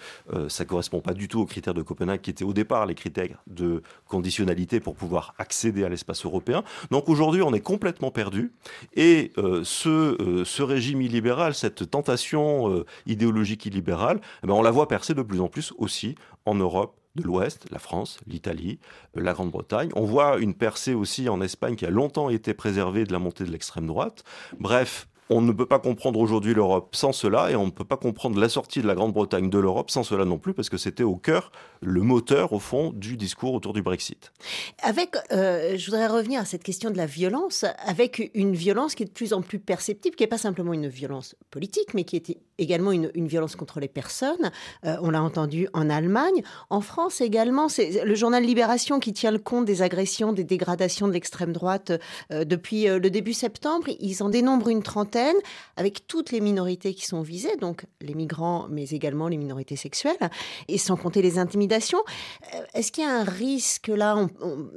ça 0.49 0.65
correspond 0.65 1.01
pas 1.01 1.15
du 1.15 1.29
tout 1.29 1.41
aux 1.41 1.47
critères 1.47 1.75
de 1.75 1.83
Copenhague 1.83 2.21
qui 2.21 2.31
étaient 2.31 2.45
au 2.45 2.53
départ 2.53 2.75
par 2.75 2.87
les 2.87 2.95
critères 2.97 3.41
de 3.47 3.83
conditionnalité 4.09 4.81
pour 4.81 4.97
pouvoir 4.97 5.35
accéder 5.39 5.85
à 5.85 5.89
l'espace 5.89 6.25
européen. 6.25 6.65
Donc 6.91 7.09
aujourd'hui, 7.09 7.41
on 7.43 7.55
est 7.55 7.61
complètement 7.61 8.11
perdu. 8.11 8.53
Et 8.95 9.33
euh, 9.39 9.63
ce, 9.65 9.89
euh, 9.89 10.45
ce, 10.45 10.63
régime 10.63 11.01
illibéral, 11.03 11.55
cette 11.55 11.89
tentation 11.89 12.71
euh, 12.71 12.85
idéologique 13.07 13.67
illibérale, 13.67 14.21
eh 14.43 14.47
ben, 14.49 14.55
on 14.55 14.63
la 14.63 14.73
voit 14.73 14.89
percer 14.89 15.15
de 15.15 15.23
plus 15.23 15.41
en 15.41 15.49
plus 15.49 15.73
aussi 15.79 16.17
en 16.47 16.55
Europe 16.57 16.97
de 17.17 17.23
l'Ouest, 17.23 17.67
la 17.71 17.79
France, 17.79 18.19
l'Italie, 18.27 18.79
la 19.15 19.33
Grande-Bretagne. 19.33 19.91
On 19.95 20.05
voit 20.05 20.39
une 20.39 20.55
percée 20.55 20.95
aussi 20.95 21.29
en 21.29 21.41
Espagne 21.41 21.77
qui 21.77 21.87
a 21.87 21.91
longtemps 21.91 22.29
été 22.29 22.55
préservée 22.55 23.05
de 23.05 23.13
la 23.13 23.19
montée 23.19 23.45
de 23.45 23.51
l'extrême 23.51 23.87
droite. 23.87 24.25
Bref, 24.59 25.07
on 25.31 25.41
ne 25.41 25.53
peut 25.53 25.67
pas 25.67 25.79
comprendre 25.79 26.21
aujourd'hui 26.21 26.55
l'Europe 26.55 26.95
sans 26.95 27.13
cela, 27.13 27.51
et 27.51 27.57
on 27.57 27.67
ne 27.67 27.71
peut 27.71 27.85
pas 27.85 27.97
comprendre 27.97 28.39
la 28.39 28.49
sortie 28.49 28.83
de 28.83 28.87
la 28.87 28.95
Grande-Bretagne 28.95 29.49
de 29.49 29.59
l'Europe 29.59 29.91
sans 29.91 30.03
cela 30.03 30.25
non 30.25 30.39
plus, 30.39 30.55
parce 30.55 30.69
que 30.69 30.77
c'était 30.77 31.03
au 31.03 31.17
cœur, 31.17 31.51
le 31.85 32.03
moteur, 32.03 32.53
au 32.53 32.59
fond, 32.59 32.93
du 32.95 33.17
discours 33.17 33.55
autour 33.55 33.73
du 33.73 33.83
Brexit. 33.83 34.33
Avec, 34.83 35.17
euh, 35.33 35.77
je 35.77 35.87
voudrais 35.87 36.07
revenir 36.07 36.41
à 36.41 36.45
cette 36.45 36.63
question 36.63 36.91
de 36.91 36.97
la 36.97 37.07
violence, 37.07 37.65
avec 37.85 38.31
une 38.35 38.55
violence 38.55 38.95
qui 38.95 39.03
est 39.03 39.07
de 39.07 39.11
plus 39.11 39.33
en 39.33 39.43
plus 39.43 39.59
perceptible, 39.59 40.17
qui 40.17 40.23
n'est 40.23 40.29
pas 40.29 40.39
simplement 40.39 40.73
une 40.73 40.89
violence 40.89 41.37
politique, 41.51 41.95
mais 41.95 42.05
qui 42.05 42.17
est 42.17 42.39
également 42.59 42.93
une, 42.93 43.11
violence 43.27 43.57
contre 43.57 43.81
les 43.81 43.89
personnes. 43.89 44.51
Euh, 44.85 44.97
on 45.03 45.11
l'a 45.11 45.23
entendu 45.23 45.69
en 45.73 45.91
Allemagne. 45.91 46.43
En 46.71 46.81
France 46.81 47.21
également, 47.21 47.69
c'est 47.69 48.05
le 48.05 48.15
journal 48.15 48.43
Libération 48.43 49.01
qui 49.01 49.13
tient 49.13 49.31
le 49.31 49.39
compte 49.39 49.65
des 49.65 49.83
agressions, 49.83 50.33
des 50.33 50.45
dégradations 50.45 51.09
de 51.09 51.13
l'extrême 51.13 51.53
droite 51.53 51.93
euh, 52.33 52.45
depuis 52.45 52.85
le 52.85 53.11
début 53.11 53.33
septembre. 53.33 53.89
Ils 54.01 54.23
en 54.23 54.29
dénombrent 54.29 54.69
une 54.69 54.83
trentaine 54.83 54.95
trentaine, 54.95 55.37
avec 55.77 56.07
toutes 56.07 56.31
les 56.31 56.41
minorités 56.41 56.95
qui 56.95 57.05
sont 57.05 57.21
visées, 57.21 57.57
donc 57.57 57.85
les 58.01 58.15
migrants, 58.15 58.69
mais 58.71 58.85
également 58.91 59.27
les 59.27 59.37
minorités 59.37 59.75
sexuelles, 59.75 60.31
et 60.69 60.79
sans 60.79 60.97
compter 60.97 61.21
les 61.21 61.37
intimidations. 61.37 61.74
Euh, 61.75 62.65
est-ce 62.75 62.93
qu'il 62.93 63.05
y 63.05 63.07
a 63.07 63.21
un 63.21 63.25
risque 63.25 63.89
là 63.89 64.17
on, 64.41 64.69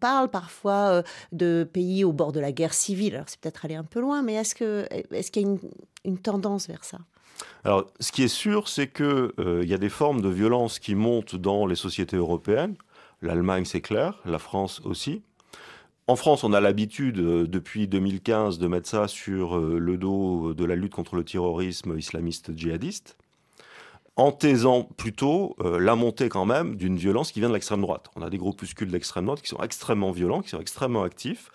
parle 0.00 0.30
parfois 0.30 0.72
euh, 0.72 1.02
de 1.32 1.68
pays 1.70 2.04
au 2.04 2.12
bord 2.12 2.32
de 2.32 2.40
la 2.40 2.52
guerre 2.52 2.74
civile. 2.74 3.14
Alors 3.14 3.28
c'est 3.28 3.40
peut-être 3.40 3.64
aller 3.64 3.74
un 3.74 3.84
peu 3.84 4.00
loin, 4.00 4.22
mais 4.22 4.34
est-ce 4.34 4.54
que 4.54 4.86
est-ce 4.90 5.30
qu'il 5.30 5.42
y 5.42 5.44
a 5.46 5.56
une, 6.04 6.18
tendance 6.18 6.68
vers 6.68 6.84
ça? 6.84 6.98
Alors, 7.64 7.86
ce 8.00 8.12
qui 8.12 8.22
est 8.22 8.28
sûr, 8.28 8.68
c'est 8.68 8.88
qu'il 8.88 9.04
euh, 9.04 9.64
y 9.64 9.74
a 9.74 9.78
des 9.78 9.88
formes 9.88 10.20
de 10.20 10.28
violence 10.28 10.78
qui 10.78 10.94
montent 10.94 11.36
dans 11.36 11.66
les 11.66 11.74
sociétés 11.74 12.16
européennes. 12.16 12.74
L'Allemagne, 13.22 13.64
c'est 13.66 13.82
clair, 13.82 14.18
la 14.24 14.38
France 14.38 14.80
aussi. 14.84 15.22
En 16.06 16.16
France, 16.16 16.42
on 16.42 16.52
a 16.52 16.60
l'habitude, 16.60 17.16
depuis 17.16 17.86
2015, 17.86 18.58
de 18.58 18.66
mettre 18.66 18.88
ça 18.88 19.08
sur 19.08 19.58
le 19.58 19.96
dos 19.96 20.54
de 20.54 20.64
la 20.64 20.74
lutte 20.74 20.94
contre 20.94 21.14
le 21.14 21.24
terrorisme 21.24 21.96
islamiste 21.96 22.56
djihadiste, 22.56 23.16
en 24.20 24.32
taisant 24.32 24.82
plutôt 24.82 25.56
euh, 25.60 25.78
la 25.80 25.94
montée 25.94 26.28
quand 26.28 26.44
même 26.44 26.76
d'une 26.76 26.96
violence 26.96 27.32
qui 27.32 27.40
vient 27.40 27.48
de 27.48 27.54
l'extrême 27.54 27.80
droite. 27.80 28.10
On 28.16 28.22
a 28.22 28.28
des 28.28 28.36
groupuscules 28.36 28.90
d'extrême 28.90 29.24
droite 29.24 29.40
qui 29.40 29.48
sont 29.48 29.62
extrêmement 29.62 30.10
violents, 30.10 30.42
qui 30.42 30.50
sont 30.50 30.60
extrêmement 30.60 31.02
actifs. 31.02 31.50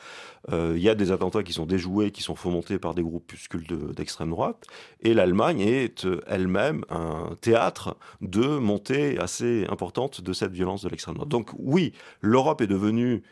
Il 0.51 0.77
y 0.77 0.89
a 0.89 0.93
des 0.93 1.11
attentats 1.11 1.41
qui 1.41 1.53
sont 1.53 1.65
déjoués, 1.65 2.11
qui 2.11 2.21
sont 2.21 2.35
fomentés 2.35 2.77
par 2.77 2.93
des 2.93 3.01
groupuscules 3.01 3.65
d'extrême 3.95 4.29
droite. 4.29 4.67
Et 5.01 5.15
l'Allemagne 5.15 5.59
est 5.59 6.05
elle-même 6.27 6.85
un 6.91 7.31
théâtre 7.41 7.97
de 8.21 8.45
montée 8.45 9.17
assez 9.17 9.65
importante 9.69 10.21
de 10.21 10.33
cette 10.33 10.51
violence 10.51 10.83
de 10.83 10.89
l'extrême 10.89 11.15
droite. 11.15 11.29
Donc 11.29 11.49
oui, 11.57 11.93
l'Europe 12.21 12.61
est 12.61 12.67
devenue 12.67 13.23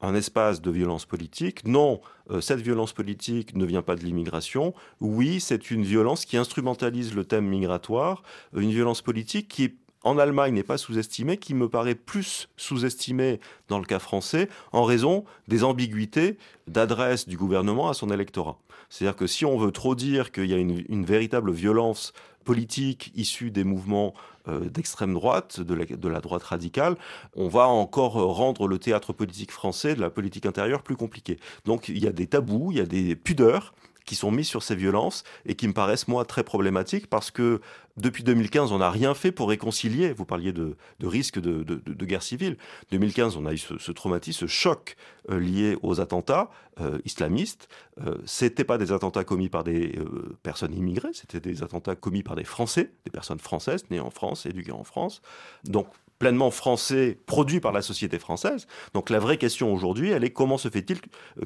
un 0.00 0.14
espace 0.14 0.60
de 0.60 0.70
violence 0.70 1.06
politique. 1.06 1.66
Non, 1.66 2.00
euh, 2.30 2.40
cette 2.40 2.60
violence 2.60 2.92
politique 2.92 3.54
ne 3.54 3.64
vient 3.64 3.82
pas 3.82 3.96
de 3.96 4.04
l'immigration. 4.04 4.74
Oui, 5.00 5.40
c'est 5.40 5.70
une 5.70 5.82
violence 5.82 6.24
qui 6.24 6.36
instrumentalise 6.36 7.14
le 7.14 7.24
thème 7.24 7.46
migratoire, 7.46 8.22
euh, 8.54 8.60
une 8.60 8.70
violence 8.70 9.02
politique 9.02 9.48
qui 9.48 9.74
en 10.04 10.18
Allemagne 10.18 10.54
n'est 10.54 10.62
pas 10.62 10.78
sous-estimée, 10.78 11.36
qui 11.36 11.54
me 11.54 11.68
paraît 11.68 11.94
plus 11.94 12.48
sous-estimée 12.56 13.40
dans 13.68 13.78
le 13.78 13.84
cas 13.84 13.98
français 13.98 14.48
en 14.72 14.84
raison 14.84 15.24
des 15.48 15.64
ambiguïtés 15.64 16.38
d'adresse 16.66 17.28
du 17.28 17.36
gouvernement 17.36 17.88
à 17.88 17.94
son 17.94 18.10
électorat. 18.10 18.58
C'est-à-dire 18.90 19.16
que 19.16 19.26
si 19.26 19.44
on 19.44 19.58
veut 19.58 19.72
trop 19.72 19.94
dire 19.94 20.32
qu'il 20.32 20.46
y 20.46 20.54
a 20.54 20.56
une, 20.56 20.84
une 20.88 21.04
véritable 21.04 21.52
violence 21.52 22.12
politique 22.44 23.12
issue 23.14 23.50
des 23.50 23.64
mouvements 23.64 24.14
euh, 24.48 24.70
d'extrême 24.70 25.12
droite, 25.12 25.60
de 25.60 26.08
la, 26.08 26.20
droite 26.20 26.42
radicale, 26.42 26.96
on 27.36 27.48
va 27.48 27.66
encore 27.66 28.14
rendre 28.14 28.66
le 28.66 28.78
théâtre 28.78 29.12
politique 29.12 29.52
français, 29.52 29.94
de 29.94 30.00
la 30.00 30.08
politique 30.08 30.46
intérieure, 30.46 30.82
plus 30.82 30.96
compliqué. 30.96 31.38
Donc 31.66 31.90
il 31.90 32.02
y 32.02 32.06
a 32.06 32.12
des 32.12 32.26
tabous, 32.26 32.72
il 32.72 32.78
y 32.78 32.80
a 32.80 32.86
des 32.86 33.14
pudeurs 33.16 33.74
qui 34.08 34.14
sont 34.14 34.30
mis 34.30 34.44
sur 34.44 34.62
ces 34.62 34.74
violences 34.74 35.22
et 35.44 35.54
qui 35.54 35.68
me 35.68 35.74
paraissent, 35.74 36.08
moi, 36.08 36.24
très 36.24 36.42
problématiques 36.42 37.08
parce 37.08 37.30
que 37.30 37.60
depuis 37.98 38.24
2015, 38.24 38.72
on 38.72 38.78
n'a 38.78 38.90
rien 38.90 39.12
fait 39.12 39.32
pour 39.32 39.50
réconcilier. 39.50 40.14
Vous 40.14 40.24
parliez 40.24 40.54
de, 40.54 40.76
risque 41.02 41.38
de, 41.38 42.04
guerre 42.06 42.22
civile. 42.22 42.56
2015, 42.90 43.36
on 43.36 43.44
a 43.44 43.52
eu 43.52 43.58
ce, 43.58 43.92
traumatisme, 43.92 44.40
ce 44.40 44.46
choc 44.46 44.96
euh, 45.30 45.38
lié 45.38 45.76
aux 45.82 46.00
attentats 46.00 46.48
euh, 46.80 46.98
islamistes. 47.04 47.68
Euh, 48.00 48.16
c'était 48.24 48.64
pas 48.64 48.78
des 48.78 48.92
attentats 48.92 49.24
commis 49.24 49.50
par 49.50 49.62
des 49.62 49.98
personnes 50.42 50.74
immigrées, 50.74 51.12
c'était 51.12 51.40
des 51.40 51.62
attentats 51.62 51.94
commis 51.94 52.22
par 52.22 52.34
des 52.34 52.44
Français, 52.44 52.90
des 53.04 53.10
personnes 53.10 53.40
françaises 53.40 53.84
nées 53.90 54.00
en 54.00 54.10
France, 54.10 54.46
éduquées 54.46 54.72
en 54.72 54.84
France. 54.84 55.20
Donc 55.64 55.88
pleinement 56.18 56.50
français, 56.50 57.18
produit 57.26 57.60
par 57.60 57.72
la 57.72 57.82
société 57.82 58.18
française. 58.18 58.66
Donc 58.94 59.10
la 59.10 59.18
vraie 59.18 59.36
question 59.36 59.72
aujourd'hui, 59.72 60.10
elle 60.10 60.24
est 60.24 60.30
comment 60.30 60.58
se 60.58 60.68
fait-il 60.68 61.00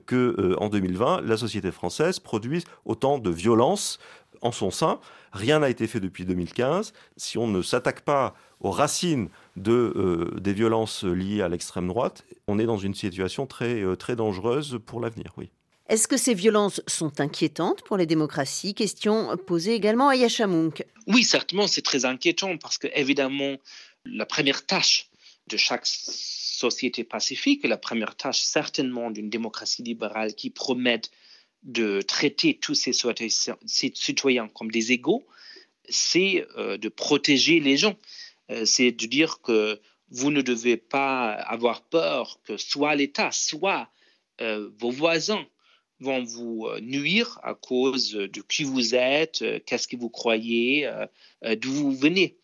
que 0.06 0.36
euh, 0.38 0.56
en 0.60 0.68
2020, 0.68 1.22
la 1.22 1.36
société 1.36 1.70
française 1.70 2.18
produise 2.18 2.64
autant 2.84 3.18
de 3.18 3.30
violence 3.30 3.98
en 4.40 4.52
son 4.52 4.70
sein? 4.70 4.98
Rien 5.32 5.60
n'a 5.60 5.70
été 5.70 5.86
fait 5.86 6.00
depuis 6.00 6.24
2015. 6.24 6.92
Si 7.16 7.38
on 7.38 7.46
ne 7.46 7.62
s'attaque 7.62 8.02
pas 8.02 8.34
aux 8.60 8.70
racines 8.70 9.28
de, 9.56 9.92
euh, 9.96 10.40
des 10.40 10.52
violences 10.52 11.04
liées 11.04 11.42
à 11.42 11.48
l'extrême 11.48 11.88
droite, 11.88 12.24
on 12.46 12.58
est 12.58 12.66
dans 12.66 12.78
une 12.78 12.94
situation 12.94 13.46
très, 13.46 13.82
euh, 13.82 13.96
très 13.96 14.16
dangereuse 14.16 14.78
pour 14.84 15.00
l'avenir, 15.00 15.32
oui. 15.36 15.50
Est-ce 15.88 16.08
que 16.08 16.16
ces 16.16 16.32
violences 16.32 16.80
sont 16.86 17.20
inquiétantes 17.20 17.82
pour 17.82 17.96
les 17.96 18.06
démocraties? 18.06 18.72
Question 18.72 19.36
posée 19.36 19.74
également 19.74 20.08
à 20.08 20.16
Yasha 20.16 20.46
Oui, 21.06 21.24
certainement, 21.24 21.66
c'est 21.66 21.82
très 21.82 22.04
inquiétant 22.04 22.56
parce 22.56 22.78
que, 22.78 22.86
évidemment, 22.94 23.56
la 24.04 24.26
première 24.26 24.66
tâche 24.66 25.08
de 25.48 25.56
chaque 25.56 25.86
société 25.86 27.04
pacifique, 27.04 27.64
la 27.66 27.76
première 27.76 28.16
tâche 28.16 28.40
certainement 28.40 29.10
d'une 29.10 29.30
démocratie 29.30 29.82
libérale 29.82 30.34
qui 30.34 30.50
promet 30.50 31.00
de 31.62 32.02
traiter 32.02 32.58
tous 32.58 32.74
ces 32.74 32.92
citoyens 33.94 34.48
comme 34.48 34.70
des 34.70 34.92
égaux, 34.92 35.26
c'est 35.88 36.46
euh, 36.56 36.76
de 36.76 36.88
protéger 36.88 37.60
les 37.60 37.76
gens. 37.76 37.96
Euh, 38.50 38.64
c'est 38.64 38.92
de 38.92 39.06
dire 39.06 39.40
que 39.40 39.80
vous 40.08 40.30
ne 40.30 40.42
devez 40.42 40.76
pas 40.76 41.32
avoir 41.32 41.82
peur 41.82 42.40
que 42.44 42.56
soit 42.56 42.94
l'État, 42.94 43.30
soit 43.32 43.88
euh, 44.40 44.70
vos 44.78 44.90
voisins 44.90 45.46
vont 46.00 46.24
vous 46.24 46.68
nuire 46.80 47.38
à 47.44 47.54
cause 47.54 48.10
de 48.10 48.40
qui 48.40 48.64
vous 48.64 48.96
êtes, 48.96 49.44
qu'est-ce 49.66 49.86
que 49.86 49.94
vous 49.94 50.10
croyez, 50.10 50.90
d'où 51.60 51.70
vous 51.70 51.92
venez. 51.92 52.36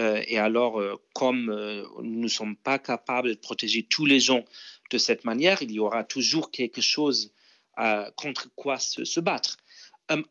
Euh, 0.00 0.22
et 0.26 0.38
alors, 0.38 0.80
euh, 0.80 0.96
comme 1.12 1.50
euh, 1.50 1.84
nous 2.02 2.20
ne 2.20 2.28
sommes 2.28 2.56
pas 2.56 2.78
capables 2.78 3.28
de 3.28 3.34
protéger 3.34 3.84
tous 3.84 4.06
les 4.06 4.20
gens 4.20 4.44
de 4.90 4.98
cette 4.98 5.24
manière, 5.24 5.62
il 5.62 5.70
y 5.70 5.78
aura 5.78 6.04
toujours 6.04 6.50
quelque 6.50 6.80
chose 6.80 7.32
contre 8.14 8.54
quoi 8.54 8.78
se, 8.78 9.18
battre. 9.18 9.56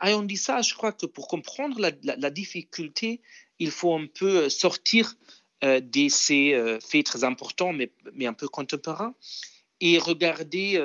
ayant 0.02 0.23
dit 0.23 0.38
ça, 0.38 0.62
je 0.62 0.73
crois 0.73 0.93
que 0.93 1.06
pour 1.06 1.28
comprendre 1.28 1.78
la, 1.82 2.30
difficulté, 2.30 3.19
il 3.60 3.69
faut 3.69 3.93
un 3.93 4.08
peu 4.08 4.47
sortir 4.47 5.13
de 5.62 6.08
ces 6.08 6.78
faits 6.80 7.06
très 7.06 7.26
importants, 7.26 7.73
mais, 7.73 7.91
un 8.26 8.32
peu 8.32 8.47
contemporains, 8.47 9.13
et 9.82 9.97
regarder 9.97 10.78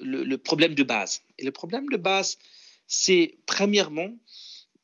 le, 0.00 0.36
problème 0.36 0.76
de 0.76 0.84
base. 0.84 1.22
Et 1.38 1.44
le 1.44 1.50
problème 1.50 1.88
de 1.88 1.96
base, 1.96 2.38
c'est 2.86 3.36
premièrement 3.46 4.16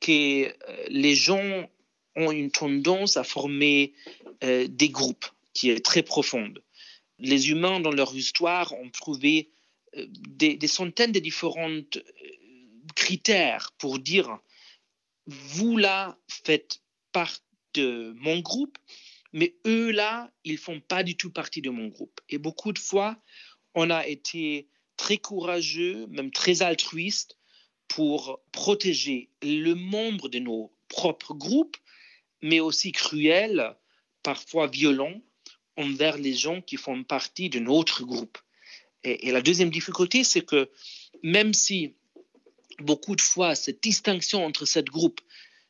que 0.01 0.53
les 0.89 1.15
gens 1.15 1.71
ont 2.17 2.33
une 2.33 2.51
tendance 2.51 3.17
à 3.17 3.25
former 3.25 3.93
euh, 4.43 4.67
des 4.69 4.89
groupes 4.89 5.27
qui 5.55 5.71
est 5.71 5.85
très 5.85 6.03
profonde. 6.03 6.63
Les 7.19 7.51
humains, 7.51 7.81
dans 7.81 7.93
leur 7.93 8.15
histoire, 8.15 8.73
ont 8.73 8.91
trouvé 8.91 9.51
euh, 9.97 10.07
des, 10.09 10.67
centaines 10.69 11.13
de 11.13 11.19
différents 11.19 11.69
euh, 11.69 12.03
critères 12.95 13.73
pour 13.79 13.99
dire, 13.99 14.39
vous 15.27 15.77
là, 15.77 16.19
faites 16.29 16.81
partie 17.13 17.43
de 17.75 18.15
mon 18.17 18.41
groupe, 18.41 18.79
mais 19.33 19.55
eux 19.67 19.91
là, 19.91 20.33
ils 20.45 20.59
font 20.59 20.81
pas 20.81 21.03
du 21.03 21.17
tout 21.17 21.31
partie 21.31 21.63
de 21.63 21.71
mon 21.71 21.89
groupe. 21.89 22.21
Et 22.29 22.39
beaucoup 22.39 22.73
de 22.73 22.79
fois, 22.79 23.17
on 23.75 23.91
a 23.91 24.07
été 24.07 24.67
très 24.97 25.19
courageux, 25.19 26.07
même 26.09 26.33
très 26.33 26.63
altruiste, 26.63 27.37
pour 27.87 28.41
protéger 28.53 29.31
le 29.43 29.75
membre 29.75 30.29
de 30.29 30.39
nos 30.39 30.73
propres 30.89 31.35
groupes 31.35 31.77
mais 32.43 32.61
aussi 32.61 32.93
cruel, 32.93 33.75
parfois 34.23 34.67
violent, 34.67 35.21
envers 35.77 36.19
les 36.19 36.35
gens 36.35 36.61
qui 36.61 36.77
font 36.77 37.03
partie 37.05 37.49
d'un 37.49 37.67
autre 37.67 38.05
groupe. 38.05 38.39
Et, 39.03 39.31
la 39.31 39.41
deuxième 39.41 39.71
difficulté, 39.71 40.25
c'est 40.25 40.45
que 40.45 40.71
même 41.23 41.55
si 41.55 41.95
beaucoup 42.81 43.17
de 43.17 43.21
fois 43.21 43.55
cette 43.55 43.83
distinction 43.83 44.45
entre 44.45 44.65
ces 44.65 44.83
groupes 44.83 45.21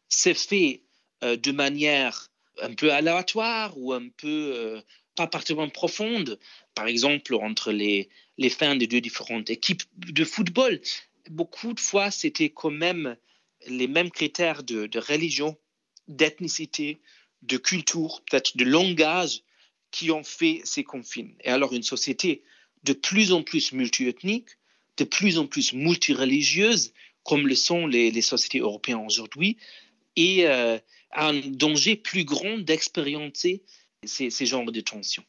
s'est 0.08 0.34
fait 0.34 0.82
euh, 1.22 1.36
de 1.36 1.52
manière 1.52 2.30
un 2.60 2.74
peu 2.74 2.92
aléatoire 2.92 3.76
ou 3.76 3.92
un 3.92 4.08
peu 4.08 4.52
euh, 4.54 4.80
pas 5.16 5.26
particulièrement 5.26 5.70
profonde, 5.70 6.38
par 6.74 6.86
exemple 6.86 7.34
entre 7.34 7.72
les, 7.72 8.08
les 8.38 8.50
fans 8.50 8.76
des 8.76 8.86
deux 8.86 9.00
différentes 9.00 9.50
équipes 9.50 9.82
de 9.96 10.24
football, 10.24 10.80
beaucoup 11.30 11.72
de 11.72 11.80
fois 11.80 12.10
c'était 12.10 12.50
quand 12.50 12.70
même 12.70 13.16
les 13.66 13.88
mêmes 13.88 14.10
critères 14.10 14.62
de 14.62 14.98
religion 14.98 15.56
d'ethnicité, 16.10 17.00
de 17.42 17.56
culture, 17.56 18.20
peut-être 18.28 18.56
de 18.56 18.64
langage 18.64 19.42
qui 19.90 20.10
ont 20.10 20.24
fait 20.24 20.60
ces 20.64 20.84
confines. 20.84 21.34
Et 21.42 21.48
alors 21.48 21.72
une 21.72 21.82
société 21.82 22.42
de 22.84 22.92
plus 22.92 23.32
en 23.32 23.42
plus 23.42 23.72
multiethnique, 23.72 24.50
de 24.96 25.04
plus 25.04 25.38
en 25.38 25.46
plus 25.46 25.72
multireligieuse, 25.72 26.92
comme 27.22 27.46
le 27.46 27.54
sont 27.54 27.86
les, 27.86 28.22
sociétés 28.22 28.58
européennes 28.58 29.04
aujourd'hui, 29.06 29.56
et 30.16 30.46
euh, 30.46 30.78
un 31.12 31.34
danger 31.34 31.96
plus 31.96 32.24
grand 32.24 32.58
d'expérimenter 32.58 33.62
ces, 34.04 34.30
genres 34.46 34.70
de 34.70 34.80
tensions. 34.80 35.24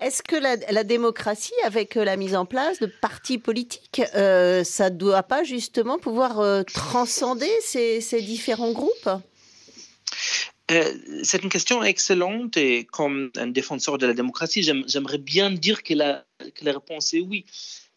Est-ce 0.00 0.22
que 0.22 0.36
la, 0.36 0.84
démocratie, 0.84 1.54
avec 1.64 1.94
la 1.96 2.16
mise 2.16 2.36
en 2.36 2.44
place 2.44 2.78
de 2.78 2.86
partis 2.86 3.38
politiques, 3.38 4.02
euh, 4.14 4.62
ça 4.62 4.90
ne 4.90 4.96
doit 4.96 5.24
pas 5.24 5.42
justement 5.42 5.98
pouvoir 5.98 6.40
euh, 6.40 6.62
transcender 6.62 7.50
ces 7.62 8.22
différents 8.22 8.72
groupes? 8.72 9.08
euh, 9.08 9.18
c'est 11.22 11.42
une 11.42 11.48
question 11.48 11.82
excellente 11.82 12.56
et 12.56 12.84
comme 12.84 13.30
un 13.36 13.46
défenseur 13.46 13.98
de 13.98 14.06
la 14.06 14.14
démocratie, 14.14 14.62
j'aimerais 14.62 15.18
bien 15.18 15.50
dire 15.50 15.82
que 15.82 15.94
la, 15.94 16.24
réponse 16.62 17.14
est 17.14 17.20
oui. 17.20 17.44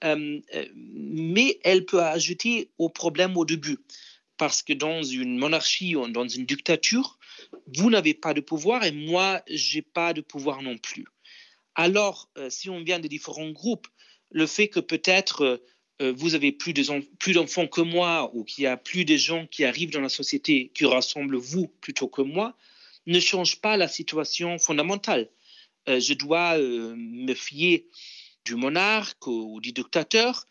mais 0.03 1.59
elle 1.63 1.85
peut 1.85 2.01
ajouter 2.01 2.69
au 2.77 2.89
problème 2.89 3.37
au 3.37 3.45
début. 3.45 3.79
Parce 4.37 4.61
que 4.61 4.73
dans 4.73 5.01
une 5.01 5.37
monarchie 5.37 5.95
ou 5.95 6.07
dans 6.07 6.27
une 6.27 6.45
dictature, 6.45 7.17
vous 7.73 7.89
n'avez 7.89 8.13
pas 8.13 8.33
de 8.33 8.41
pouvoir 8.41 8.83
et 8.83 8.91
moi, 8.91 9.41
j'ai 9.47 9.81
pas 9.81 10.13
de 10.13 10.21
pouvoir 10.21 10.61
non 10.61 10.77
plus. 10.77 11.05
Alors, 11.75 12.29
si 12.49 12.69
on 12.69 12.83
vient 12.83 12.99
de 12.99 13.07
différents 13.07 13.51
groupes, 13.51 13.87
le 14.31 14.47
fait 14.47 14.67
que 14.67 14.79
peut-être 14.79 15.61
euh, 16.01 16.13
vous 16.15 16.35
avez 16.35 16.51
plus 16.51 16.73
d'enfants 16.73 17.67
que 17.67 17.81
moi 17.81 18.29
ou 18.33 18.43
qu'il 18.43 18.65
y 18.65 18.67
a 18.67 18.75
plus 18.75 19.05
de 19.05 19.15
gens 19.15 19.47
qui 19.47 19.63
arrivent 19.63 19.91
dans 19.91 20.01
la 20.01 20.09
société 20.09 20.71
qui 20.75 20.85
rassemblent 20.85 21.37
vous 21.37 21.67
plutôt 21.79 22.09
que 22.09 22.21
moi, 22.21 22.57
ne 23.05 23.19
change 23.19 23.61
pas 23.61 23.77
la 23.77 23.87
situation 23.87 24.57
fondamentale. 24.57 25.29
Euh, 25.87 25.99
je 25.99 26.13
dois 26.13 26.57
euh, 26.57 26.95
me 26.97 27.33
fier 27.33 27.85
du 28.43 28.55
monarque 28.55 29.25
ou, 29.27 29.61
du 29.61 29.71
dictateur 29.71 30.45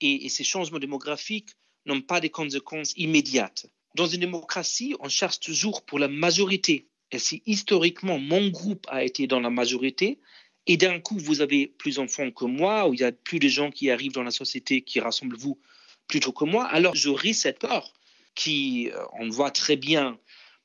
et, 0.00 0.28
ces 0.30 0.44
changements 0.44 0.78
démographiques 0.78 1.50
n'ont 1.84 2.00
pas 2.00 2.20
de 2.20 2.28
conséquences 2.28 2.94
immédiates. 2.96 3.66
Dans 3.94 4.06
une 4.06 4.20
démocratie, 4.20 4.94
on 5.00 5.08
cherche 5.08 5.40
toujours 5.40 5.84
pour 5.84 5.98
la 5.98 6.08
majorité. 6.08 6.88
Et 7.10 7.18
si 7.18 7.42
historiquement 7.44 8.18
mon 8.18 8.48
groupe 8.48 8.86
a 8.88 9.04
été 9.04 9.26
dans 9.26 9.40
la 9.40 9.50
majorité, 9.50 10.20
et 10.66 10.76
d'un 10.76 11.00
coup 11.00 11.18
vous 11.18 11.40
avez 11.40 11.66
plus 11.66 11.96
d'enfants 11.96 12.30
que 12.30 12.44
moi, 12.44 12.88
ou 12.88 12.94
il 12.94 13.00
y 13.00 13.04
a 13.04 13.12
plus 13.12 13.38
de 13.38 13.48
gens 13.48 13.70
qui 13.70 13.90
arrivent 13.90 14.12
dans 14.12 14.22
la 14.22 14.30
société 14.30 14.82
qui 14.82 15.00
rassemblent 15.00 15.36
vous 15.36 15.60
plutôt 16.08 16.32
que 16.32 16.44
moi, 16.44 16.66
alors 16.66 16.94
j'aurai 16.94 17.32
cette 17.32 17.58
peur 17.58 17.92
qui, 18.34 18.90
euh, 18.90 19.04
on 19.18 19.28
voit 19.28 19.50
très 19.50 19.76
bien 19.76 20.18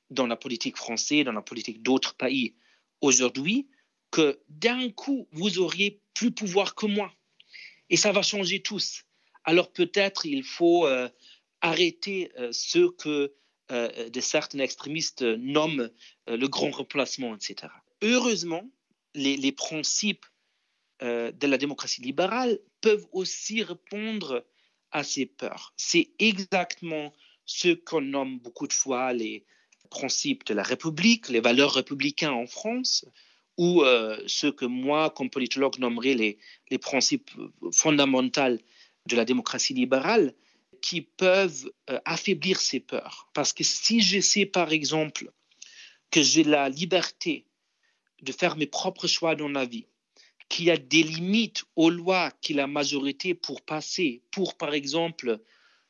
dans 0.09 0.27
la 0.27 0.35
politique 0.35 0.77
française, 0.77 1.25
dans 1.25 1.31
la 1.31 1.41
politique 1.41 1.81
d'autres 1.81 2.15
pays 2.15 2.55
aujourd'hui, 2.99 3.67
que 4.11 4.39
d'un 4.49 4.89
coup 4.89 5.27
vous 5.31 5.59
auriez 5.59 6.01
plus 6.13 6.31
pouvoir 6.31 6.75
que 6.75 6.85
moi. 6.85 7.13
Et 7.89 7.97
ça 7.97 8.11
va 8.11 8.21
changer 8.21 8.61
tous. 8.61 9.03
Alors 9.43 9.71
peut-être 9.71 10.25
il 10.25 10.43
faut 10.43 10.85
euh, 10.85 11.09
arrêter 11.61 12.31
euh, 12.37 12.49
ce 12.51 12.89
que 12.89 13.33
de 13.69 14.19
certains 14.19 14.59
extrémistes 14.59 15.21
nomment 15.21 15.89
le 16.27 16.47
grand 16.49 16.71
remplacement, 16.71 17.33
etc. 17.33 17.71
Heureusement, 18.01 18.69
les, 19.13 19.51
principes 19.51 20.25
euh, 21.01 21.31
de 21.31 21.47
la 21.47 21.57
démocratie 21.57 22.01
libérale 22.01 22.59
peuvent 22.81 23.07
aussi 23.11 23.63
répondre 23.63 24.45
à 24.91 25.03
ces 25.03 25.25
peurs. 25.25 25.73
C'est 25.77 26.11
exactement 26.19 27.13
ce 27.45 27.73
qu'on 27.73 28.01
nomme 28.01 28.39
beaucoup 28.39 28.67
de 28.67 28.73
fois 28.73 29.13
les 29.13 29.45
principes 29.89 30.45
de 30.45 30.53
la 30.53 30.63
République, 30.63 31.29
les 31.29 31.41
valeurs 31.41 31.73
républicaines 31.73 32.29
en 32.29 32.47
France, 32.47 33.05
ou 33.57 33.83
euh, 33.83 34.17
ce 34.27 34.47
que 34.47 34.65
moi, 34.65 35.09
comme 35.09 35.29
politologue, 35.29 35.77
nommerais 35.79 36.13
les, 36.13 36.39
les 36.69 36.77
principes 36.77 37.31
fondamentaux 37.73 38.57
de 39.07 39.15
la 39.15 39.25
démocratie 39.25 39.73
libérale, 39.73 40.33
qui 40.81 41.01
peuvent 41.01 41.71
euh, 41.89 41.99
affaiblir 42.05 42.59
ces 42.59 42.79
peurs. 42.79 43.29
Parce 43.33 43.53
que 43.53 43.63
si 43.63 44.01
je 44.01 44.19
sais, 44.19 44.45
par 44.45 44.71
exemple, 44.71 45.31
que 46.09 46.21
j'ai 46.21 46.43
la 46.43 46.69
liberté 46.69 47.45
de 48.21 48.31
faire 48.31 48.55
mes 48.57 48.67
propres 48.67 49.07
choix 49.07 49.35
dans 49.35 49.49
la 49.49 49.65
vie, 49.65 49.85
qu'il 50.49 50.65
y 50.65 50.71
a 50.71 50.77
des 50.77 51.03
limites 51.03 51.63
aux 51.75 51.89
lois 51.89 52.31
que 52.41 52.53
la 52.53 52.67
majorité 52.67 53.33
pour 53.33 53.61
passer, 53.61 54.21
pour 54.31 54.57
par 54.57 54.73
exemple 54.73 55.39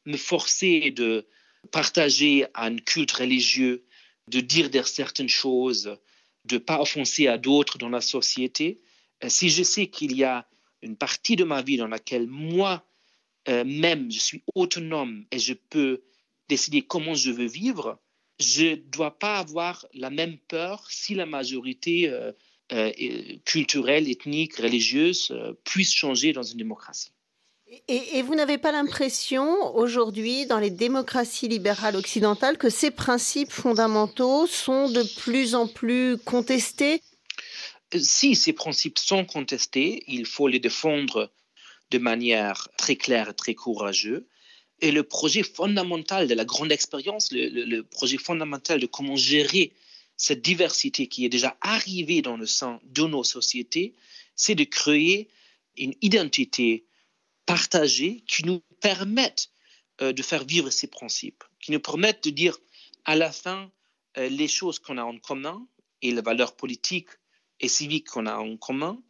me 0.06 0.18
forcer 0.18 0.92
de 0.92 1.28
partager 1.72 2.46
un 2.56 2.76
culte 2.78 3.12
religieux, 3.12 3.86
de 4.28 4.40
dire 4.40 4.88
certaines 4.88 5.30
choses, 5.30 5.98
de 6.46 6.56
ne 6.56 6.60
pas 6.60 6.82
offenser 6.82 7.28
à 7.28 7.38
d'autres 7.38 7.78
dans 7.78 7.90
la 7.90 8.02
société, 8.02 8.82
euh, 9.24 9.30
si 9.30 9.50
je 9.50 9.64
sais 9.64 9.88
qu'il 9.88 10.16
y 10.16 10.24
a 10.24 10.48
une 10.82 10.96
partie 10.96 11.36
de 11.36 11.44
ma 11.44 11.62
vie 11.62 11.78
dans 11.78 11.88
laquelle 11.88 12.28
moi 12.28 12.84
euh, 13.48 13.64
je 13.66 14.20
suis 14.20 14.44
autonome 14.56 15.26
et 15.32 15.40
je 15.40 15.54
peux 15.54 16.04
décider 16.50 16.82
comment 16.82 17.14
je 17.14 17.32
veux 17.32 17.46
vivre, 17.48 18.00
je 18.42 18.66
ne 18.66 18.76
dois 18.76 19.18
pas 19.18 19.38
avoir 19.38 19.86
la 19.94 20.10
même 20.10 20.38
peur 20.48 20.86
si 20.90 21.16
la 21.16 21.26
majorité 21.26 22.10
euh, 22.10 22.32
euh, 22.74 22.92
culturelle, 23.46 24.10
ethnique, 24.10 24.58
religieuse 24.58 25.32
euh, 25.32 25.54
puisse 25.64 25.94
changer 25.94 26.34
dans 26.34 26.44
une 26.44 26.58
démocratie. 26.58 27.12
Et, 27.88 28.22
vous 28.22 28.36
n'avez 28.36 28.58
pas 28.58 28.74
l'impression 28.74 29.74
aujourd'hui 29.78 30.46
dans 30.46 30.60
les 30.60 30.70
démocraties 30.70 31.48
libérales 31.48 31.96
occidentales 31.96 32.58
que 32.58 32.70
ces 32.70 32.92
principes 32.92 33.52
fondamentaux 33.52 34.46
sont 34.46 34.90
de 34.90 35.04
plus 35.22 35.56
en 35.56 35.68
plus 35.68 36.18
contestés? 36.18 37.02
Si 37.98 38.36
ces 38.36 38.52
principes 38.52 39.00
sont 39.00 39.24
contestés, 39.24 40.04
il 40.08 40.26
faut 40.26 40.50
les 40.50 40.60
défendre 40.60 41.32
de 41.92 41.98
manière 41.98 42.68
très 42.78 42.98
claire 42.98 43.30
et 43.30 43.34
très 43.34 43.56
courageuse. 43.56 44.24
Et 44.82 44.92
le 44.92 45.04
projet 45.04 45.44
fondamental 45.44 46.28
de 46.28 46.34
la 46.34 46.46
grande 46.46 46.72
expérience, 46.72 47.30
le, 47.32 47.82
projet 47.82 48.18
fondamental 48.18 48.80
de 48.80 48.88
comment 48.88 49.16
gérer 49.16 49.74
cette 50.18 50.42
diversité 50.42 51.08
qui 51.08 51.26
est 51.26 51.30
déjà 51.30 51.58
arrivée 51.62 52.22
dans 52.22 52.38
le 52.38 52.46
sein 52.46 52.80
de 52.84 53.04
nos 53.04 53.24
sociétés, 53.24 53.94
c'est 54.36 54.56
de 54.56 54.64
créer 54.64 55.30
une 55.78 55.94
identité 56.02 56.86
partagée 57.46 58.24
qui 58.28 58.44
nous 58.44 58.62
permette 58.82 59.52
euh, 60.02 60.14
de 60.14 60.24
faire 60.24 60.44
vivre 60.44 60.70
ces 60.70 60.88
principes, 60.88 61.44
qui 61.60 61.72
nous 61.72 61.80
permette 61.80 62.24
de 62.24 62.30
dire 62.30 62.58
à 63.06 63.16
la 63.16 63.32
fin 63.32 63.72
euh, 64.18 64.30
les 64.30 64.48
choses 64.48 64.80
qu'on 64.80 64.98
a 64.98 65.04
en 65.04 65.18
commun 65.20 65.68
et 66.02 66.12
les 66.12 66.22
valeurs 66.22 66.56
politiques 66.56 67.10
et 67.60 67.68
civiques 67.68 68.10
qu'on 68.10 68.26
a 68.26 68.38
en 68.38 68.58
commun, 68.58 69.02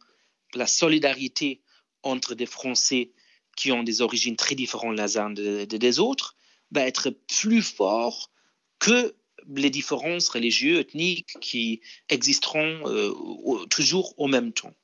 la 0.54 0.66
solidarité 0.66 1.62
entre 2.02 2.34
des 2.34 2.46
Français 2.46 3.12
qui 3.56 3.72
ont 3.72 3.82
des 3.82 4.00
origines 4.00 4.36
très 4.36 4.54
différentes 4.54 4.98
les 4.98 5.16
uns 5.18 5.30
des, 5.30 5.98
autres, 5.98 6.36
va 6.70 6.86
être 6.86 7.10
plus 7.10 7.62
fort 7.62 8.30
que 8.78 9.14
les 9.48 9.70
différences 9.70 10.28
religieuses, 10.28 10.80
ethniques 10.80 11.36
qui 11.40 11.80
existeront 12.08 12.82
euh, 12.86 13.66
toujours 13.66 14.14
au 14.18 14.28
même 14.28 14.52
temps. 14.52 14.74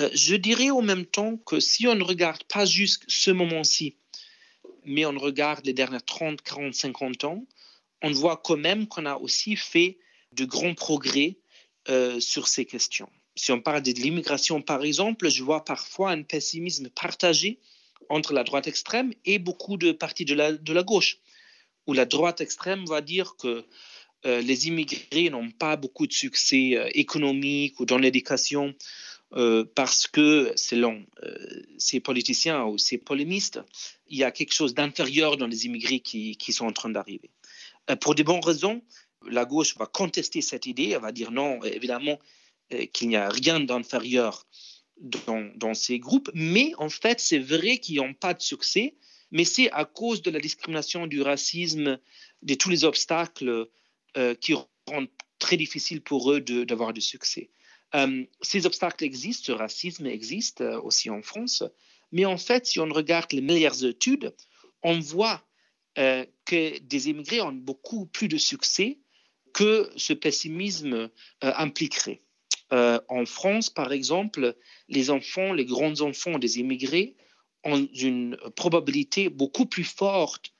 Euh, 0.00 0.10
je 0.12 0.34
dirais 0.34 0.70
au 0.70 0.82
même 0.82 1.06
temps 1.06 1.36
que 1.36 1.60
si 1.60 1.86
on 1.86 1.94
ne 1.94 2.02
regarde 2.02 2.42
pas 2.44 2.64
juste 2.64 3.04
ce 3.06 3.30
moment-ci, 3.30 3.96
mais 4.84 5.06
on 5.06 5.16
regarde 5.16 5.64
les 5.64 5.72
dernières 5.72 6.04
30, 6.04 6.42
40, 6.42 6.74
50 6.74 7.24
ans, 7.24 7.46
on 8.02 8.10
voit 8.10 8.36
quand 8.36 8.56
même 8.56 8.86
qu'on 8.86 9.06
a 9.06 9.16
aussi 9.16 9.56
fait 9.56 9.98
de 10.32 10.44
grands 10.44 10.74
progrès 10.74 11.36
euh, 11.88 12.20
sur 12.20 12.48
ces 12.48 12.64
questions. 12.64 13.08
Si 13.36 13.52
on 13.52 13.60
parle 13.60 13.82
de 13.82 13.92
l'immigration, 13.92 14.60
par 14.62 14.84
exemple, 14.84 15.28
je 15.28 15.42
vois 15.42 15.64
parfois 15.64 16.10
un 16.10 16.22
pessimisme 16.22 16.88
partagé 16.88 17.58
entre 18.08 18.32
la 18.32 18.44
droite 18.44 18.66
extrême 18.66 19.12
et 19.24 19.38
beaucoup 19.38 19.76
de 19.76 19.92
partis 19.92 20.24
de 20.24 20.34
la, 20.34 20.82
gauche, 20.82 21.18
où 21.86 21.92
la 21.92 22.04
droite 22.04 22.40
extrême 22.40 22.84
va 22.86 23.00
dire 23.00 23.36
que 23.36 23.64
euh, 24.26 24.40
les 24.40 24.68
immigrés 24.68 25.30
n'ont 25.30 25.50
pas 25.50 25.76
beaucoup 25.76 26.06
de 26.06 26.12
succès 26.12 26.76
euh, 26.76 26.88
économique 26.94 27.78
ou 27.80 27.84
dans 27.84 27.98
l'éducation 27.98 28.74
euh, 29.34 29.64
parce 29.74 30.06
que, 30.06 30.52
selon 30.54 31.04
ces 31.78 31.98
politiciens 31.98 32.64
ou 32.64 32.78
ces 32.78 32.98
polémistes, 32.98 33.60
il 34.06 34.18
y 34.18 34.24
a 34.24 34.30
quelque 34.30 34.52
chose 34.52 34.74
d'inférieur 34.74 35.36
dans 35.36 35.46
les 35.46 35.66
immigrés 35.66 36.00
qui, 36.00 36.36
qui 36.36 36.52
sont 36.52 36.66
en 36.66 36.72
train 36.72 36.90
d'arriver. 36.90 37.30
pour 38.00 38.14
de 38.14 38.22
bonnes 38.22 38.44
raisons, 38.44 38.82
la 39.26 39.44
gauche 39.44 39.76
va 39.76 39.86
contester 39.86 40.40
cette 40.40 40.66
idée, 40.66 40.90
elle 40.90 41.00
va 41.00 41.10
dire 41.10 41.32
non, 41.32 41.62
évidemment, 41.64 42.18
qu'il 42.92 43.08
n'y 43.08 43.16
a 43.16 43.28
rien 43.28 43.60
d'inférieur 43.60 44.46
dans, 44.98 45.74
ces 45.74 45.98
groupes, 45.98 46.30
mais 46.34 46.72
en 46.78 46.88
fait, 46.88 47.20
c'est 47.20 47.38
vrai 47.38 47.78
qu'ils 47.78 47.96
n'ont 47.96 48.14
pas 48.14 48.34
de 48.34 48.42
succès, 48.42 48.94
mais 49.30 49.44
c'est 49.44 49.70
à 49.72 49.84
cause 49.84 50.22
de 50.22 50.30
la 50.30 50.38
discrimination, 50.38 51.06
du 51.06 51.20
racisme, 51.20 51.98
de 52.42 52.54
tous 52.54 52.70
les 52.70 52.84
obstacles 52.84 53.68
euh, 54.16 54.34
qui 54.34 54.54
rendent 54.86 55.08
très 55.38 55.56
difficile 55.56 56.00
pour 56.00 56.30
eux 56.32 56.40
d'avoir 56.40 56.92
du 56.92 57.00
succès. 57.00 57.50
Euh, 57.94 58.24
ces 58.40 58.66
obstacles 58.66 59.04
existent, 59.04 59.46
ce 59.46 59.52
racisme 59.52 60.06
existe 60.06 60.60
euh, 60.60 60.80
aussi 60.80 61.10
en 61.10 61.22
France, 61.22 61.64
mais 62.12 62.24
en 62.24 62.38
fait, 62.38 62.66
si 62.66 62.78
on 62.78 62.88
regarde 62.88 63.32
les 63.32 63.40
meilleures 63.40 63.84
études, 63.84 64.34
on 64.82 65.00
voit 65.00 65.44
que 65.96 66.78
des 66.80 67.08
immigrés 67.08 67.40
ont 67.40 67.52
beaucoup 67.52 68.06
plus 68.06 68.26
de 68.26 68.36
succès 68.36 68.98
que 69.52 69.88
ce 69.96 70.12
pessimisme 70.12 71.08
impliquerait. 71.40 72.20
Euh, 72.72 73.00
en 73.08 73.26
France, 73.26 73.70
par 73.70 73.92
exemple, 73.92 74.56
les 74.88 75.10
enfants, 75.10 75.52
les 75.52 75.64
grands 75.64 76.00
enfants 76.00 76.38
des 76.38 76.58
immigrés 76.58 77.14
ont 77.64 77.86
une 77.94 78.36
probabilité 78.56 79.28
beaucoup 79.28 79.66
plus 79.66 79.84
forte 79.84 80.52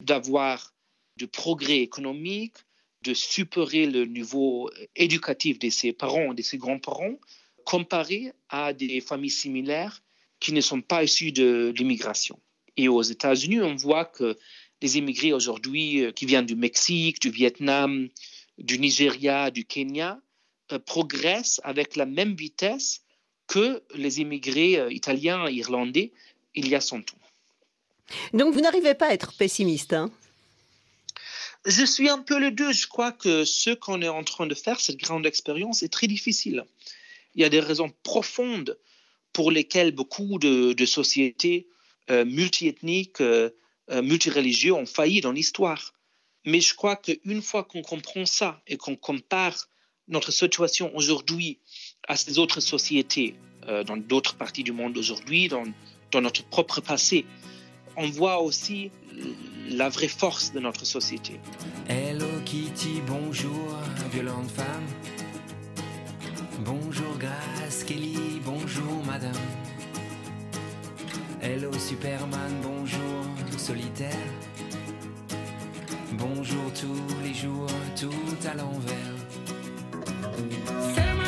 d'avoir 0.00 0.74
du 1.16 1.26
progrès 1.26 1.80
économique, 1.80 2.56
de 3.02 3.14
supérer 3.14 3.86
le 3.86 4.04
niveau 4.04 4.70
éducatif 4.96 5.58
de 5.58 5.70
ses 5.70 5.92
parents, 5.92 6.34
de 6.34 6.42
ses 6.42 6.58
grands-parents, 6.58 7.18
comparé 7.64 8.32
à 8.48 8.72
des 8.72 9.00
familles 9.00 9.30
similaires 9.30 10.02
qui 10.38 10.52
ne 10.52 10.60
sont 10.60 10.80
pas 10.80 11.04
issues 11.04 11.32
de 11.32 11.72
l'immigration. 11.76 12.38
Et 12.76 12.88
aux 12.88 13.02
États-Unis, 13.02 13.60
on 13.60 13.76
voit 13.76 14.06
que 14.06 14.38
les 14.80 14.96
immigrés 14.96 15.32
aujourd'hui 15.32 16.04
euh, 16.04 16.12
qui 16.12 16.24
viennent 16.26 16.46
du 16.46 16.56
Mexique, 16.56 17.20
du 17.20 17.30
Vietnam, 17.30 18.08
du 18.58 18.78
Nigeria, 18.78 19.50
du 19.50 19.64
Kenya, 19.64 20.20
euh, 20.72 20.78
progressent 20.78 21.60
avec 21.64 21.96
la 21.96 22.06
même 22.06 22.34
vitesse 22.34 23.02
que 23.46 23.82
les 23.94 24.20
immigrés 24.20 24.78
euh, 24.78 24.92
italiens 24.92 25.48
et 25.48 25.54
irlandais 25.54 26.12
il 26.54 26.68
y 26.68 26.74
a 26.74 26.80
100 26.80 26.98
ans. 26.98 27.20
Donc 28.32 28.54
vous 28.54 28.60
n'arrivez 28.60 28.94
pas 28.94 29.08
à 29.08 29.12
être 29.12 29.32
pessimiste. 29.36 29.92
Hein? 29.92 30.10
Je 31.66 31.84
suis 31.84 32.08
un 32.08 32.18
peu 32.18 32.38
le 32.38 32.50
deux. 32.50 32.72
Je 32.72 32.86
crois 32.86 33.12
que 33.12 33.44
ce 33.44 33.70
qu'on 33.70 34.02
est 34.02 34.08
en 34.08 34.24
train 34.24 34.46
de 34.46 34.54
faire, 34.54 34.80
cette 34.80 34.96
grande 34.96 35.26
expérience, 35.26 35.82
est 35.82 35.92
très 35.92 36.06
difficile. 36.06 36.64
Il 37.34 37.42
y 37.42 37.44
a 37.44 37.48
des 37.48 37.60
raisons 37.60 37.92
profondes 38.02 38.78
pour 39.32 39.50
lesquelles 39.50 39.92
beaucoup 39.92 40.38
de, 40.38 40.84
sociétés 40.86 41.68
euh, 42.10 42.24
multiethniques, 42.24 43.20
euh, 43.20 43.50
euh, 43.90 44.02
multireligieuses 44.02 44.72
ont 44.72 44.86
failli 44.86 45.20
dans 45.20 45.32
l'histoire. 45.32 45.92
Mais 46.44 46.60
je 46.60 46.74
crois 46.74 46.96
qu'une 46.96 47.42
fois 47.42 47.64
qu'on 47.64 47.82
comprend 47.82 48.26
ça 48.26 48.62
et 48.66 48.76
qu'on 48.76 48.96
compare 48.96 49.68
notre 50.10 50.32
situation 50.32 50.90
aujourd'hui 50.94 51.58
à 52.06 52.16
ces 52.16 52.38
autres 52.38 52.60
sociétés 52.60 53.36
euh, 53.68 53.84
dans 53.84 53.96
d'autres 53.96 54.34
parties 54.36 54.64
du 54.64 54.72
monde 54.72 54.98
aujourd'hui, 54.98 55.48
dans, 55.48 55.64
dans 56.10 56.20
notre 56.20 56.44
propre 56.44 56.80
passé, 56.80 57.24
on 57.96 58.08
voit 58.08 58.40
aussi 58.40 58.90
la 59.68 59.88
vraie 59.88 60.08
force 60.08 60.52
de 60.52 60.60
notre 60.60 60.84
société. 60.84 61.40
Hello 61.88 62.26
Kitty, 62.44 63.00
bonjour, 63.06 63.78
violente 64.12 64.50
femme. 64.50 64.86
Bonjour 66.64 67.16
Grace 67.18 67.84
Kelly, 67.84 68.40
bonjour 68.44 69.04
madame. 69.06 69.32
Hello 71.40 71.72
Superman, 71.78 72.60
bonjour 72.62 73.58
solitaire. 73.58 74.10
Bonjour 76.12 76.72
tous 76.78 77.22
les 77.24 77.34
jours, 77.34 77.66
tout 77.98 78.48
à 78.48 78.54
l'envers. 78.54 79.19
Send 80.40 81.19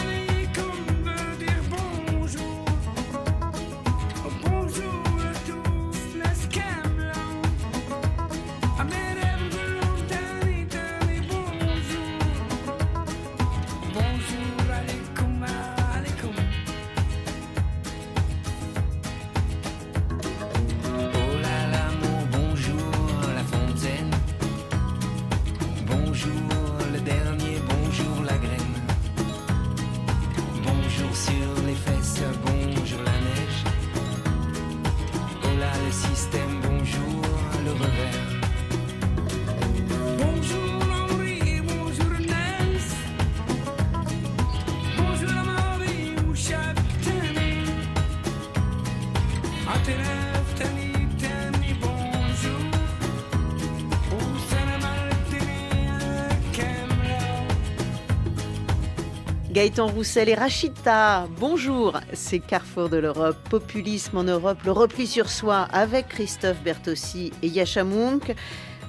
Gaëtan 59.62 59.86
Roussel 59.86 60.28
et 60.28 60.34
Rachita, 60.34 61.28
bonjour, 61.38 62.00
c'est 62.14 62.40
Carrefour 62.40 62.88
de 62.88 62.96
l'Europe, 62.96 63.36
populisme 63.48 64.16
en 64.16 64.24
Europe, 64.24 64.58
le 64.64 64.72
repli 64.72 65.06
sur 65.06 65.30
soi 65.30 65.68
avec 65.72 66.08
Christophe 66.08 66.60
Bertossi 66.64 67.32
et 67.44 67.46
Yasha 67.46 67.84
Munk. 67.84 68.34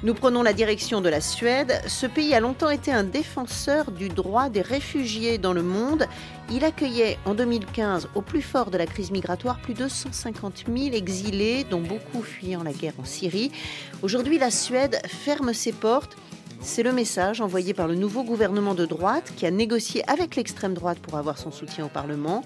Nous 0.01 0.15
prenons 0.15 0.41
la 0.41 0.51
direction 0.51 0.99
de 0.99 1.09
la 1.09 1.21
Suède. 1.21 1.79
Ce 1.85 2.07
pays 2.07 2.33
a 2.33 2.39
longtemps 2.39 2.71
été 2.71 2.91
un 2.91 3.03
défenseur 3.03 3.91
du 3.91 4.09
droit 4.09 4.49
des 4.49 4.63
réfugiés 4.63 5.37
dans 5.37 5.53
le 5.53 5.61
monde. 5.61 6.07
Il 6.51 6.65
accueillait 6.65 7.19
en 7.25 7.35
2015, 7.35 8.09
au 8.15 8.23
plus 8.23 8.41
fort 8.41 8.71
de 8.71 8.79
la 8.79 8.87
crise 8.87 9.11
migratoire, 9.11 9.59
plus 9.59 9.75
de 9.75 9.87
150 9.87 10.63
000 10.75 10.95
exilés, 10.95 11.65
dont 11.69 11.81
beaucoup 11.81 12.23
fuyant 12.23 12.63
la 12.63 12.73
guerre 12.73 12.93
en 12.97 13.05
Syrie. 13.05 13.51
Aujourd'hui, 14.01 14.39
la 14.39 14.49
Suède 14.49 14.99
ferme 15.05 15.53
ses 15.53 15.71
portes 15.71 16.17
c'est 16.63 16.83
le 16.83 16.93
message 16.93 17.41
envoyé 17.41 17.73
par 17.73 17.87
le 17.87 17.95
nouveau 17.95 18.23
gouvernement 18.23 18.73
de 18.73 18.85
droite 18.85 19.33
qui 19.35 19.45
a 19.45 19.51
négocié 19.51 20.09
avec 20.09 20.35
l'extrême 20.35 20.73
droite 20.73 20.97
pour 20.99 21.17
avoir 21.17 21.37
son 21.37 21.51
soutien 21.51 21.85
au 21.85 21.89
Parlement. 21.89 22.43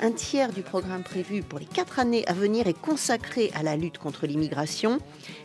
Un 0.00 0.10
tiers 0.10 0.52
du 0.52 0.62
programme 0.62 1.02
prévu 1.02 1.42
pour 1.42 1.58
les 1.58 1.66
quatre 1.66 1.98
années 1.98 2.26
à 2.26 2.32
venir 2.32 2.66
est 2.66 2.78
consacré 2.78 3.50
à 3.54 3.62
la 3.62 3.76
lutte 3.76 3.98
contre 3.98 4.26
l'immigration. 4.26 4.98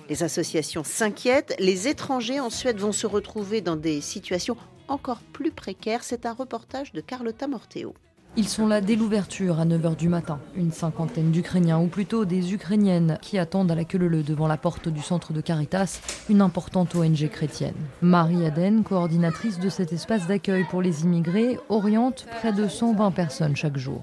Les 0.09 0.23
associations 0.23 0.83
s'inquiètent. 0.83 1.55
Les 1.59 1.87
étrangers 1.87 2.39
en 2.39 2.49
Suède 2.49 2.77
vont 2.77 2.93
se 2.93 3.07
retrouver 3.07 3.61
dans 3.61 3.75
des 3.75 3.99
situations 3.99 4.55
encore 4.87 5.21
plus 5.33 5.51
précaires. 5.51 6.03
C'est 6.03 6.25
un 6.25 6.33
reportage 6.33 6.93
de 6.93 7.01
Carlotta 7.01 7.47
Morteo. 7.47 7.93
Ils 8.35 8.47
sont 8.47 8.65
là 8.65 8.81
dès 8.81 8.95
l'ouverture 8.95 9.59
à 9.59 9.65
9h 9.65 9.95
du 9.95 10.09
matin. 10.09 10.39
Une 10.55 10.71
cinquantaine 10.71 11.29
d'Ukrainiens, 11.29 11.79
ou 11.79 11.85
plutôt 11.85 12.25
des 12.25 12.55
Ukrainiennes, 12.55 13.19
qui 13.21 13.37
attendent 13.37 13.69
à 13.69 13.75
la 13.75 13.83
queue 13.83 13.99
leu 13.99 14.23
devant 14.23 14.47
la 14.47 14.57
porte 14.57 14.89
du 14.89 15.03
centre 15.03 15.33
de 15.33 15.41
Caritas, 15.41 16.01
une 16.29 16.41
importante 16.41 16.95
ONG 16.95 17.29
chrétienne. 17.29 17.75
Marie 18.01 18.43
Aden, 18.43 18.81
coordinatrice 18.81 19.59
de 19.59 19.69
cet 19.69 19.93
espace 19.93 20.25
d'accueil 20.25 20.65
pour 20.71 20.81
les 20.81 21.03
immigrés, 21.03 21.59
oriente 21.69 22.25
près 22.39 22.51
de 22.51 22.67
120 22.67 23.11
personnes 23.11 23.55
chaque 23.55 23.77
jour. 23.77 24.01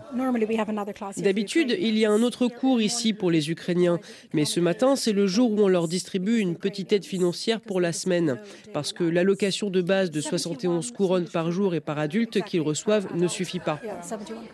D'habitude, 1.16 1.76
il 1.80 1.98
y 1.98 2.06
a 2.06 2.12
un 2.12 2.22
autre 2.22 2.46
cours 2.46 2.80
ici 2.80 3.12
pour 3.12 3.32
les 3.32 3.50
Ukrainiens, 3.50 3.98
mais 4.32 4.44
ce 4.44 4.60
matin, 4.60 4.94
c'est 4.94 5.12
le 5.12 5.26
jour 5.26 5.50
où 5.50 5.58
on 5.58 5.68
leur 5.68 5.88
distribue 5.88 6.38
une 6.38 6.54
petite 6.54 6.92
aide 6.92 7.04
financière 7.04 7.60
pour 7.60 7.80
la 7.80 7.92
semaine, 7.92 8.38
parce 8.72 8.92
que 8.92 9.02
l'allocation 9.02 9.70
de 9.70 9.82
base 9.82 10.12
de 10.12 10.20
71 10.20 10.92
couronnes 10.92 11.28
par 11.28 11.50
jour 11.50 11.74
et 11.74 11.80
par 11.80 11.98
adulte 11.98 12.44
qu'ils 12.44 12.60
reçoivent 12.60 13.08
ne 13.16 13.26
suffit 13.26 13.58
pas. 13.58 13.80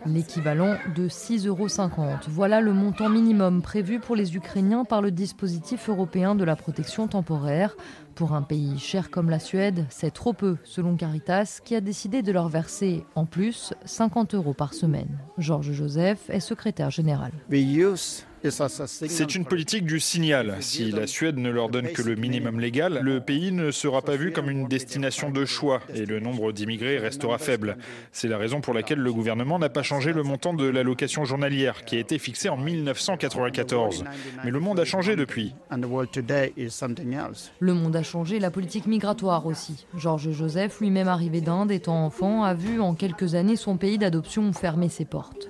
L'équivalent 0.05 0.75
de 0.95 1.07
6,50 1.07 1.47
euros. 1.47 1.67
Voilà 2.29 2.61
le 2.61 2.73
montant 2.73 3.09
minimum 3.09 3.61
prévu 3.61 3.99
pour 3.99 4.15
les 4.15 4.35
Ukrainiens 4.35 4.85
par 4.85 5.01
le 5.01 5.11
dispositif 5.11 5.89
européen 5.89 6.35
de 6.35 6.43
la 6.43 6.55
protection 6.55 7.07
temporaire. 7.07 7.75
Pour 8.15 8.33
un 8.33 8.41
pays 8.41 8.79
cher 8.79 9.11
comme 9.11 9.29
la 9.29 9.39
Suède, 9.39 9.85
c'est 9.89 10.13
trop 10.13 10.33
peu, 10.33 10.57
selon 10.63 10.95
Caritas, 10.95 11.59
qui 11.63 11.75
a 11.75 11.81
décidé 11.81 12.21
de 12.21 12.31
leur 12.31 12.49
verser, 12.49 13.05
en 13.15 13.25
plus, 13.25 13.73
50 13.85 14.33
euros 14.33 14.53
par 14.53 14.73
semaine. 14.73 15.19
Georges 15.37 15.71
Joseph 15.71 16.29
est 16.29 16.39
secrétaire 16.39 16.89
général. 16.89 17.31
C'est 18.43 19.35
une 19.35 19.45
politique 19.45 19.85
du 19.85 19.99
signal. 19.99 20.57
Si 20.59 20.91
la 20.91 21.07
Suède 21.07 21.37
ne 21.37 21.49
leur 21.49 21.69
donne 21.69 21.87
que 21.89 22.01
le 22.01 22.15
minimum 22.15 22.59
légal, 22.59 22.99
le 23.01 23.19
pays 23.19 23.51
ne 23.51 23.71
sera 23.71 24.01
pas 24.01 24.15
vu 24.15 24.31
comme 24.31 24.49
une 24.49 24.67
destination 24.67 25.29
de 25.31 25.45
choix 25.45 25.81
et 25.93 26.05
le 26.05 26.19
nombre 26.19 26.51
d'immigrés 26.51 26.97
restera 26.97 27.37
faible. 27.37 27.77
C'est 28.11 28.27
la 28.27 28.37
raison 28.37 28.61
pour 28.61 28.73
laquelle 28.73 28.99
le 28.99 29.11
gouvernement 29.11 29.59
n'a 29.59 29.69
pas 29.69 29.83
changé 29.83 30.13
le 30.13 30.23
montant 30.23 30.53
de 30.53 30.67
l'allocation 30.67 31.25
journalière 31.25 31.83
qui 31.85 31.95
a 31.95 31.99
été 31.99 32.19
fixé 32.19 32.49
en 32.49 32.57
1994. 32.57 34.03
Mais 34.43 34.51
le 34.51 34.59
monde 34.59 34.79
a 34.79 34.85
changé 34.85 35.15
depuis. 35.15 35.53
Le 37.59 37.73
monde 37.73 37.95
a 37.95 38.03
changé, 38.03 38.39
la 38.39 38.51
politique 38.51 38.85
migratoire 38.85 39.45
aussi. 39.45 39.85
Georges 39.97 40.31
Joseph, 40.31 40.79
lui-même 40.79 41.07
arrivé 41.07 41.41
d'Inde 41.41 41.71
étant 41.71 42.05
enfant, 42.05 42.43
a 42.43 42.53
vu 42.53 42.79
en 42.79 42.93
quelques 42.93 43.35
années 43.35 43.55
son 43.55 43.77
pays 43.77 43.97
d'adoption 43.97 44.53
fermer 44.53 44.89
ses 44.89 45.05
portes. 45.05 45.49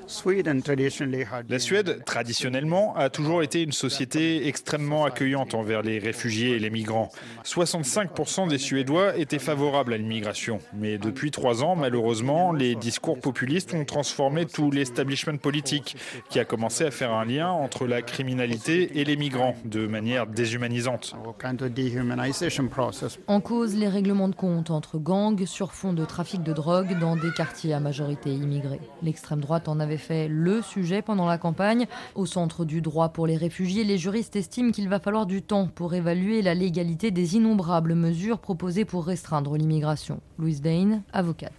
La 1.50 1.60
Suède, 1.60 2.04
traditionnellement, 2.06 2.77
a 2.96 3.10
toujours 3.10 3.44
été 3.44 3.62
une 3.64 3.72
société 3.72 4.48
extrêmement 4.48 5.06
accueillante 5.06 5.54
envers 5.54 5.82
les 5.82 6.00
réfugiés 6.00 6.56
et 6.56 6.60
les 6.60 6.70
migrants. 6.70 7.10
65% 7.44 8.48
des 8.48 8.58
Suédois 8.58 9.18
étaient 9.18 9.40
favorables 9.40 9.94
à 9.94 9.98
l'immigration. 9.98 10.60
Mais 10.74 10.98
depuis 10.98 11.32
trois 11.32 11.64
ans, 11.64 11.76
malheureusement, 11.76 12.52
les 12.52 12.76
discours 12.76 13.20
populistes 13.20 13.74
ont 13.74 13.86
transformé 13.86 14.46
tout 14.46 14.72
l'establishment 14.72 15.38
politique, 15.38 15.98
qui 16.30 16.40
a 16.40 16.46
commencé 16.46 16.86
à 16.86 16.92
faire 16.92 17.12
un 17.12 17.26
lien 17.26 17.50
entre 17.50 17.88
la 17.88 18.02
criminalité 18.02 19.00
et 19.00 19.04
les 19.04 19.16
migrants 19.16 19.56
de 19.66 19.88
manière 19.88 20.28
déshumanisante. 20.28 21.16
En 23.28 23.42
cause, 23.42 23.76
les 23.76 23.88
règlements 23.88 24.30
de 24.30 24.36
compte 24.36 24.72
entre 24.72 24.98
gangs 24.98 25.46
sur 25.46 25.74
fond 25.74 25.94
de 25.94 26.06
trafic 26.06 26.44
de 26.44 26.54
drogue 26.54 26.98
dans 27.00 27.16
des 27.16 27.32
quartiers 27.32 27.74
à 27.74 27.80
majorité 27.80 28.32
immigrée. 28.32 28.80
L'extrême 29.02 29.40
droite 29.40 29.68
en 29.68 29.80
avait 29.80 29.98
fait 29.98 30.28
le 30.28 30.62
sujet 30.62 31.02
pendant 31.02 31.28
la 31.28 31.38
campagne, 31.38 31.88
au 32.16 32.26
centre 32.26 32.66
du 32.68 32.82
droit 32.82 33.10
pour 33.10 33.26
les 33.26 33.38
réfugiés, 33.38 33.84
les 33.84 33.98
juristes 33.98 34.36
estiment 34.36 34.72
qu'il 34.72 34.88
va 34.90 35.00
falloir 35.00 35.26
du 35.26 35.42
temps 35.42 35.68
pour 35.74 35.96
évaluer 35.96 36.42
la 36.42 36.54
légalité 36.54 37.10
des 37.10 37.36
innombrables 37.36 37.96
mesures 37.96 38.40
proposées 38.40 38.86
pour 38.86 39.06
restreindre 39.06 39.58
l'immigration. 39.58 40.20
Louise 40.38 40.62
Dane, 40.62 41.02
avocate. 41.14 41.54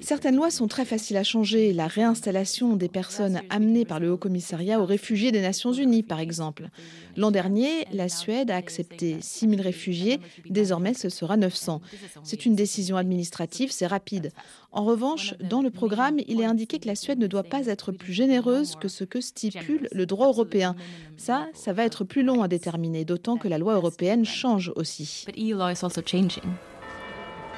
Certaines 0.00 0.36
lois 0.36 0.50
sont 0.50 0.68
très 0.68 0.84
faciles 0.84 1.16
à 1.16 1.24
changer. 1.24 1.72
La 1.72 1.88
réinstallation 1.88 2.76
des 2.76 2.88
personnes 2.88 3.40
amenées 3.50 3.84
par 3.84 3.98
le 3.98 4.12
Haut 4.12 4.16
Commissariat 4.16 4.80
aux 4.80 4.86
réfugiés 4.86 5.32
des 5.32 5.40
Nations 5.40 5.72
Unies, 5.72 6.04
par 6.04 6.20
exemple. 6.20 6.68
L'an 7.16 7.30
dernier, 7.30 7.86
la 7.92 8.08
Suède 8.08 8.50
a 8.50 8.56
accepté 8.56 9.16
6 9.20 9.48
000 9.48 9.62
réfugiés. 9.62 10.20
Désormais, 10.48 10.94
ce 10.94 11.08
sera 11.08 11.36
900. 11.36 11.80
C'est 12.22 12.46
une 12.46 12.54
décision 12.54 12.96
administrative, 12.96 13.72
c'est 13.72 13.86
rapide. 13.86 14.30
En 14.72 14.84
revanche, 14.84 15.34
dans 15.40 15.62
le 15.62 15.70
programme, 15.70 16.20
il 16.28 16.40
est 16.40 16.44
indiqué 16.44 16.78
que 16.78 16.86
la 16.86 16.94
Suède 16.94 17.18
ne 17.18 17.26
doit 17.26 17.42
pas 17.42 17.66
être 17.66 17.90
plus 17.90 18.12
généreuse 18.12 18.76
que 18.76 18.86
ce 18.86 19.02
que 19.02 19.20
stipule 19.20 19.88
le 19.90 20.06
droit 20.06 20.28
européen. 20.28 20.76
Ça, 21.16 21.48
ça 21.54 21.72
va 21.72 21.84
être 21.84 22.04
plus 22.04 22.22
long 22.22 22.42
à 22.42 22.48
déterminer, 22.48 23.04
d'autant 23.04 23.36
que 23.36 23.48
la 23.48 23.58
loi 23.58 23.74
européenne 23.74 24.24
change 24.24 24.72
aussi. 24.76 25.26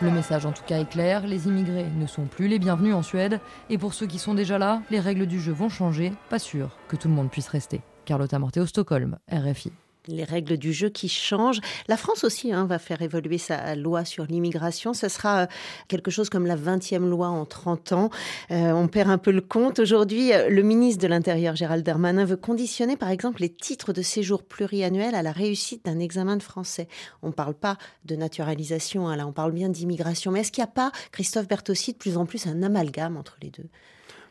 Le 0.00 0.10
message 0.10 0.46
en 0.46 0.52
tout 0.52 0.64
cas 0.66 0.80
est 0.80 0.88
clair, 0.88 1.26
les 1.26 1.46
immigrés 1.46 1.86
ne 1.96 2.06
sont 2.06 2.24
plus 2.24 2.48
les 2.48 2.58
bienvenus 2.58 2.94
en 2.94 3.02
Suède, 3.02 3.40
et 3.68 3.76
pour 3.76 3.92
ceux 3.92 4.06
qui 4.06 4.18
sont 4.18 4.34
déjà 4.34 4.58
là, 4.58 4.82
les 4.90 4.98
règles 4.98 5.26
du 5.26 5.38
jeu 5.38 5.52
vont 5.52 5.68
changer, 5.68 6.12
pas 6.30 6.38
sûr 6.38 6.78
que 6.88 6.96
tout 6.96 7.08
le 7.08 7.14
monde 7.14 7.30
puisse 7.30 7.48
rester. 7.48 7.82
Carlotta 8.04 8.38
Morteo, 8.38 8.66
Stockholm, 8.66 9.18
RFI 9.30 9.70
les 10.09 10.24
règles 10.24 10.57
du 10.57 10.72
jeu 10.72 10.88
qui 10.88 11.09
changent. 11.09 11.61
La 11.88 11.96
France 11.96 12.24
aussi 12.24 12.53
hein, 12.53 12.66
va 12.66 12.78
faire 12.78 13.03
évoluer 13.03 13.38
sa 13.38 13.74
loi 13.76 14.05
sur 14.05 14.24
l'immigration. 14.24 14.94
Ce 14.94 15.09
sera 15.09 15.42
euh, 15.42 15.46
quelque 15.88 16.11
chose 16.11 16.28
comme 16.28 16.46
la 16.46 16.57
20e 16.57 17.09
loi 17.09 17.28
en 17.28 17.44
30 17.44 17.92
ans. 17.92 18.11
Euh, 18.50 18.72
on 18.72 18.88
perd 18.88 19.11
un 19.11 19.18
peu 19.18 19.30
le 19.30 19.40
compte. 19.40 19.78
Aujourd'hui, 19.78 20.32
euh, 20.32 20.48
le 20.48 20.62
ministre 20.62 21.03
de 21.03 21.09
l'Intérieur, 21.09 21.57
Gérald 21.57 21.84
Darmanin, 21.84 22.24
veut 22.24 22.36
conditionner 22.36 22.96
par 22.96 23.11
exemple 23.11 23.40
les 23.42 23.50
titres 23.50 23.92
de 23.92 24.03
séjour 24.03 24.42
pluriannuels 24.42 25.14
à 25.14 25.22
la 25.22 25.32
réussite 25.32 25.84
d'un 25.84 25.98
examen 25.98 26.36
de 26.36 26.42
français. 26.42 26.88
On 27.22 27.28
ne 27.28 27.32
parle 27.32 27.55
pas 27.55 27.78
de 28.05 28.16
naturalisation, 28.16 29.09
hein, 29.09 29.16
là 29.16 29.26
on 29.26 29.32
parle 29.32 29.53
bien 29.53 29.68
d'immigration. 29.68 30.32
Mais 30.32 30.40
est-ce 30.40 30.53
qu'il 30.53 30.62
n'y 30.62 30.68
a 30.68 30.72
pas, 30.72 30.92
Christophe 31.12 31.48
Bertossi, 31.48 31.92
de 31.92 31.98
plus 31.98 32.16
en 32.16 32.26
plus 32.26 32.46
un 32.46 32.62
amalgame 32.62 33.16
entre 33.16 33.36
les 33.42 33.50
deux? 33.50 33.66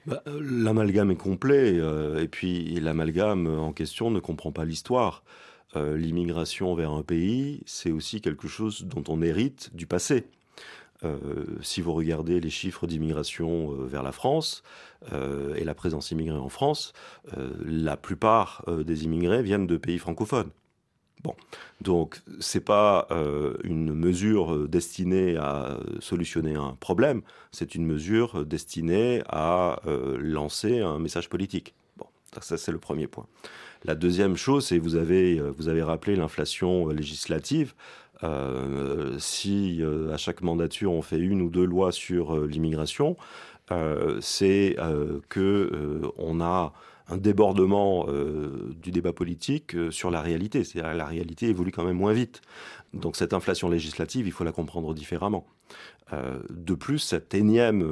Bah, 0.06 0.24
L'amalgame 0.26 1.12
est 1.12 1.16
complet, 1.16 1.76
et 2.20 2.28
puis 2.28 2.80
l'amalgame 2.80 3.48
en 3.48 3.72
question 3.72 4.10
ne 4.10 4.20
comprend 4.20 4.52
pas 4.52 4.66
l'histoire. 4.66 5.24
Euh, 5.76 5.98
l'immigration 5.98 6.74
vers 6.76 6.92
un 6.92 7.04
pays, 7.04 7.62
c'est 7.66 7.92
aussi 7.92 8.22
quelque 8.22 8.48
chose 8.48 8.84
dont 8.84 9.04
on 9.08 9.22
hérite 9.22 9.74
du 9.74 9.86
passé. 9.86 10.26
Euh, 11.04 11.18
si 11.62 11.82
vous 11.82 11.94
regardez 11.94 12.40
les 12.40 12.50
chiffres 12.50 12.86
d'immigration 12.86 13.72
euh, 13.72 13.86
vers 13.86 14.04
la 14.04 14.12
France 14.12 14.64
et 15.56 15.64
la 15.64 15.74
présence 15.74 16.12
immigrée 16.12 16.38
en 16.38 16.50
France, 16.50 16.94
la 17.66 17.98
plupart 17.98 18.64
des 18.86 19.04
immigrés 19.04 19.42
viennent 19.42 19.66
de 19.66 19.78
pays 19.78 19.98
francophones. 19.98 20.52
Bon, 21.24 21.34
donc 21.82 22.22
c'est 22.40 22.64
pas 22.64 23.08
une 23.64 23.96
mesure 23.96 24.68
destinée 24.70 25.38
à 25.38 25.80
solutionner 26.02 26.54
un 26.54 26.78
problème, 26.80 27.24
c'est 27.52 27.74
une 27.74 27.84
mesure 27.84 28.46
destinée 28.46 29.24
à 29.28 29.82
lancer 30.20 30.82
un 30.82 31.00
message 31.00 31.30
politique. 31.30 31.74
Bon, 31.98 32.06
ça 32.40 32.60
c'est 32.60 32.72
le 32.72 32.78
premier 32.78 33.08
point. 33.08 33.26
La 33.84 33.96
deuxième 33.96 34.38
chose, 34.38 34.68
c'est 34.68 34.78
vous 34.78 34.96
avez 34.96 35.40
euh, 35.40 35.52
vous 35.58 35.68
avez 35.68 35.82
rappelé 35.82 36.16
l'inflation 36.16 36.90
euh, 36.90 36.94
législative. 36.94 37.74
Euh, 38.24 39.18
si 39.18 39.82
à 40.14 40.18
chaque 40.18 40.44
mandature 40.44 40.92
on 40.92 41.02
fait 41.02 41.18
une 41.18 41.42
ou 41.42 41.50
deux 41.50 41.66
lois 41.66 41.92
sur 41.92 42.38
l'immigration, 42.46 43.18
c'est 44.20 44.76
que 45.30 46.02
on 46.18 46.40
a 46.40 46.72
un 47.08 47.18
débordement 47.18 48.06
du 48.80 48.92
débat 48.92 49.12
politique 49.12 49.76
sur 49.90 50.12
la 50.12 50.22
réalité. 50.22 50.64
C'est-à-dire 50.64 50.94
la 50.94 51.08
réalité 51.08 51.48
évolue 51.48 51.72
quand 51.72 51.84
même 51.84 51.98
moins 51.98 52.14
vite. 52.14 52.42
Donc 52.94 53.16
cette 53.16 53.34
inflation 53.34 53.72
législative, 53.72 54.28
il 54.28 54.32
faut 54.34 54.44
la 54.44 54.52
comprendre 54.52 54.94
différemment. 54.94 55.48
De 56.50 56.74
plus, 56.74 57.00
cette 57.00 57.34
énième 57.34 57.84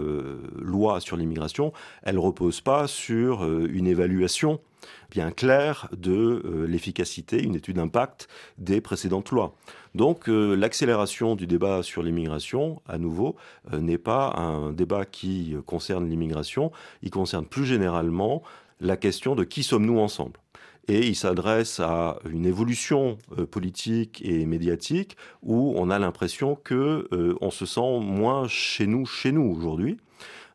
loi 0.55 0.99
sur 0.99 1.17
l'immigration, 1.17 1.73
elle 2.03 2.17
repose 2.17 2.61
pas 2.61 2.87
sur 2.87 3.43
une 3.43 3.87
évaluation 3.87 4.59
bien 5.09 5.31
clair 5.31 5.87
de 5.95 6.41
euh, 6.45 6.67
l'efficacité, 6.67 7.41
une 7.41 7.55
étude 7.55 7.77
d'impact 7.77 8.27
des 8.57 8.81
précédentes 8.81 9.31
lois. 9.31 9.55
Donc 9.95 10.29
euh, 10.29 10.55
l'accélération 10.55 11.35
du 11.35 11.47
débat 11.47 11.83
sur 11.83 12.03
l'immigration, 12.03 12.81
à 12.87 12.97
nouveau, 12.97 13.35
euh, 13.73 13.79
n'est 13.79 13.97
pas 13.97 14.33
un 14.37 14.71
débat 14.71 15.05
qui 15.05 15.55
concerne 15.65 16.07
l'immigration, 16.07 16.71
il 17.01 17.11
concerne 17.11 17.45
plus 17.45 17.65
généralement 17.65 18.43
la 18.79 18.97
question 18.97 19.35
de 19.35 19.43
qui 19.43 19.63
sommes-nous 19.63 19.99
ensemble 19.99 20.39
et 20.89 21.07
il 21.07 21.15
s'adresse 21.15 21.79
à 21.79 22.19
une 22.29 22.45
évolution 22.45 23.17
politique 23.51 24.21
et 24.25 24.45
médiatique 24.45 25.15
où 25.41 25.73
on 25.77 25.89
a 25.89 25.99
l'impression 25.99 26.55
que 26.55 27.07
on 27.39 27.51
se 27.51 27.65
sent 27.65 27.99
moins 28.01 28.47
chez 28.47 28.87
nous 28.87 29.05
chez 29.05 29.31
nous 29.31 29.43
aujourd'hui 29.43 29.97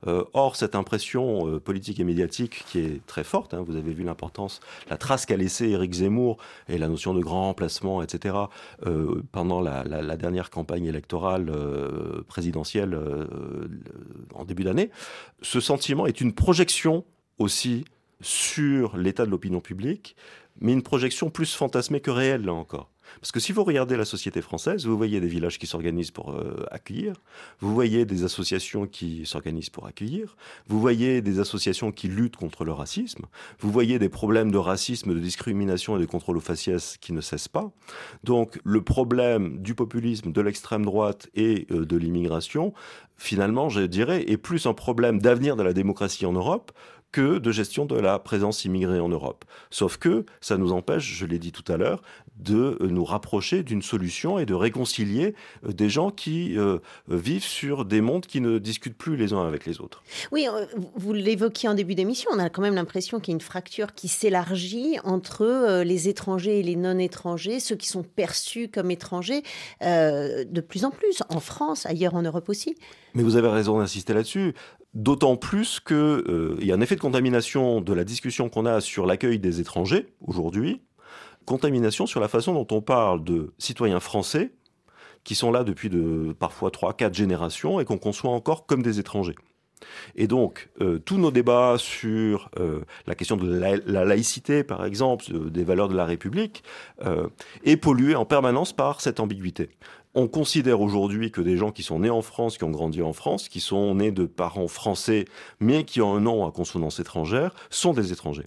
euh, 0.07 0.25
or, 0.35 0.57
cette 0.57 0.75
impression 0.75 1.49
euh, 1.49 1.61
politique 1.61 1.99
et 1.99 2.05
médiatique 2.05 2.65
qui 2.69 2.81
est 2.81 3.07
très 3.07 3.25
forte, 3.25 3.55
hein, 3.55 3.65
vous 3.67 3.77
avez 3.77 3.93
vu 3.93 4.03
l'importance, 4.03 4.61
la 4.91 4.99
trace 4.99 5.25
qu'a 5.25 5.37
laissé 5.37 5.69
Éric 5.69 5.95
Zemmour 5.95 6.37
et 6.69 6.77
la 6.77 6.89
notion 6.89 7.15
de 7.15 7.21
grand 7.21 7.43
remplacement, 7.45 8.03
etc., 8.03 8.37
euh, 8.87 9.23
pendant 9.33 9.61
la, 9.61 9.85
dernière 10.17 10.51
campagne 10.51 10.85
électorale 10.85 11.51
présidentielle 12.29 12.99
en 14.35 14.45
début 14.45 14.63
d'année, 14.65 14.91
ce 15.43 15.61
sentiment 15.61 16.07
est 16.07 16.21
une 16.21 16.33
projection 16.33 17.05
aussi 17.39 17.85
sur 18.21 18.97
l'état 18.97 19.27
de 19.27 19.31
l'opinion 19.31 19.61
publique, 19.61 20.17
mais 20.61 20.73
une 20.73 20.83
projection 20.83 21.31
plus 21.31 21.55
fantasmée 21.55 22.01
que 22.01 22.11
réelle, 22.11 22.45
là 22.45 22.53
encore. 22.53 22.91
Parce 23.21 23.33
que 23.33 23.41
si 23.41 23.53
vous 23.53 23.65
regardez 23.65 23.97
la 23.97 24.05
société 24.05 24.41
française, 24.41 24.87
vous 24.87 24.97
voyez 24.97 25.21
des 25.21 25.27
villages 25.27 25.59
qui 25.59 25.67
s'organisent 25.67 26.11
pour 26.11 26.33
euh, 26.33 26.65
accueillir, 26.71 27.15
vous 27.61 27.73
voyez 27.73 28.05
des 28.05 28.25
associations 28.25 28.87
qui 28.87 29.27
s'organisent 29.27 29.71
pour 29.71 29.87
accueillir, 29.87 30.37
vous 30.69 30.81
voyez 30.81 31.21
des 31.21 31.39
associations 31.39 31.93
qui 31.93 32.09
luttent 32.09 32.37
contre 32.37 32.65
le 32.65 32.73
racisme, 32.73 33.27
vous 33.61 33.71
voyez 33.71 33.99
des 33.99 34.09
problèmes 34.09 34.51
de 34.51 34.59
racisme, 34.59 35.15
de 35.15 35.19
discrimination 35.19 35.97
et 35.97 36.01
de 36.01 36.07
contrôle 36.07 36.37
aux 36.37 36.41
faciès 36.41 36.97
qui 36.99 37.13
ne 37.13 37.21
cessent 37.21 37.49
pas. 37.49 37.71
Donc 38.25 38.59
le 38.65 38.83
problème 38.83 39.59
du 39.61 39.75
populisme, 39.75 40.33
de 40.33 40.41
l'extrême 40.41 40.85
droite 40.85 41.29
et 41.35 41.67
euh, 41.71 41.85
de 41.85 41.97
l'immigration, 41.97 42.73
finalement, 43.17 43.69
je 43.69 43.83
dirais, 43.83 44.25
est 44.29 44.37
plus 44.37 44.67
un 44.67 44.75
problème 44.75 45.21
d'avenir 45.21 45.57
de 45.57 45.63
la 45.63 45.73
démocratie 45.73 46.27
en 46.27 46.33
Europe 46.33 46.73
que 47.15 47.39
de 47.39 47.53
gestion 47.53 47.87
de 47.87 47.95
la 47.95 48.19
présence 48.19 48.65
immigrée 48.65 48.99
en 48.99 49.09
Europe. 49.09 49.45
Sauf 49.71 49.99
que 49.99 50.27
ça 50.41 50.57
nous 50.57 50.73
empêche, 50.73 51.05
je 51.05 51.27
l'ai 51.27 51.39
dit 51.39 51.53
tout 51.53 51.63
à 51.73 51.77
l'heure, 51.77 52.03
de 52.35 52.77
euh, 52.81 52.89
nous 52.89 53.05
rapprocher 53.05 53.63
d'une 53.63 53.83
solution 53.83 54.41
et 54.41 54.47
de 54.47 54.55
réconcilier 54.55 55.37
euh, 55.65 55.73
des 55.73 55.89
gens 55.89 56.11
qui 56.11 56.59
euh, 56.59 56.79
vivent 57.07 57.45
sur 57.45 57.85
des 57.85 58.01
mondes 58.01 58.27
qui 58.27 58.41
ne 58.41 58.59
discutent 58.59 58.99
plus 58.99 59.17
les 59.17 59.33
uns 59.33 59.47
avec 59.47 59.65
les 59.65 59.81
autres. 59.81 60.03
Oui, 60.33 60.49
vous 60.97 61.13
l'évoquiez 61.13 61.69
en 61.69 61.75
début 61.75 61.95
d'émission, 61.95 62.33
on 62.35 62.41
a 62.41 62.51
quand 62.51 62.63
même 62.63 62.75
l'impression 62.75 63.21
qu'il 63.21 63.31
y 63.31 63.35
a 63.35 63.37
une 63.37 63.41
fracture 63.41 63.95
qui 63.95 64.09
s'élargit 64.09 64.99
entre 65.05 65.83
les 65.85 66.09
étrangers 66.09 66.59
et 66.59 66.63
les 66.65 66.75
non-étrangers, 66.75 67.61
ceux 67.61 67.77
qui 67.77 67.87
sont 67.87 68.03
perçus 68.03 68.67
comme 68.67 68.91
étrangers 68.91 69.45
de 69.81 70.61
plus 70.61 70.85
en 70.85 70.91
plus, 70.91 71.23
en 71.29 71.39
France, 71.39 71.87
ailleurs 71.87 72.15
en 72.15 72.23
Europe 72.23 72.49
aussi. 72.49 72.75
Mais 73.15 73.23
vous 73.23 73.37
avez 73.37 73.49
raison 73.49 73.79
d'insister 73.79 74.13
là-dessus. 74.13 74.55
D'autant 74.93 75.37
plus 75.37 75.81
qu'il 75.81 76.59
y 76.61 76.73
a 76.73 76.75
un 76.75 76.81
effet 76.81 76.97
de 76.97 77.01
contamination 77.01 77.81
de 77.81 77.93
la 77.93 78.05
discussion 78.05 78.49
qu'on 78.49 78.67
a 78.67 78.81
sur 78.81 79.07
l'accueil 79.07 79.39
des 79.39 79.61
étrangers 79.61 80.07
aujourd'hui, 80.21 80.83
contamination 81.47 82.07
sur 82.07 82.21
la 82.21 82.29
façon 82.29 82.53
dont 82.55 82.67
on 82.71 82.81
parle 82.81 83.25
de 83.25 83.53
citoyens 83.59 84.01
français 84.01 84.53
qui 85.25 85.35
sont 85.35 85.51
là 85.51 85.65
depuis 85.65 85.89
de, 85.89 86.35
parfois 86.39 86.71
3, 86.71 86.95
4 86.95 87.15
générations 87.15 87.81
et 87.81 87.85
qu'on 87.85 87.99
conçoit 87.99 88.31
encore 88.31 88.67
comme 88.67 88.83
des 88.83 89.01
étrangers. 89.01 89.37
Et 90.17 90.27
donc, 90.27 90.71
euh, 90.81 90.99
tous 90.99 91.19
nos 91.19 91.31
débats 91.31 91.77
sur 91.79 92.51
euh, 92.59 92.81
la 93.07 93.15
question 93.15 93.37
de 93.37 93.53
la, 93.53 94.05
laïcité, 94.05 94.65
par 94.65 94.85
exemple, 94.85 95.25
des 95.51 95.65
valeurs 95.65 95.89
de 95.89 95.97
la 95.97 96.05
République, 96.05 96.63
euh, 97.05 97.29
est 97.65 97.77
pollué 97.77 98.15
en 98.15 98.25
permanence 98.25 98.73
par 98.73 99.01
cette 99.01 99.21
ambiguïté. 99.21 99.71
On 100.17 100.29
considère 100.29 100.81
aujourd'hui 100.81 101.33
que 101.33 101.41
des 101.41 101.57
gens 101.57 101.73
qui 101.73 101.83
sont 101.83 101.99
nés 101.99 102.11
en 102.11 102.23
France, 102.23 102.57
qui 102.57 102.65
ont 102.65 102.71
grandi 102.71 103.03
en 103.03 103.13
France, 103.13 103.49
qui 103.49 103.61
sont 103.61 103.97
nés 103.97 104.13
de 104.13 104.27
parents 104.27 104.69
français, 104.69 105.25
mais 105.59 105.85
qui 105.85 106.01
ont 106.01 106.15
un 106.15 106.21
nom 106.21 106.47
à 106.47 106.53
consonance 106.53 107.01
étrangère, 107.01 107.53
sont 107.69 107.93
des 107.93 108.13
étrangers. 108.13 108.47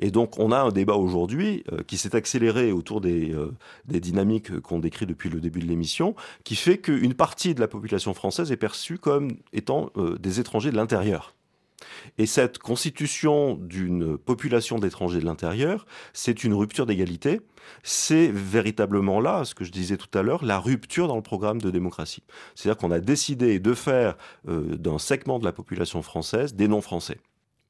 Et 0.00 0.10
donc, 0.10 0.38
on 0.38 0.50
a 0.50 0.58
un 0.58 0.70
débat 0.70 0.96
aujourd'hui 0.96 1.62
euh, 1.72 1.82
qui 1.86 1.98
s'est 1.98 2.16
accéléré 2.16 2.72
autour 2.72 3.00
des, 3.00 3.32
euh, 3.32 3.54
des 3.86 4.00
dynamiques 4.00 4.58
qu'on 4.60 4.80
décrit 4.80 5.06
depuis 5.06 5.30
le 5.30 5.40
début 5.40 5.60
de 5.60 5.66
l'émission, 5.66 6.16
qui 6.44 6.56
fait 6.56 6.78
qu'une 6.78 7.14
partie 7.14 7.54
de 7.54 7.60
la 7.60 7.68
population 7.68 8.12
française 8.12 8.50
est 8.52 8.56
perçue 8.56 8.98
comme 8.98 9.30
étant 9.52 9.90
euh, 9.96 10.18
des 10.18 10.40
étrangers 10.40 10.72
de 10.72 10.76
l'intérieur. 10.76 11.34
Et 12.18 12.26
cette 12.26 12.58
constitution 12.58 13.54
d'une 13.54 14.18
population 14.18 14.78
d'étrangers 14.78 15.20
de 15.20 15.24
l'intérieur, 15.24 15.86
c'est 16.12 16.44
une 16.44 16.54
rupture 16.54 16.86
d'égalité. 16.86 17.40
C'est 17.82 18.28
véritablement 18.28 19.20
là, 19.20 19.44
ce 19.44 19.54
que 19.54 19.64
je 19.64 19.70
disais 19.70 19.96
tout 19.96 20.18
à 20.18 20.22
l'heure, 20.22 20.44
la 20.44 20.58
rupture 20.58 21.08
dans 21.08 21.16
le 21.16 21.22
programme 21.22 21.60
de 21.60 21.70
démocratie. 21.70 22.22
C'est-à-dire 22.54 22.78
qu'on 22.78 22.90
a 22.90 23.00
décidé 23.00 23.60
de 23.60 23.74
faire 23.74 24.16
d'un 24.44 24.98
segment 24.98 25.38
de 25.38 25.44
la 25.44 25.52
population 25.52 26.02
française 26.02 26.54
des 26.54 26.66
non-français. 26.66 27.18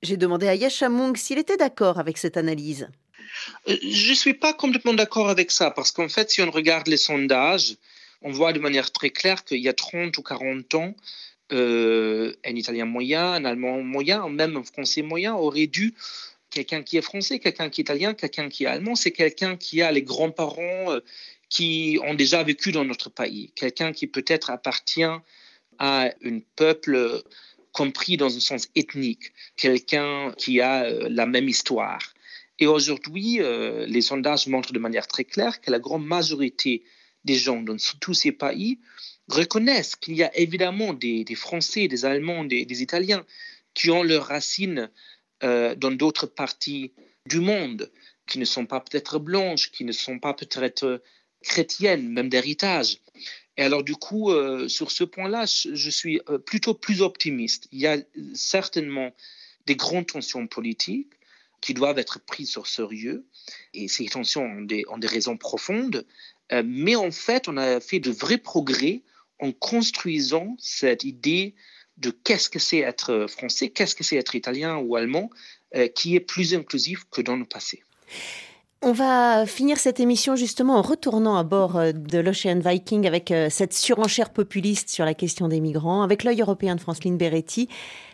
J'ai 0.02 0.16
demandé 0.16 0.46
à 0.46 0.54
Yashamung 0.54 1.16
s'il 1.16 1.38
était 1.38 1.56
d'accord 1.56 1.98
avec 1.98 2.18
cette 2.18 2.36
analyse. 2.36 2.88
Euh, 3.68 3.76
je 3.82 4.11
ne 4.11 4.14
suis 4.14 4.34
pas 4.34 4.52
complètement 4.52 4.94
d'accord 4.94 5.28
avec 5.28 5.50
ça, 5.50 5.70
parce 5.70 5.90
qu'en 5.90 6.09
fait, 6.09 6.30
si 6.30 6.42
on 6.42 6.50
regarde 6.50 6.86
les 6.86 6.96
sondages, 6.96 7.76
on 8.22 8.30
voit 8.30 8.52
de 8.52 8.61
manière 8.61 8.90
très 8.92 9.11
claire 9.11 9.44
qu'il 9.44 9.61
y 9.61 9.68
a 9.68 9.72
30 9.72 10.16
ou 10.18 10.22
40 10.22 10.74
ans, 10.74 10.94
euh, 11.53 12.34
un 12.44 12.55
Italien 12.55 12.84
moyen, 12.84 13.32
un 13.32 13.44
Allemand 13.44 13.82
moyen, 13.82 14.28
même 14.28 14.57
un 14.57 14.64
Français 14.64 15.03
moyen 15.03 15.34
aurait 15.34 15.66
dû 15.66 15.94
quelqu'un 16.51 16.82
qui 16.82 16.96
est 16.96 17.03
français, 17.03 17.38
quelqu'un 17.38 17.68
qui 17.68 17.80
est 17.80 17.84
italien, 17.84 18.14
quelqu'un 18.14 18.49
qui 18.49 18.64
est 18.64 18.66
allemand, 18.66 18.94
c'est 18.94 19.11
quelqu'un 19.11 19.57
qui 19.57 19.82
a 19.82 19.92
les 19.92 20.03
grands-parents 20.03 20.92
euh, 20.92 21.01
qui 21.49 21.99
ont 22.05 22.14
déjà 22.14 22.42
vécu 22.42 22.72
dans 22.72 22.84
notre 22.84 23.11
pays, 23.11 23.53
quelqu'un 23.55 23.92
qui 23.92 24.07
peut-être 24.07 24.51
appartient 24.51 25.03
à 25.78 26.11
un 26.24 26.40
peuple 26.57 27.22
compris 27.72 28.16
dans 28.16 28.34
un 28.34 28.40
sens 28.40 28.68
ethnique, 28.74 29.32
quelqu'un 29.57 30.32
qui 30.36 30.61
a 30.61 30.84
euh, 30.84 31.09
la 31.11 31.26
même 31.26 31.49
histoire. 31.49 32.03
Et 32.59 32.66
aujourd'hui, 32.66 33.40
euh, 33.40 33.86
les 33.86 34.01
sondages 34.01 34.49
montrent 34.49 34.72
de 34.72 34.78
manière 34.80 35.07
très 35.07 35.24
claire 35.24 35.61
que 35.61 35.70
la 35.70 35.78
grande 35.78 36.05
majorité 36.05 36.82
des 37.24 37.36
gens 37.36 37.62
dans 37.62 37.76
tous 38.01 38.14
ces 38.14 38.32
pays 38.32 38.80
reconnaissent 39.29 39.97
qu'il 39.97 40.14
y 40.14 40.22
a 40.22 40.37
évidemment 40.37 40.93
des, 40.93 41.24
Français, 41.35 41.89
des 41.89 42.05
Allemands, 42.05 42.45
des, 42.45 42.83
Italiens 42.83 43.24
qui 43.74 43.91
ont 43.91 44.03
leurs 44.03 44.26
racines 44.26 44.91
euh, 45.45 45.74
dans 45.74 45.91
d'autres 45.91 46.26
parties 46.26 46.93
du 47.26 47.41
monde, 47.41 47.91
qui 48.26 48.39
ne 48.39 48.45
sont 48.45 48.66
pas 48.66 48.81
peut-être 48.81 49.18
blanches, 49.18 49.70
qui 49.70 49.85
ne 49.85 49.93
sont 49.93 50.18
pas 50.18 50.35
peut-être 50.35 51.03
chrétiennes, 51.43 52.09
même 52.09 52.29
d'héritage. 52.29 52.99
Et 53.57 53.62
alors 53.62 53.83
du 53.83 53.95
coup, 53.95 54.31
euh, 54.31 54.68
sur 54.68 54.91
ce 54.91 55.05
point-là, 55.05 55.45
je 55.47 55.91
suis 55.91 56.20
euh, 56.29 56.39
plutôt 56.39 56.74
plus 56.74 57.03
optimiste. 57.03 57.68
Il 57.72 57.81
y 57.81 57.87
a 57.87 57.99
certainement 58.35 59.12
des 59.66 59.76
grandes 59.76 60.07
tensions 60.07 60.47
politiques 60.47 61.12
qui 61.61 61.74
doivent 61.74 61.99
être 61.99 62.20
prises 62.20 62.51
sur 62.51 62.66
sérieux, 62.66 63.26
et 63.74 63.89
ces 63.89 64.07
tensions 64.07 64.45
ont 64.45 64.62
des, 64.62 64.85
raisons 65.03 65.37
profondes, 65.37 66.07
euh, 66.53 66.62
mais 66.64 66.95
en 66.95 67.11
fait, 67.11 67.49
on 67.49 67.57
a 67.57 67.81
fait 67.81 67.99
de 67.99 68.11
vrais 68.11 68.39
progrès 68.39 69.03
en 69.41 69.53
construisant 69.53 70.57
cette 70.59 71.05
idée 71.05 71.55
de 71.97 72.11
qu'est-ce 72.11 72.49
que 72.49 72.59
c'est 72.59 72.78
être 72.78 73.26
français, 73.28 73.70
qu'est-ce 73.70 73.95
que 73.95 74.05
c'est 74.05 74.16
être 74.16 74.34
italien 74.34 74.76
ou 74.76 74.97
allemand, 74.97 75.30
qui 75.95 76.14
est 76.14 76.20
plus 76.20 76.55
inclusif 76.55 77.05
que 77.11 77.20
dans 77.20 77.36
le 77.36 77.45
passé. 77.45 77.82
On 78.80 78.93
va 78.93 79.45
finir 79.45 79.76
cette 79.76 79.99
émission 79.99 80.36
justement 80.36 80.76
en 80.76 80.82
retournant 80.82 81.36
à 81.36 81.43
bord 81.43 81.76
euh, 81.76 81.91
de 81.91 82.18
l'Ocean 82.18 82.61
Viking 82.61 83.09
avec 83.09 83.32
euh, 83.32 83.49
cette 83.51 83.74
surenchère 83.74 84.30
populiste 84.30 84.89
sur 84.89 85.05
la 85.05 85.14
question 85.14 85.49
des 85.49 85.61
migrants. 85.61 86.03
Avec 86.03 86.22
l'œil 86.22 86.41
européen 86.41 86.76
de 86.76 86.80
Franceline 86.80 87.18
Beretti, 87.18 87.68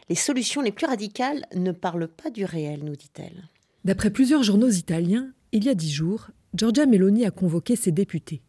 les 0.09 0.14
solutions 0.14 0.62
les 0.62 0.72
plus 0.72 0.87
radicales 0.87 1.45
ne 1.55 1.70
parlent 1.70 2.09
pas 2.09 2.31
du 2.31 2.47
réel, 2.47 2.83
nous 2.83 2.97
dit-elle. 2.97 3.51
D'après 3.85 4.11
plusieurs 4.11 4.43
journaux 4.43 4.70
italiens, 4.70 5.29
il 5.53 5.64
y 5.64 5.68
a 5.68 5.75
dix 5.75 5.93
jours, 5.93 6.29
Giorgia 6.55 6.87
Meloni 6.87 7.27
a 7.27 7.31
convoqué 7.31 7.77
ses 7.77 7.93
députés. 7.93 8.41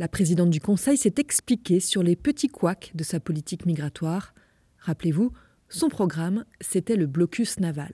La 0.00 0.08
présidente 0.08 0.48
du 0.48 0.60
Conseil 0.60 0.96
s'est 0.96 1.16
expliquée 1.18 1.78
sur 1.78 2.02
les 2.02 2.16
petits 2.16 2.48
couacs 2.48 2.90
de 2.94 3.04
sa 3.04 3.20
politique 3.20 3.66
migratoire. 3.66 4.32
Rappelez-vous, 4.78 5.30
son 5.68 5.90
programme, 5.90 6.46
c'était 6.62 6.96
le 6.96 7.04
blocus 7.04 7.60
naval. 7.60 7.92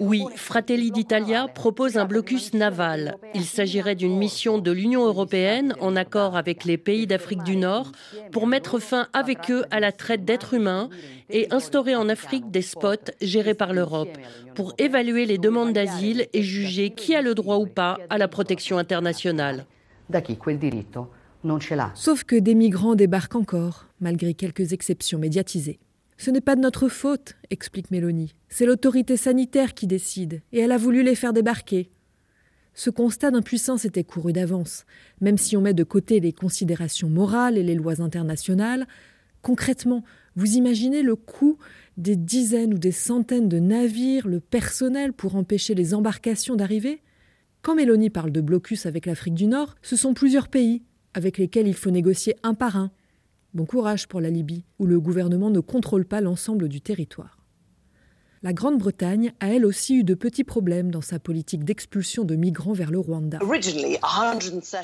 Oui, 0.00 0.24
Fratelli 0.34 0.90
d'Italia 0.90 1.46
propose 1.46 1.96
un 1.96 2.06
blocus 2.06 2.54
naval. 2.54 3.14
Il 3.36 3.44
s'agirait 3.44 3.94
d'une 3.94 4.18
mission 4.18 4.58
de 4.58 4.72
l'Union 4.72 5.06
européenne 5.06 5.74
en 5.78 5.94
accord 5.94 6.36
avec 6.36 6.64
les 6.64 6.76
pays 6.76 7.06
d'Afrique 7.06 7.44
du 7.44 7.54
Nord 7.54 7.92
pour 8.32 8.48
mettre 8.48 8.80
fin 8.80 9.06
avec 9.12 9.48
eux 9.48 9.64
à 9.70 9.78
la 9.78 9.92
traite 9.92 10.24
d'êtres 10.24 10.54
humains 10.54 10.90
et 11.30 11.46
instaurer 11.52 11.94
en 11.94 12.08
Afrique 12.08 12.50
des 12.50 12.62
spots 12.62 13.12
gérés 13.20 13.54
par 13.54 13.72
l'Europe 13.72 14.18
pour 14.56 14.74
évaluer 14.78 15.24
les 15.24 15.38
demandes 15.38 15.72
d'asile 15.72 16.26
et 16.32 16.42
juger 16.42 16.90
qui 16.90 17.14
a 17.14 17.22
le 17.22 17.36
droit 17.36 17.58
ou 17.58 17.66
pas 17.66 17.96
à 18.10 18.18
la 18.18 18.26
protection 18.26 18.76
internationale. 18.76 19.66
Sauf 21.94 22.24
que 22.24 22.36
des 22.36 22.54
migrants 22.54 22.94
débarquent 22.94 23.36
encore, 23.36 23.86
malgré 24.00 24.34
quelques 24.34 24.72
exceptions 24.72 25.18
médiatisées. 25.18 25.78
Ce 26.16 26.32
n'est 26.32 26.40
pas 26.40 26.56
de 26.56 26.60
notre 26.60 26.88
faute, 26.88 27.36
explique 27.50 27.92
Mélanie. 27.92 28.34
C'est 28.48 28.66
l'autorité 28.66 29.16
sanitaire 29.16 29.74
qui 29.74 29.86
décide, 29.86 30.42
et 30.52 30.58
elle 30.58 30.72
a 30.72 30.78
voulu 30.78 31.04
les 31.04 31.14
faire 31.14 31.32
débarquer. 31.32 31.90
Ce 32.74 32.90
constat 32.90 33.30
d'impuissance 33.30 33.84
était 33.84 34.04
couru 34.04 34.32
d'avance, 34.32 34.84
même 35.20 35.38
si 35.38 35.56
on 35.56 35.60
met 35.60 35.74
de 35.74 35.84
côté 35.84 36.18
les 36.20 36.32
considérations 36.32 37.08
morales 37.08 37.56
et 37.56 37.62
les 37.62 37.74
lois 37.74 38.00
internationales. 38.00 38.86
Concrètement, 39.42 40.04
vous 40.34 40.56
imaginez 40.56 41.02
le 41.02 41.14
coût 41.14 41.58
des 41.96 42.16
dizaines 42.16 42.74
ou 42.74 42.78
des 42.78 42.92
centaines 42.92 43.48
de 43.48 43.58
navires, 43.58 44.26
le 44.26 44.40
personnel 44.40 45.12
pour 45.12 45.36
empêcher 45.36 45.74
les 45.74 45.94
embarcations 45.94 46.56
d'arriver? 46.56 47.00
Quand 47.62 47.74
Mélanie 47.74 48.10
parle 48.10 48.30
de 48.30 48.40
blocus 48.40 48.86
avec 48.86 49.06
l'Afrique 49.06 49.34
du 49.34 49.46
Nord, 49.46 49.74
ce 49.82 49.96
sont 49.96 50.14
plusieurs 50.14 50.48
pays 50.48 50.82
avec 51.18 51.36
lesquels 51.36 51.66
il 51.66 51.74
faut 51.74 51.90
négocier 51.90 52.36
un 52.44 52.54
par 52.54 52.76
un. 52.76 52.92
Bon 53.52 53.66
courage 53.66 54.06
pour 54.06 54.20
la 54.20 54.30
Libye, 54.30 54.64
où 54.78 54.86
le 54.86 55.00
gouvernement 55.00 55.50
ne 55.50 55.58
contrôle 55.58 56.04
pas 56.04 56.20
l'ensemble 56.20 56.68
du 56.68 56.80
territoire. 56.80 57.37
La 58.44 58.52
Grande-Bretagne 58.52 59.32
a 59.40 59.48
elle 59.48 59.66
aussi 59.66 59.96
eu 59.96 60.04
de 60.04 60.14
petits 60.14 60.44
problèmes 60.44 60.92
dans 60.92 61.00
sa 61.00 61.18
politique 61.18 61.64
d'expulsion 61.64 62.22
de 62.22 62.36
migrants 62.36 62.72
vers 62.72 62.92
le 62.92 63.00
Rwanda. 63.00 63.40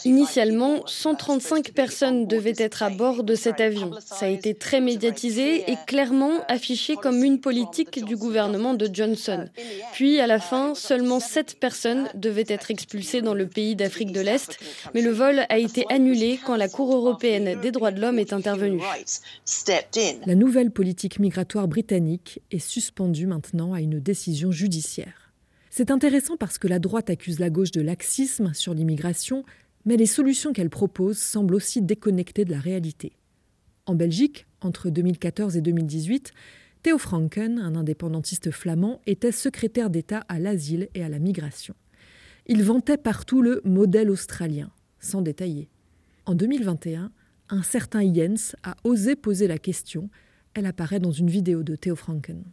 Initialement, 0.05 0.83
135 0.87 1.71
personnes 1.71 2.27
devaient 2.27 2.55
être 2.59 2.83
à 2.83 2.91
bord 2.91 3.23
de 3.23 3.37
cet 3.37 3.61
avion. 3.61 3.93
Ça 4.05 4.27
a 4.27 4.29
été 4.29 4.55
très 4.55 4.81
médiatisé 4.81 5.71
et 5.71 5.77
clairement 5.87 6.41
affiché 6.49 6.97
comme 6.97 7.23
une 7.23 7.41
politique 7.41 8.05
du 8.05 8.17
gouvernement 8.17 8.75
de 8.75 8.91
Johnson. 8.93 9.47
Puis, 9.93 10.19
à 10.19 10.27
la 10.27 10.41
fin, 10.41 10.75
seulement 10.75 11.21
7 11.21 11.61
personnes 11.61 12.09
devaient 12.15 12.47
être 12.49 12.73
expulsées 12.73 13.23
dans 13.23 13.35
le 13.35 13.47
pays 13.47 13.77
d'Afrique 13.77 14.11
de 14.11 14.21
l'Est, 14.21 14.59
mais 14.95 15.03
le 15.03 15.13
vol 15.13 15.43
a 15.49 15.59
été 15.59 15.85
annulé 15.91 16.41
quand 16.45 16.57
la 16.57 16.69
Cour 16.69 16.93
européenne 16.93 17.61
des 17.61 17.71
droits 17.71 17.93
de 17.93 18.01
l'homme 18.01 18.19
est 18.19 18.33
intervenue. 18.33 18.83
La 20.27 20.35
nouvelle 20.35 20.73
politique 20.73 21.21
migratoire 21.21 21.69
britannique 21.69 22.41
est 22.51 22.59
suspendue 22.59 23.29
maintenant 23.29 23.44
à 23.73 23.81
une 23.81 24.01
décision 24.01 24.51
judiciaire. 24.51 25.33
C'est 25.71 25.91
intéressant 25.91 26.37
parce 26.37 26.59
que 26.59 26.69
la 26.69 26.79
droite 26.79 27.11
accuse 27.11 27.41
la 27.41 27.51
gauche 27.51 27.73
de 27.73 27.81
laxisme 27.81 28.55
sur 28.55 28.75
l'immigration, 28.75 29.45
mais 29.85 29.97
les 29.97 30.07
solutions 30.07 30.53
qu'elle 30.53 30.71
propose 30.71 31.19
semblent 31.19 31.55
aussi 31.55 31.83
déconnectées 31.83 32.45
de 32.45 32.53
la 32.53 32.61
réalité. 32.61 33.13
En 33.87 33.95
Belgique, 33.95 34.47
entre 34.61 34.89
2014 34.89 35.57
et 35.57 35.61
2018, 35.61 36.33
Theo 36.83 36.97
Franken, 36.97 37.59
un 37.59 37.77
indépendantiste 37.77 38.51
flamand, 38.51 39.01
était 39.07 39.33
secrétaire 39.33 39.91
d'État 39.91 40.25
à 40.29 40.39
l'asile 40.39 40.89
et 40.95 41.03
à 41.03 41.09
la 41.09 41.19
migration. 41.19 41.75
Il 42.47 42.63
vantait 42.63 42.99
partout 42.99 43.43
le 43.43 43.61
modèle 43.65 44.11
australien, 44.11 44.71
sans 45.01 45.23
détailler. 45.23 45.69
En 46.25 46.35
2021, 46.35 47.11
un 47.51 47.63
certain 47.63 48.13
Jens 48.13 48.57
a 48.63 48.77
osé 48.85 49.17
poser 49.17 49.47
la 49.47 49.59
question 49.59 50.09
elle 50.55 50.67
apparaît 50.67 51.01
dans 51.01 51.13
une 51.13 51.29
vidéo 51.29 51.63
de 51.63 51.77
Theo 51.77 51.97
Franken. 51.97 52.45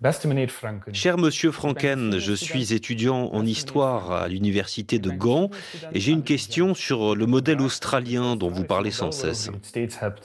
Cher 0.93 1.17
monsieur 1.17 1.51
Franken, 1.51 2.17
je 2.17 2.33
suis 2.33 2.73
étudiant 2.73 3.29
en 3.31 3.45
histoire 3.45 4.11
à 4.11 4.27
l'université 4.27 4.99
de 4.99 5.11
Gand 5.11 5.49
et 5.93 5.99
j'ai 5.99 6.11
une 6.11 6.23
question 6.23 6.73
sur 6.73 7.15
le 7.15 7.25
modèle 7.25 7.61
australien 7.61 8.35
dont 8.35 8.49
vous 8.49 8.63
parlez 8.63 8.91
sans 8.91 9.11
cesse. 9.11 9.49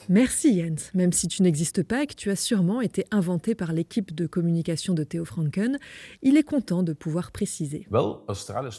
Merci 0.09 0.59
Jens, 0.59 0.91
même 0.93 1.13
si 1.13 1.27
tu 1.27 1.43
n'existes 1.43 1.83
pas 1.83 2.03
et 2.03 2.07
que 2.07 2.15
tu 2.15 2.31
as 2.31 2.35
sûrement 2.35 2.81
été 2.81 3.05
inventé 3.11 3.55
par 3.55 3.73
l'équipe 3.73 4.13
de 4.13 4.25
communication 4.25 4.93
de 4.93 5.03
Theo 5.03 5.25
Franken, 5.25 5.77
il 6.21 6.37
est 6.37 6.43
content 6.43 6.83
de 6.83 6.93
pouvoir 6.93 7.31
préciser. 7.31 7.87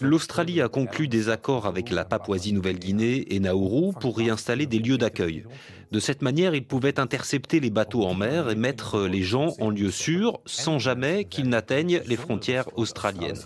L'Australie 0.00 0.60
a 0.60 0.68
conclu 0.68 1.08
des 1.08 1.28
accords 1.28 1.66
avec 1.66 1.90
la 1.90 2.04
Papouasie-Nouvelle-Guinée 2.04 3.34
et 3.34 3.40
Nauru 3.40 3.92
pour 4.00 4.20
y 4.20 4.30
installer 4.30 4.66
des 4.66 4.78
lieux 4.78 4.98
d'accueil. 4.98 5.44
De 5.90 6.00
cette 6.00 6.20
manière, 6.20 6.54
ils 6.54 6.66
pouvaient 6.66 7.00
intercepter 7.00 7.60
les 7.60 7.70
bateaux 7.70 8.04
en 8.04 8.14
mer 8.14 8.50
et 8.50 8.54
mettre 8.54 9.06
les 9.06 9.22
gens 9.22 9.54
en 9.58 9.70
lieu 9.70 9.90
sûr 9.90 10.40
sans 10.44 10.78
jamais 10.78 11.24
qu'ils 11.24 11.48
n'atteignent 11.48 12.02
les 12.06 12.16
frontières 12.16 12.68
australiennes. 12.76 13.36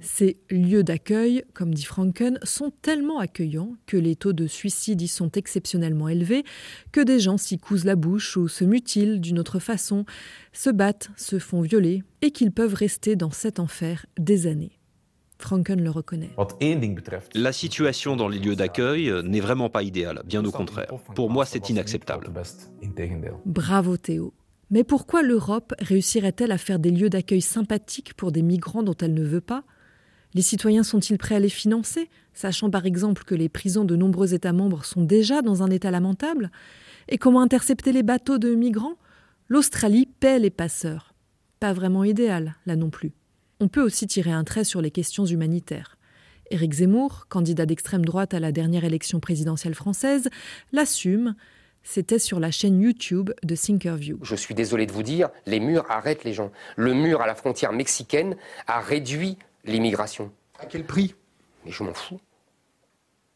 Ces 0.00 0.38
lieux 0.50 0.82
d'accueil, 0.82 1.44
comme 1.52 1.74
dit 1.74 1.84
Franken, 1.84 2.38
sont 2.42 2.72
tellement 2.80 3.18
accueillants 3.18 3.74
que 3.86 3.98
les 3.98 4.16
taux 4.16 4.32
de 4.32 4.46
suicide 4.46 5.02
y 5.02 5.08
sont 5.08 5.30
exceptionnellement 5.32 6.08
élevés, 6.08 6.44
que 6.92 7.00
des 7.00 7.20
gens 7.20 7.36
s'y 7.36 7.58
cousent 7.58 7.84
la 7.84 7.96
bouche 7.96 8.36
ou 8.36 8.48
se 8.48 8.64
mutilent 8.64 9.20
d'une 9.20 9.38
autre 9.38 9.58
façon, 9.58 10.06
se 10.52 10.70
battent, 10.70 11.10
se 11.16 11.38
font 11.38 11.60
violer, 11.60 12.02
et 12.22 12.30
qu'ils 12.30 12.52
peuvent 12.52 12.74
rester 12.74 13.16
dans 13.16 13.30
cet 13.30 13.60
enfer 13.60 14.06
des 14.18 14.46
années. 14.46 14.75
Franken 15.38 15.82
le 15.82 15.90
reconnaît. 15.90 16.30
La 17.34 17.52
situation 17.52 18.16
dans 18.16 18.28
les 18.28 18.38
lieux 18.38 18.56
d'accueil 18.56 19.12
n'est 19.24 19.40
vraiment 19.40 19.68
pas 19.68 19.82
idéale, 19.82 20.22
bien 20.24 20.44
au 20.44 20.50
contraire. 20.50 20.92
Pour 21.14 21.30
moi, 21.30 21.44
c'est 21.44 21.70
inacceptable. 21.70 22.30
Bravo 23.44 23.96
Théo. 23.96 24.32
Mais 24.70 24.82
pourquoi 24.82 25.22
l'Europe 25.22 25.74
réussirait-elle 25.78 26.50
à 26.50 26.58
faire 26.58 26.78
des 26.78 26.90
lieux 26.90 27.10
d'accueil 27.10 27.40
sympathiques 27.40 28.14
pour 28.14 28.32
des 28.32 28.42
migrants 28.42 28.82
dont 28.82 28.96
elle 29.00 29.14
ne 29.14 29.24
veut 29.24 29.40
pas? 29.40 29.62
Les 30.34 30.42
citoyens 30.42 30.82
sont-ils 30.82 31.18
prêts 31.18 31.36
à 31.36 31.40
les 31.40 31.48
financer, 31.48 32.10
sachant 32.34 32.68
par 32.68 32.84
exemple 32.84 33.22
que 33.24 33.34
les 33.34 33.48
prisons 33.48 33.84
de 33.84 33.94
nombreux 33.94 34.34
États 34.34 34.52
membres 34.52 34.84
sont 34.84 35.02
déjà 35.02 35.40
dans 35.40 35.62
un 35.62 35.70
état 35.70 35.90
lamentable? 35.90 36.50
Et 37.08 37.16
comment 37.16 37.40
intercepter 37.42 37.92
les 37.92 38.02
bateaux 38.02 38.38
de 38.38 38.54
migrants? 38.54 38.96
L'Australie 39.48 40.06
paie 40.06 40.40
les 40.40 40.50
passeurs. 40.50 41.14
Pas 41.60 41.72
vraiment 41.72 42.02
idéal, 42.02 42.56
là 42.66 42.74
non 42.74 42.90
plus. 42.90 43.12
On 43.58 43.68
peut 43.68 43.82
aussi 43.82 44.06
tirer 44.06 44.32
un 44.32 44.44
trait 44.44 44.64
sur 44.64 44.82
les 44.82 44.90
questions 44.90 45.24
humanitaires. 45.24 45.96
Éric 46.50 46.74
Zemmour, 46.74 47.26
candidat 47.28 47.66
d'extrême 47.66 48.04
droite 48.04 48.34
à 48.34 48.40
la 48.40 48.52
dernière 48.52 48.84
élection 48.84 49.18
présidentielle 49.18 49.74
française, 49.74 50.28
l'assume. 50.72 51.34
C'était 51.82 52.18
sur 52.18 52.38
la 52.40 52.50
chaîne 52.50 52.80
YouTube 52.80 53.30
de 53.42 53.56
Thinkerview. 53.56 54.18
Je 54.22 54.34
suis 54.36 54.54
désolé 54.54 54.86
de 54.86 54.92
vous 54.92 55.02
dire, 55.02 55.30
les 55.46 55.60
murs 55.60 55.86
arrêtent 55.88 56.24
les 56.24 56.32
gens. 56.32 56.50
Le 56.76 56.94
mur 56.94 57.20
à 57.20 57.26
la 57.26 57.34
frontière 57.34 57.72
mexicaine 57.72 58.36
a 58.66 58.80
réduit 58.80 59.38
l'immigration. 59.64 60.32
À 60.58 60.66
quel 60.66 60.84
prix? 60.84 61.14
Mais 61.64 61.70
je 61.70 61.82
m'en 61.82 61.94
fous. 61.94 62.20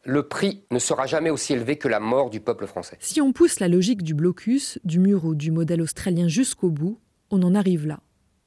le 0.03 0.27
prix 0.27 0.63
ne 0.71 0.79
sera 0.79 1.05
jamais 1.05 1.29
aussi 1.29 1.53
élevé 1.53 1.77
que 1.77 1.87
la 1.87 1.99
mort 1.99 2.29
du 2.29 2.39
peuple 2.41 2.67
français. 2.67 2.97
Si 2.99 3.21
on 3.21 3.33
pousse 3.33 3.59
la 3.59 3.67
logique 3.67 4.03
du 4.03 4.13
blocus, 4.13 4.79
du 4.83 4.99
mur 4.99 5.25
ou 5.25 5.35
du 5.35 5.51
modèle 5.51 5.81
australien 5.81 6.27
jusqu'au 6.27 6.69
bout, 6.69 6.99
on 7.29 7.41
en 7.43 7.55
arrive 7.55 7.87
là. 7.87 8.01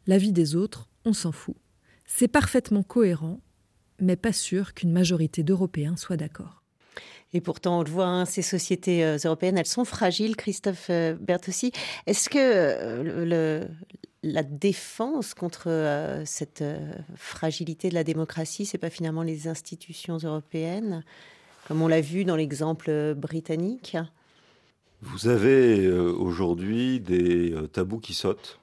La 0.07 0.18
vie 0.18 0.33
des 0.33 0.57
autres, 0.57 0.89
on 1.05 1.12
s'en 1.12 1.33
fout. 1.33 1.57
C'est 2.05 2.28
parfaitement 2.28 2.82
cohérent, 2.82 3.40
mais 4.00 4.16
pas 4.16 4.32
sûr 4.32 4.74
qu'une 4.74 4.92
majorité 4.92 5.42
d'Européens 5.42 5.96
soit 5.96 6.16
d'accord. 6.16 6.62
Et 7.32 7.40
pourtant, 7.40 7.80
on 7.80 7.82
le 7.82 7.90
voit, 7.90 8.07
hein, 8.07 8.24
ces 8.24 8.42
sociétés 8.42 9.05
euh, 9.05 9.18
européennes, 9.24 9.59
elles 9.59 9.66
sont 9.66 9.84
fragiles, 9.84 10.36
Christophe 10.36 10.86
euh, 10.90 11.16
Bertossi. 11.20 11.72
Est-ce 12.07 12.30
que 12.30 12.38
euh, 12.38 13.66
la 14.22 14.42
défense 14.44 15.34
contre 15.34 16.22
cette 16.24 16.64
fragilité 17.16 17.88
de 17.88 17.94
la 17.94 18.05
démocratie, 18.05 18.64
c'est 18.64 18.78
pas 18.78 18.88
finalement 18.88 19.22
les 19.22 19.48
institutions 19.48 20.16
européennes 20.16 21.05
comme 21.66 21.82
on 21.82 21.88
l'a 21.88 22.00
vu 22.00 22.24
dans 22.24 22.36
l'exemple 22.36 23.14
britannique? 23.14 23.96
Vous 25.00 25.28
avez 25.28 25.84
euh, 25.84 26.12
aujourd'hui 26.12 27.00
des 27.00 27.55
tabous 27.72 27.98
qui 27.98 28.14
sautent 28.14 28.61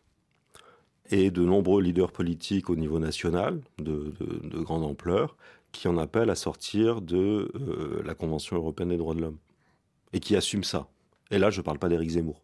et 1.12 1.32
de 1.32 1.44
nombreux 1.44 1.82
leaders 1.82 2.12
politiques 2.12 2.70
au 2.70 2.76
niveau 2.76 3.00
national 3.00 3.62
de, 3.78 4.14
grande 4.64 4.84
ampleur 4.84 5.36
qui 5.72 5.88
en 5.88 5.98
appellent 5.98 6.30
à 6.30 6.36
sortir 6.36 7.02
de 7.02 7.52
euh, 7.56 8.02
la 8.04 8.16
Convention 8.16 8.58
européenne 8.58 8.90
des 8.90 8.98
droits 8.98 9.16
de 9.16 9.22
l'homme 9.22 9.38
et 10.14 10.20
qui 10.20 10.36
assument 10.36 10.64
ça. 10.64 10.88
Et 11.30 11.38
là, 11.38 11.50
je 11.50 11.60
ne 11.60 11.64
parle 11.64 11.80
pas 11.80 11.88
d'Éric 11.88 12.12
Zemmour. 12.12 12.42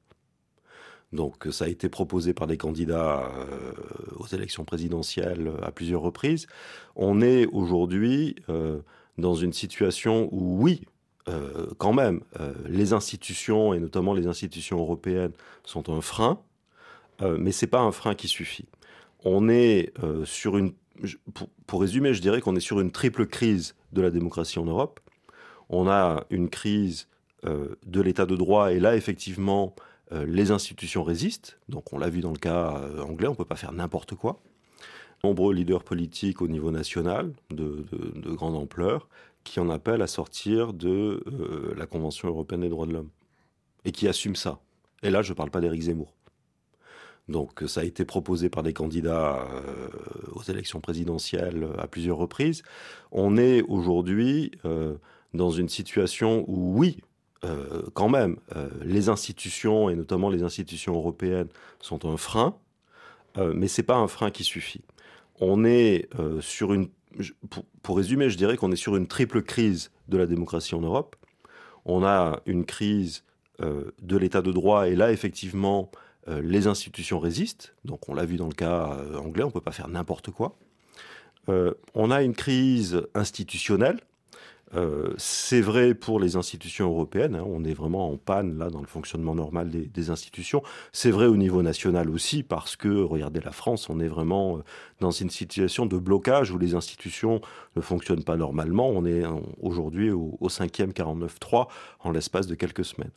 Donc 1.11 1.47
ça 1.51 1.65
a 1.65 1.67
été 1.67 1.89
proposé 1.89 2.33
par 2.33 2.47
des 2.47 2.57
candidats 2.57 3.31
aux 4.17 4.27
élections 4.27 4.65
présidentielles 4.65 5.51
à 5.63 5.71
plusieurs 5.71 6.01
reprises. 6.01 6.47
On 6.97 7.21
est 7.21 7.45
aujourd'hui 7.47 8.35
dans 9.17 9.35
une 9.35 9.53
situation 9.53 10.27
où, 10.31 10.61
oui, 10.61 10.81
euh, 11.29 11.67
quand 11.77 11.93
même, 11.93 12.21
euh, 12.39 12.53
les 12.67 12.93
institutions, 12.93 13.73
et 13.73 13.79
notamment 13.79 14.13
les 14.13 14.27
institutions 14.27 14.79
européennes, 14.79 15.31
sont 15.63 15.89
un 15.89 16.01
frein, 16.01 16.39
euh, 17.21 17.37
mais 17.39 17.51
ce 17.51 17.65
n'est 17.65 17.69
pas 17.69 17.79
un 17.79 17.91
frein 17.91 18.15
qui 18.15 18.27
suffit. 18.27 18.67
On 19.23 19.49
est 19.49 19.91
sur 20.25 20.57
une... 20.57 20.73
Pour, 21.65 21.81
résumer, 21.81 22.13
je 22.13 22.21
dirais 22.21 22.39
qu'on 22.39 22.55
est 22.55 22.61
sur 22.61 22.79
une 22.79 22.91
triple 22.91 23.25
crise 23.25 23.75
de 23.91 24.01
la 24.01 24.09
démocratie 24.09 24.59
en 24.59 24.65
Europe. 24.65 24.99
On 25.69 25.89
a 25.89 26.23
une 26.29 26.49
crise 26.49 27.07
de 27.43 28.01
l'état 28.01 28.25
de 28.25 28.35
droit, 28.35 28.71
et 28.71 28.79
là, 28.79 28.95
effectivement, 28.95 29.75
les 30.11 30.51
institutions 30.51 31.03
résistent. 31.03 31.59
Donc 31.67 31.91
on 31.91 31.97
l'a 31.97 32.09
vu 32.09 32.21
dans 32.21 32.31
le 32.31 32.37
cas 32.37 32.79
anglais, 33.01 33.27
on 33.27 33.31
ne 33.31 33.35
peut 33.35 33.43
pas 33.43 33.55
faire 33.55 33.73
n'importe 33.73 34.15
quoi 34.15 34.39
nombreux 35.23 35.53
leaders 35.53 35.83
politiques 35.83 36.41
au 36.41 36.47
niveau 36.47 36.71
national 36.71 37.33
de, 37.49 37.85
grande 38.35 38.55
ampleur 38.55 39.07
qui 39.43 39.59
en 39.59 39.69
appellent 39.69 40.01
à 40.01 40.07
sortir 40.07 40.73
de 40.73 41.23
euh, 41.27 41.73
la 41.77 41.85
Convention 41.85 42.27
européenne 42.27 42.61
des 42.61 42.69
droits 42.69 42.85
de 42.85 42.93
l'homme 42.93 43.09
et 43.85 43.91
qui 43.91 44.07
assument 44.07 44.35
ça. 44.35 44.59
Et 45.03 45.09
là, 45.09 45.21
je 45.21 45.31
ne 45.31 45.35
parle 45.35 45.51
pas 45.51 45.61
d'Éric 45.61 45.83
Zemmour. 45.83 46.13
Donc 47.29 47.63
ça 47.67 47.81
a 47.81 47.83
été 47.83 48.05
proposé 48.05 48.49
par 48.49 48.63
des 48.63 48.73
candidats 48.73 49.47
euh, 49.51 49.89
aux 50.33 50.43
élections 50.43 50.79
présidentielles 50.79 51.67
à 51.77 51.87
plusieurs 51.87 52.17
reprises. 52.17 52.63
On 53.11 53.37
est 53.37 53.61
aujourd'hui 53.63 54.51
euh, 54.65 54.95
dans 55.33 55.51
une 55.51 55.69
situation 55.69 56.45
où, 56.47 56.77
oui, 56.77 56.97
quand 57.93 58.09
même, 58.09 58.37
les 58.81 59.07
institutions, 59.07 59.89
et 59.89 59.95
notamment 59.95 60.29
les 60.29 60.43
institutions 60.43 60.95
européennes, 60.95 61.47
sont 61.79 62.05
un 62.05 62.17
frein, 62.17 62.57
mais 63.37 63.69
ce 63.69 63.79
n'est 63.79 63.85
pas 63.85 63.95
un 63.95 64.07
frein 64.07 64.31
qui 64.31 64.43
suffit 64.43 64.81
on 65.39 65.65
est 65.65 66.07
euh, 66.19 66.41
sur 66.41 66.73
une. 66.73 66.89
Pour, 67.81 67.97
résumer, 67.97 68.29
je 68.29 68.37
dirais 68.37 68.57
qu'on 68.57 68.71
est 68.71 68.75
sur 68.75 68.95
une 68.95 69.07
triple 69.07 69.41
crise 69.41 69.91
de 70.07 70.17
la 70.17 70.27
démocratie 70.27 70.75
en 70.75 70.81
Europe. 70.81 71.15
On 71.85 72.03
a 72.03 72.41
une 72.45 72.65
crise 72.65 73.23
euh, 73.61 73.91
de 74.01 74.17
l'état 74.17 74.41
de 74.41 74.51
droit, 74.51 74.87
et 74.87 74.95
là, 74.95 75.11
effectivement, 75.11 75.89
euh, 76.27 76.41
les 76.41 76.67
institutions 76.67 77.19
résistent. 77.19 77.73
Donc, 77.85 78.09
on 78.09 78.13
l'a 78.13 78.25
vu 78.25 78.37
dans 78.37 78.47
le 78.47 78.53
cas 78.53 78.97
anglais, 79.17 79.43
on 79.43 79.47
ne 79.47 79.51
peut 79.51 79.61
pas 79.61 79.71
faire 79.71 79.87
n'importe 79.87 80.31
quoi. 80.31 80.55
on 81.47 82.11
a 82.11 82.23
une 82.23 82.35
crise 82.35 83.01
institutionnelle 83.13 83.99
euh, 84.75 85.13
c'est 85.17 85.61
vrai 85.61 85.93
pour 85.93 86.19
les 86.19 86.35
institutions 86.35 86.89
européennes, 86.89 87.35
hein, 87.35 87.43
on 87.45 87.63
est 87.63 87.73
vraiment 87.73 88.11
en 88.11 88.17
panne 88.17 88.57
là 88.57 88.69
dans 88.69 88.81
le 88.81 88.87
fonctionnement 88.87 89.33
normal 89.33 89.69
des, 89.69 90.09
institutions. 90.09 90.61
C'est 90.91 91.11
vrai 91.11 91.25
au 91.25 91.37
niveau 91.37 91.61
national 91.61 92.09
aussi, 92.09 92.43
parce 92.43 92.75
que, 92.75 92.87
regardez 92.87 93.39
la 93.39 93.51
France, 93.51 93.89
on 93.89 93.99
est 93.99 94.07
vraiment 94.07 94.57
euh, 94.57 94.61
dans 94.99 95.11
une 95.11 95.29
situation 95.29 95.85
de 95.85 95.97
blocage 95.97 96.51
où 96.51 96.57
les 96.57 96.75
institutions 96.75 97.39
ne 97.75 97.81
fonctionnent 97.81 98.23
pas 98.23 98.35
normalement. 98.35 98.89
On 98.89 99.05
est 99.05 99.23
aujourd'hui 99.61 100.11
au, 100.11 100.37
au 100.39 100.49
5e 100.49 100.91
49-3 100.91 101.67
en 102.01 102.11
l'espace 102.11 102.47
de 102.47 102.55
quelques 102.55 102.85
semaines. 102.85 103.11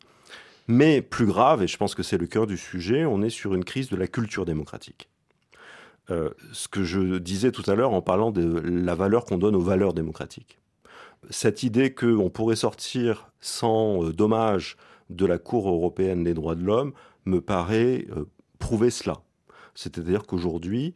Mais 0.73 1.01
plus 1.01 1.25
grave, 1.25 1.63
et 1.63 1.67
je 1.67 1.75
pense 1.75 1.95
que 1.95 2.03
c'est 2.03 2.17
le 2.17 2.27
cœur 2.27 2.47
du 2.47 2.57
sujet, 2.57 3.03
on 3.05 3.21
est 3.21 3.29
sur 3.29 3.53
une 3.53 3.65
crise 3.65 3.89
de 3.89 3.97
la 3.97 4.07
culture 4.07 4.45
démocratique. 4.45 5.09
Euh, 6.09 6.29
ce 6.53 6.67
que 6.67 6.83
je 6.83 7.17
disais 7.17 7.51
tout 7.51 7.69
à 7.69 7.75
l'heure 7.75 7.91
en 7.91 8.01
parlant 8.01 8.31
de 8.31 8.59
la 8.59 8.95
valeur 8.95 9.25
qu'on 9.25 9.37
donne 9.37 9.55
aux 9.55 9.61
valeurs 9.61 9.93
démocratiques 9.93 10.61
cette 11.29 11.63
idée 11.63 11.93
qu'on 11.93 12.29
pourrait 12.29 12.55
sortir 12.55 13.31
sans 13.39 14.03
euh, 14.03 14.13
dommage 14.13 14.77
de 15.09 15.25
la 15.25 15.37
Cour 15.37 15.69
européenne 15.69 16.23
des 16.23 16.33
droits 16.33 16.55
de 16.55 16.63
l'homme 16.63 16.93
me 17.25 17.41
paraît 17.41 18.07
euh, 18.15 18.25
prouver 18.59 18.89
cela. 18.89 19.21
C'est-à-dire 19.75 20.23
qu'aujourd'hui, 20.23 20.93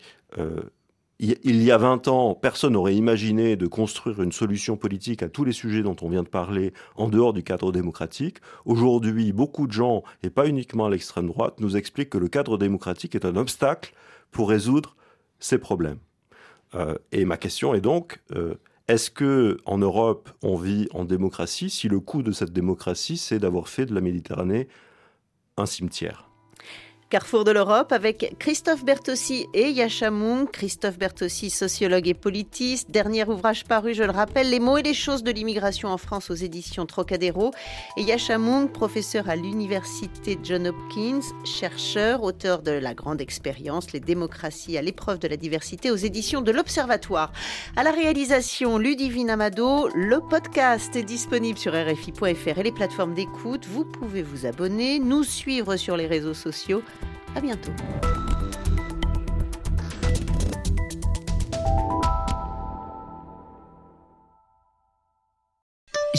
il 1.20 1.64
y 1.64 1.72
a 1.72 1.78
20 1.78 2.08
ans, 2.10 2.36
personne 2.36 2.74
n'aurait 2.74 2.96
imaginé 2.96 3.56
de 3.56 3.68
construire 3.68 4.22
une 4.22 4.34
solution 4.34 4.76
politique 4.76 5.24
à 5.24 5.30
tous 5.30 5.46
les 5.46 5.54
sujets 5.54 5.82
dont 5.82 5.96
on 6.02 6.10
vient 6.10 6.24
de 6.24 6.28
parler 6.28 6.74
en 6.98 7.08
dehors 7.08 7.32
du 7.32 7.42
cadre 7.42 7.72
démocratique. 7.72 8.40
Aujourd'hui, 8.66 9.32
beaucoup 9.32 9.66
de 9.66 9.72
gens, 9.72 10.04
et 10.24 10.30
pas 10.30 10.48
uniquement 10.48 10.88
à 10.88 10.90
l'extrême 10.90 11.28
droite, 11.28 11.60
nous 11.60 11.78
expliquent 11.78 12.10
que 12.10 12.18
le 12.18 12.28
cadre 12.28 12.58
démocratique 12.58 13.16
est 13.16 13.24
un 13.26 13.38
obstacle 13.38 13.94
pour 14.32 14.50
résoudre 14.50 14.96
ces 15.40 15.58
problèmes. 15.58 16.00
et 17.14 17.24
ma 17.24 17.38
question 17.38 17.74
est 17.74 17.82
donc, 17.82 18.22
est-ce 18.88 19.10
que 19.10 19.58
en 19.66 19.78
Europe, 19.78 20.30
on 20.44 20.58
vit 20.58 20.88
en 20.92 21.06
démocratie 21.06 21.70
si 21.70 21.88
le 21.88 22.00
coût 22.00 22.22
de 22.24 22.32
cette 22.32 22.52
démocratie, 22.52 23.18
c'est 23.18 23.40
d'avoir 23.40 23.68
fait 23.70 23.86
de 23.86 23.96
la 23.96 24.02
Méditerranée 24.02 24.68
un 25.58 25.66
cimetière? 25.66 26.30
Carrefour 27.12 27.44
de 27.44 27.52
l'Europe 27.52 27.92
avec 27.92 28.36
Christophe 28.40 28.84
Bertossi 28.84 29.46
et 29.54 29.70
Yacha 29.70 30.10
Mung. 30.10 30.50
Christophe 30.50 30.98
Bertossi, 30.98 31.52
sociologue 31.52 32.08
et 32.08 32.16
politiste. 32.16 32.90
Dernier 32.90 33.30
ouvrage 33.30 33.64
paru, 33.64 33.94
je 33.94 34.02
le 34.02 34.10
rappelle, 34.10 34.50
Les 34.50 34.60
mots 34.60 34.78
et 34.78 34.82
les 34.82 34.96
choses 34.96 35.22
de 35.22 35.30
l'immigration 35.30 35.90
en 35.90 35.98
France 35.98 36.32
aux 36.32 36.36
éditions 36.36 36.88
Trocadéro. 36.88 37.52
Et 37.96 38.02
Yacha 38.02 38.40
Mung, 38.40 38.72
professeur 38.72 39.30
à 39.30 39.36
l'université 39.36 40.40
John 40.42 40.66
Hopkins, 40.66 41.20
chercheur, 41.44 42.24
auteur 42.24 42.64
de 42.64 42.72
La 42.72 42.96
grande 42.96 43.22
expérience, 43.22 43.94
Les 43.94 44.00
démocraties 44.00 44.76
à 44.76 44.82
l'épreuve 44.82 45.20
de 45.20 45.28
la 45.28 45.38
diversité 45.38 45.92
aux 45.92 45.96
éditions 45.96 46.42
de 46.42 46.52
l'Observatoire. 46.52 47.32
À 47.76 47.84
la 47.84 47.92
réalisation, 47.92 48.80
Ludivine 48.80 49.30
Amado. 49.30 49.90
Le 49.94 50.22
podcast 50.22 50.96
est 50.96 51.04
disponible 51.04 51.60
sur 51.60 51.74
RFI.fr 51.74 52.58
et 52.58 52.64
les 52.64 52.72
plateformes 52.72 53.14
d'écoute. 53.14 53.68
Vous 53.68 53.86
pouvez 53.86 54.24
vous 54.24 54.48
abonner, 54.48 54.98
nous 54.98 55.24
suivre 55.24 55.76
sur 55.76 55.98
les 55.98 56.08
réseaux 56.08 56.34
sociaux. 56.34 56.82
À 57.36 57.42
bientôt. 57.42 57.72